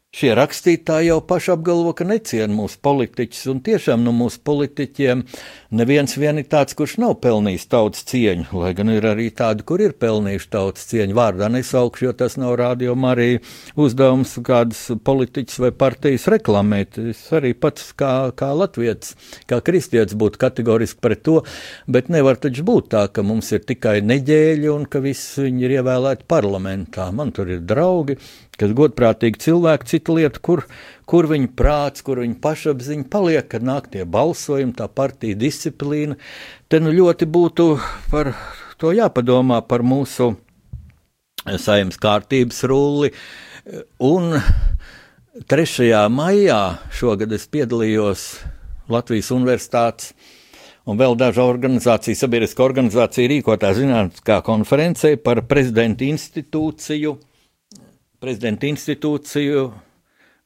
Šie 0.10 0.32
rakstītāji 0.34 1.12
jau 1.12 1.20
paši 1.22 1.52
apgalvo, 1.54 1.92
ka 1.94 2.02
neciena 2.10 2.50
mūsu 2.50 2.80
politiķus, 2.82 3.44
un 3.52 3.60
tiešām 3.62 4.02
no 4.02 4.10
mūsu 4.18 4.40
politiķiem 4.42 5.20
neviens 5.78 6.16
vien 6.18 6.42
ir 6.42 6.48
tāds, 6.50 6.74
kurš 6.74 6.96
nav 7.04 7.14
pelnījis 7.22 7.68
tautas 7.70 8.08
cieņu, 8.10 8.48
lai 8.58 8.72
gan 8.74 8.90
ir 8.90 9.06
arī 9.06 9.28
tādi, 9.30 9.62
kur 9.70 9.84
ir 9.86 9.94
pelnījuši 10.02 10.50
tautas 10.56 10.90
cieņu. 10.90 11.14
Vārdā 11.14 11.52
nesaukšu, 11.54 12.08
jo 12.08 12.16
tas 12.24 12.40
nav 12.42 12.56
rādījumā 12.58 13.14
arī 13.14 13.28
uzdevums 13.78 14.34
kādas 14.50 14.82
politiķas 15.06 15.62
vai 15.62 15.72
partijas 15.86 16.26
reklamēt. 16.34 16.98
Es 17.14 17.22
arī 17.30 17.54
pats 17.54 17.94
kā, 17.94 18.34
kā 18.34 18.50
latviets, 18.58 19.14
kā 19.46 19.62
kristietis 19.62 20.18
būtu 20.18 20.42
kategoriski 20.42 21.06
pret 21.06 21.22
to, 21.30 21.44
bet 21.86 22.10
nevar 22.10 22.42
taču 22.42 22.66
būt 22.66 22.90
tā, 22.98 23.06
ka 23.14 23.22
mums 23.22 23.54
ir 23.54 23.62
tikai 23.62 24.00
neģēļi 24.10 24.74
un 24.74 24.90
ka 24.90 25.06
visi 25.06 25.46
viņi 25.46 25.70
ir 25.70 25.80
ievēlēti 25.84 26.26
parlamentā. 26.26 27.12
Man 27.14 27.30
tur 27.30 27.54
ir 27.54 27.62
draugi, 27.62 28.18
kas 28.60 28.76
godprātīgi 28.76 29.42
cilvēki, 29.46 29.88
cita 29.90 30.16
lieta, 30.18 30.42
kur, 30.44 30.66
kur 31.10 31.30
viņa 31.32 31.52
prāts, 31.58 32.04
kur 32.06 32.22
viņa 32.24 32.38
pašapziņa 32.44 33.08
paliek, 33.12 33.48
kad 33.52 33.66
nāk 33.66 33.90
tie 33.94 34.06
balsojumi, 34.06 34.76
tā 34.78 34.90
partija 34.92 35.38
disciplīna. 35.40 36.20
Te 36.70 36.82
nu 36.84 36.94
ļoti 36.96 37.30
būtu 37.30 37.70
par 38.12 38.34
to 38.80 38.94
jāpadomā 38.96 39.62
par 39.68 39.84
mūsu 39.84 40.34
saimnes 41.60 42.00
kārtības 42.00 42.64
rulli. 42.70 43.14
Un 44.04 44.36
3. 45.48 45.94
maijā 46.12 46.62
šogad 46.96 47.32
es 47.36 47.48
piedalījos 47.48 48.26
Latvijas 48.90 49.30
Universitātes 49.32 50.14
un 50.90 50.98
vēl 50.98 51.14
dažu 51.20 51.44
organizāciju, 51.46 52.18
sabiedriska 52.18 52.64
organizācija 52.66 53.30
rīkotā 53.30 53.72
zinātniskā 53.78 54.40
konferencē 54.46 55.14
par 55.22 55.44
prezidenta 55.48 56.08
institūciju 56.08 57.14
prezidenta 58.20 58.68
institūciju 58.68 59.70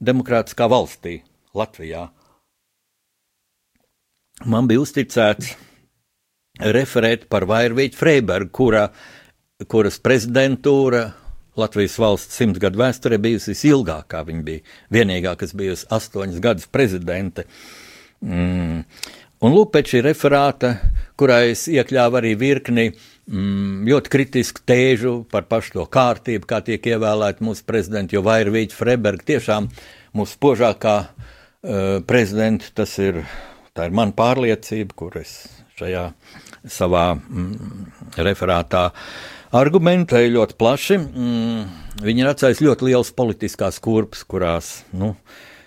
demokrātiskā 0.03 0.67
valstī, 0.69 1.21
Latvijā. 1.57 2.07
Man 4.49 4.67
bija 4.69 4.84
uzticēts 4.84 5.53
referēt 6.74 7.28
par 7.32 7.47
Vairvīķu 7.49 7.97
Freibergu, 7.97 8.51
kura, 8.53 8.88
kuras 9.69 9.99
prezidentūra 10.03 11.07
Latvijas 11.57 11.99
valsts 12.01 12.38
simts 12.38 12.61
gadu 12.61 12.82
vēsturē 12.82 13.19
bijusi 13.21 13.53
visilgākā. 13.53 14.24
Viņa 14.26 14.45
bija 14.45 14.63
vienīgā, 14.93 15.36
kas 15.38 15.53
bijusi 15.57 15.86
astoņas 15.93 16.41
gadus 16.41 16.69
prezidente. 16.74 17.45
Mm. 18.26 18.86
Un 19.43 19.53
lūk, 19.53 19.74
pēc 19.74 19.93
šī 19.93 20.01
referāta, 20.05 20.78
kurā 21.19 21.43
es 21.51 21.67
iekļāvu 21.69 22.17
arī 22.21 22.32
virkni 22.39 22.88
uh, 22.89 23.12
mm, 23.30 23.84
ļoti 23.89 24.13
kritisku 24.13 24.63
tēžu 24.67 25.15
par 25.32 25.47
pašu 25.51 25.78
to 25.78 25.86
kārtību, 25.93 26.47
kā 26.49 26.61
tiek 26.65 26.91
ievēlēti 26.93 27.45
mūsu 27.45 27.65
prezidenti, 27.67 28.17
jo 28.17 28.24
Vairvīķa 28.26 28.78
Freberga 28.78 29.28
tiešām 29.34 29.69
mūsu 30.17 30.38
spožākā 30.38 30.97
prezidenti. 32.07 32.71
Tas 32.76 32.97
ir, 32.99 33.24
ir 33.80 33.95
mana 33.95 34.15
pārliecība, 34.15 34.95
kur 34.95 35.17
es 35.21 35.36
šajā 35.80 36.09
savā 36.69 37.13
mm, 37.15 38.19
referātā 38.24 38.89
argumentēju 39.55 40.36
ļoti 40.38 40.59
plaši. 40.59 40.99
Mm, 40.99 41.65
viņi 42.03 42.24
ir 42.24 42.32
atstājis 42.32 42.63
ļoti 42.65 42.89
liels 42.91 43.13
politiskās 43.15 43.80
kurpes, 43.84 44.24
kurās, 44.28 44.76
nu, 44.95 45.15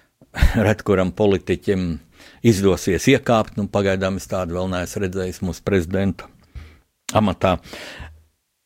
ret 0.68 0.84
kuram 0.86 1.12
politiķim 1.16 1.88
izdosies 2.46 3.08
iekāpt. 3.10 3.58
Nu, 3.58 3.68
pagaidām 3.72 4.20
es 4.20 4.28
tādu 4.30 4.58
vēl 4.58 4.72
neesmu 4.72 5.06
redzējis 5.06 5.42
mūsu 5.44 5.64
prezidenta 5.66 6.30
amatā. 7.14 7.56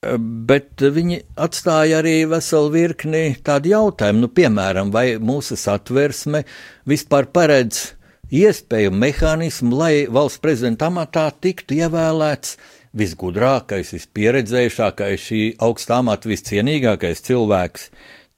Bet 0.00 0.80
viņi 0.80 1.18
atstāja 1.36 1.98
arī 2.00 2.22
veselu 2.30 2.70
virkni 2.72 3.24
tādu 3.44 3.74
jautājumu, 3.74 4.22
nu, 4.24 4.30
piemēram, 4.32 4.88
vai 4.94 5.18
mūsu 5.20 5.58
satversme 5.60 6.46
vispār 6.88 7.28
paredz 7.34 7.90
iespēju 8.32 8.94
mehānismu, 8.96 9.74
lai 9.76 9.94
valsts 10.08 10.40
prezidenta 10.40 10.88
amatā 10.88 11.26
tiktu 11.36 11.82
ievēlēts 11.82 12.56
visgudrākais, 12.96 13.92
vispieredzējušākais, 13.94 15.26
šī 15.28 15.42
augstā 15.62 16.00
amata 16.00 16.30
viscienīgākais 16.30 17.20
cilvēks. 17.26 17.90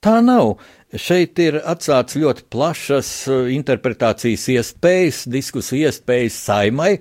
Tā 0.03 0.19
nav. 0.25 0.57
Šeit 0.93 1.39
ir 1.41 1.57
atstāts 1.63 2.19
ļoti 2.21 2.43
plašas 2.53 3.11
uh, 3.31 3.47
interpretācijas 3.49 4.43
iespējas, 4.53 5.23
diskusiju 5.33 5.87
iespējas 5.89 6.37
saimai, 6.51 6.99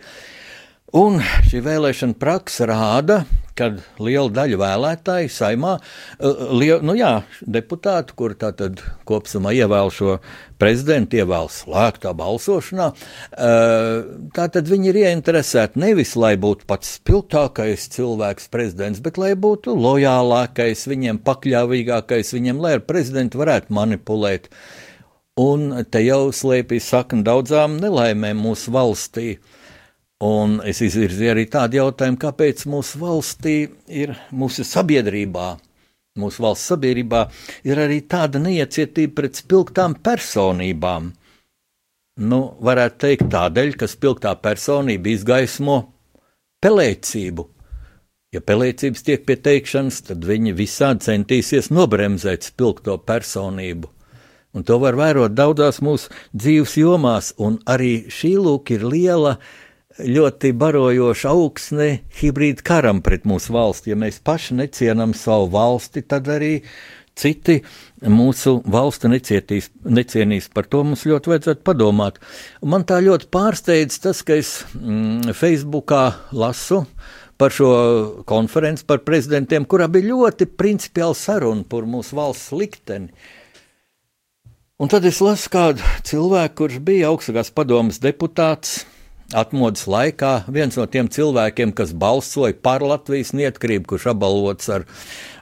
un 0.97 1.21
šī 1.47 1.61
vēlēšana 1.65 2.17
praksa 2.19 2.67
rāda, 2.69 3.21
kad 3.57 3.81
liela 4.01 4.31
daļa 4.33 4.57
vēlētāju 4.61 5.31
saimā, 5.31 5.75
eh, 5.77 6.41
liel, 6.51 6.81
nu 6.85 6.95
jā, 6.97 7.23
deputātu, 7.43 8.15
kur 8.15 8.33
tātad 8.33 8.81
kopsumā 9.05 9.53
ievēl 9.53 9.91
šo 9.91 10.19
prezidentu, 10.61 11.19
ievēl 11.21 11.49
slēgtā 11.51 12.13
balsošanā, 12.17 12.91
eh, 12.93 14.03
tātad 14.35 14.67
viņi 14.71 14.87
ir 14.89 15.01
ieinteresēti 15.03 15.75
nevis, 15.75 16.15
lai 16.15 16.35
būtu 16.37 16.65
pats 16.65 16.99
spilgtākais 16.99 17.89
cilvēks 17.95 18.49
prezidents, 18.49 18.99
bet 18.99 19.17
lai 19.17 19.33
būtu 19.35 19.75
lojālākais, 19.75 20.87
viņiem 20.87 21.19
pakļāvīgākais, 21.19 22.33
viņiem, 22.33 22.59
lai 22.59 22.73
ar 22.73 22.79
prezidentu 22.79 23.37
varētu 23.37 23.69
manipulēt. 23.69 24.49
Un 25.37 25.85
te 25.89 26.03
jau 26.03 26.31
slēpjas 26.31 26.89
sakna 26.91 27.23
daudzām 27.23 27.79
nelaimēm 27.79 28.41
mūsu 28.43 28.71
valstī. 28.75 29.39
Un 30.21 30.59
es 30.69 30.83
izvirzīju 30.85 31.31
arī 31.33 31.47
tādu 31.49 31.79
jautājumu, 31.79 32.19
kāpēc 32.21 32.67
mūsu 32.69 32.99
valstī 33.01 33.55
ir, 33.89 34.11
mūsu 34.29 34.61
sabiedrībā, 34.69 35.47
mūsu 36.21 36.43
valsts 36.45 36.69
sabiedrībā 36.69 37.23
ir 37.65 37.81
arī 37.81 38.03
tāda 38.05 38.37
neiecietība 38.43 39.15
pret 39.17 39.39
spilgtām 39.41 39.95
personībām. 40.05 41.07
Nu, 42.21 42.39
varētu 42.61 43.01
teikt 43.01 43.31
tādēļ, 43.33 43.73
ka 43.81 43.89
spilgtā 43.89 44.35
personība 44.43 45.09
izgaismo 45.09 45.79
pelēcību. 46.61 47.47
Ja 48.35 48.43
pelēcības 48.45 49.01
tiek 49.07 49.25
pie 49.25 49.39
teikšanas, 49.41 50.03
tad 50.11 50.29
viņi 50.29 50.53
visādi 50.53 51.07
centīsies 51.07 51.71
nobremzēt 51.73 52.45
spilgto 52.51 52.99
personību. 53.09 53.89
Un 54.53 54.67
to 54.67 54.77
var 54.83 54.99
vērot 54.99 55.33
daudzās 55.33 55.81
mūsu 55.81 56.13
dzīves 56.35 56.77
jomās, 56.77 57.33
un 57.41 57.57
arī 57.65 58.05
šī 58.11 58.35
lūk 58.37 58.73
ir 58.75 58.85
liela 58.85 59.37
uh, 59.39 59.51
ļoti 59.99 60.53
barojoša 60.55 61.31
augsne 61.31 61.89
hibrīda 62.21 62.63
karam 62.65 63.01
pret 63.03 63.27
mūsu 63.27 63.53
valsti. 63.55 63.91
Ja 63.91 63.99
mēs 63.99 64.21
paši 64.23 64.57
necienam 64.61 65.15
savu 65.17 65.49
valsti, 65.53 66.03
tad 66.07 66.29
arī 66.31 66.59
citi 67.17 67.59
mūsu 68.07 68.59
valsti 68.71 69.11
necietīs, 69.11 69.69
necienīs. 69.83 70.49
Par 70.53 70.69
to 70.71 70.83
mums 70.87 71.05
ļoti 71.09 71.33
vajadzētu 71.33 71.65
padomāt. 71.67 72.21
Man 72.63 72.85
tā 72.87 73.01
ļoti 73.03 73.27
pārsteidz 73.33 73.99
tas, 74.05 74.23
ka 74.25 74.39
es 74.39 74.61
mm, 74.77 75.35
Facebookā 75.37 76.05
lasu 76.31 76.85
par 77.41 77.53
šo 77.53 77.71
konferenci 78.29 78.85
par 78.85 79.01
prezidentiem, 79.05 79.65
kurā 79.65 79.87
bija 79.89 80.11
ļoti 80.13 80.45
principiāla 80.45 81.17
saruna 81.17 81.65
par 81.67 81.87
mūsu 81.89 82.17
valsts 82.17 82.53
likteni. 82.53 83.09
Un 84.81 84.89
tad 84.89 85.05
es 85.05 85.19
lasu 85.21 85.49
kādu 85.53 85.85
cilvēku, 86.05 86.55
kurš 86.63 86.79
bija 86.85 87.11
augstākās 87.11 87.51
padomas 87.53 87.99
deputāts, 88.01 88.79
atmodas 89.37 89.87
laikā 89.89 90.31
viens 90.51 90.77
no 90.79 90.85
tiem 90.89 91.09
cilvēkiem, 91.11 91.73
kas 91.75 91.93
balsoja 91.97 92.55
par 92.63 92.83
Latvijas 92.85 93.33
neatkarību, 93.37 93.87
kurš 93.93 94.11
apbalvots 94.13 94.71
ar, 94.73 94.85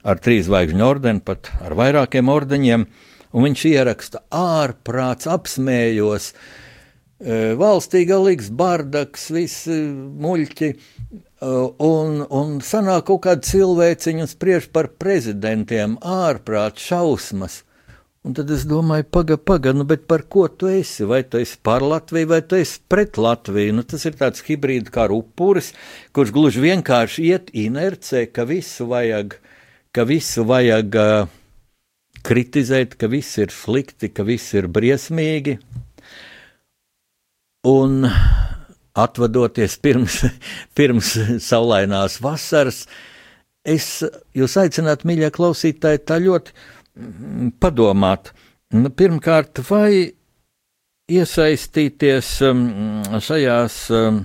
ar 0.04 0.22
trīs 0.24 0.48
zvaigžņu 0.48 0.86
ordeni, 0.86 1.24
pat 1.26 1.52
ar 1.64 1.76
vairākiem 1.80 2.32
ordeņiem, 2.32 2.88
un 3.34 3.48
viņš 3.48 3.66
ieraksta 3.72 4.24
ārprāts, 4.36 5.30
apsmējos, 5.30 6.32
e, 6.34 7.40
valstī 7.60 8.06
galīgs 8.10 8.52
bardaks, 8.54 9.30
visi 9.36 9.80
muļķi, 10.26 10.70
e, 10.74 11.54
un, 11.86 12.22
un 12.26 12.60
sanāk 12.66 13.08
kaut 13.10 13.26
kāda 13.28 13.46
cilvēciņa 13.50 14.26
un 14.26 14.32
spriež 14.32 14.70
par 14.74 14.94
prezidentiem, 15.02 15.98
ārprāts, 16.02 16.86
šausmas. 16.92 17.64
Un 18.28 18.34
tad 18.36 18.50
es 18.52 18.66
domāju, 18.68 19.06
pagaidi, 19.16 19.40
pagaidi, 19.48 19.80
nu, 19.80 19.86
par 20.12 20.26
ko 20.28 20.50
tu 20.52 20.68
esi? 20.68 21.06
Vai 21.08 21.22
tu 21.24 21.40
esi 21.40 21.56
par 21.64 21.80
Latviju, 21.80 22.28
vai 22.28 22.42
tu 22.44 22.58
esi 22.60 22.82
pret 22.92 23.16
Latviju? 23.16 23.78
Nu, 23.78 23.86
tas 23.88 24.04
ir 24.10 24.18
tāds 24.20 24.44
hibrīds 24.44 24.92
kā 24.92 25.06
upuris, 25.16 25.72
kurš 26.12 26.34
gluži 26.36 26.66
vienkārši 26.66 27.30
iet 27.30 27.54
inercē, 27.56 28.26
ka 28.36 28.44
visu 28.50 28.90
vajag, 28.92 29.38
ka 29.96 30.04
visu 30.10 30.44
vajag 30.50 30.98
uh, 31.00 31.30
kritizēt, 32.28 32.98
ka 33.00 33.08
viss 33.08 33.40
ir 33.40 33.54
slikti, 33.56 34.12
ka 34.12 34.26
viss 34.28 34.52
ir 34.52 34.68
briesmīgi. 34.68 35.56
Un 37.72 38.04
atvadoties 39.00 39.78
pirms, 39.80 40.26
pirms 40.78 41.14
saulainās 41.46 42.20
vasaras, 42.20 42.84
es 43.64 43.88
jūs 44.36 44.58
aicinātu, 44.60 45.08
mīļie 45.08 45.32
klausītāji, 45.40 46.04
tā 46.04 46.20
ļoti 46.20 46.68
padomāt, 47.62 48.34
nu, 48.76 48.92
pirmkārt, 48.92 49.62
vai 49.70 50.12
iesaistīties 51.10 52.36
um, 52.46 52.62
šajās 53.24 53.80
um, 53.96 54.22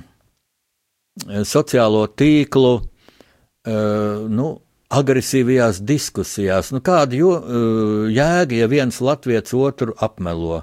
sociālo 1.48 2.04
tīklu 2.12 2.74
uh, 2.76 4.28
nu, 4.28 4.50
agresīvajās 4.94 5.80
diskusijās. 5.86 6.70
Nu, 6.74 6.82
kāda 6.84 7.18
uh, 7.32 8.06
jēga, 8.12 8.60
ja 8.62 8.70
viens 8.70 9.00
latviečs 9.00 9.56
otru 9.56 9.96
apmelo, 10.04 10.62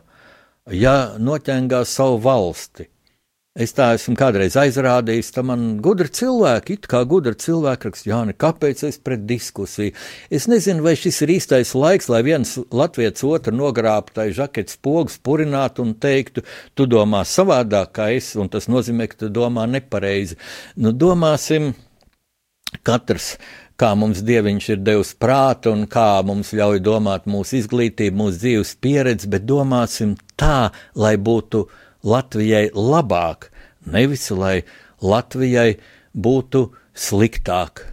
ja 0.70 1.18
noķengā 1.20 1.84
savu 1.90 2.22
valsti? 2.28 2.91
Es 3.52 3.74
tā 3.76 3.90
esmu 3.98 4.14
kādreiz 4.16 4.54
aizrādījis, 4.56 5.34
tam 5.36 5.50
man 5.50 5.64
gudri 5.84 6.08
cilvēki, 6.16 6.78
it 6.78 6.86
kā 6.88 7.02
gudri 7.04 7.34
cilvēki 7.36 7.90
raksta, 7.90 8.08
Jāni, 8.08 8.36
kāpēc 8.40 8.86
es 8.88 8.96
pret 9.04 9.26
diskusiju? 9.28 9.92
Es 10.32 10.48
nezinu, 10.48 10.86
vai 10.86 10.94
šis 10.96 11.20
ir 11.26 11.34
īstais 11.34 11.74
laiks, 11.76 12.08
lai 12.08 12.22
viens 12.24 12.54
latviets 12.72 13.26
otru 13.28 13.52
nogrābtai 13.58 14.30
žaketes 14.38 14.80
pogas 14.80 15.20
purinātu 15.20 15.84
un 15.84 15.92
teiktu, 16.00 16.46
tu 16.80 16.88
domā 16.88 17.26
savādāk 17.28 17.92
kā 18.00 18.08
es, 18.16 18.32
un 18.40 18.48
tas 18.48 18.72
nozīmē, 18.72 19.10
ka 19.12 19.26
tu 19.26 19.32
domā 19.36 19.68
nepareizi. 19.68 20.40
Nu, 20.80 20.96
domāsim, 20.96 21.74
katrs 22.88 23.34
kā 23.76 23.92
mums 24.00 24.24
dieviņš 24.24 24.72
ir 24.78 24.84
devis 24.88 25.12
prātu 25.20 25.76
un 25.76 25.90
kā 25.92 26.24
mums 26.24 26.56
ļauj 26.56 26.80
domāt 26.88 27.28
mūsu 27.28 27.60
izglītību, 27.60 28.16
mūsu 28.24 28.46
dzīves 28.46 28.76
pieredzi, 28.80 29.28
bet 29.28 29.44
domāsim 29.44 30.16
tā, 30.40 30.70
lai 30.96 31.18
būtu 31.20 31.68
Latvijai 32.04 32.70
labāk, 32.74 33.50
nevis 33.86 34.30
lai 34.32 34.62
Latvijai 35.02 35.80
būtu 36.14 36.68
sliktāk. 36.94 37.86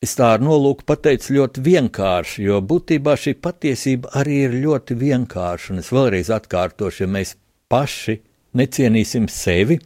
Es 0.00 0.14
tā 0.16 0.30
ar 0.36 0.40
nolūku 0.40 0.86
pateicu 0.88 1.34
ļoti 1.36 1.60
vienkārši, 1.64 2.46
jo 2.46 2.60
būtībā 2.64 3.18
šī 3.20 3.34
patiesība 3.44 4.14
arī 4.16 4.38
ir 4.46 4.54
ļoti 4.62 4.96
vienkārša. 4.96 5.74
Un 5.74 5.82
es 5.82 5.90
vēlreiz 5.92 6.30
atkārtošu, 6.32 7.02
ja 7.04 7.10
mēs 7.18 7.34
paši 7.68 8.16
necienīsim 8.56 9.28
sevi 9.28 9.76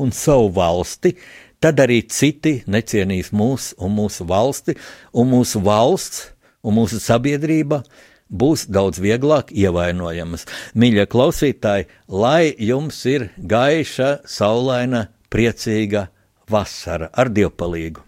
un 0.00 0.14
savu 0.16 0.48
valsti, 0.56 1.12
tad 1.60 1.82
arī 1.84 2.00
citi 2.08 2.62
necienīs 2.70 3.28
mūs 3.36 3.74
un 3.84 3.92
mūsu 3.98 4.24
valsti, 4.28 4.76
un 5.12 5.28
mūsu 5.34 5.60
valsts 5.66 6.30
un 6.62 6.78
mūsu 6.78 7.00
sabiedrība 7.02 7.82
būs 8.30 8.66
daudz 8.68 9.00
vieglāk 9.02 9.52
ievainojamas. 9.52 10.46
Mīļie 10.74 11.06
klausītāji, 11.10 11.88
lai 12.08 12.54
jums 12.58 13.00
ir 13.08 13.30
gaiša, 13.38 14.18
saulaina, 14.28 15.08
priecīga 15.32 16.08
vasara 16.50 17.10
ar 17.12 17.32
dievpalīgu! 17.32 18.07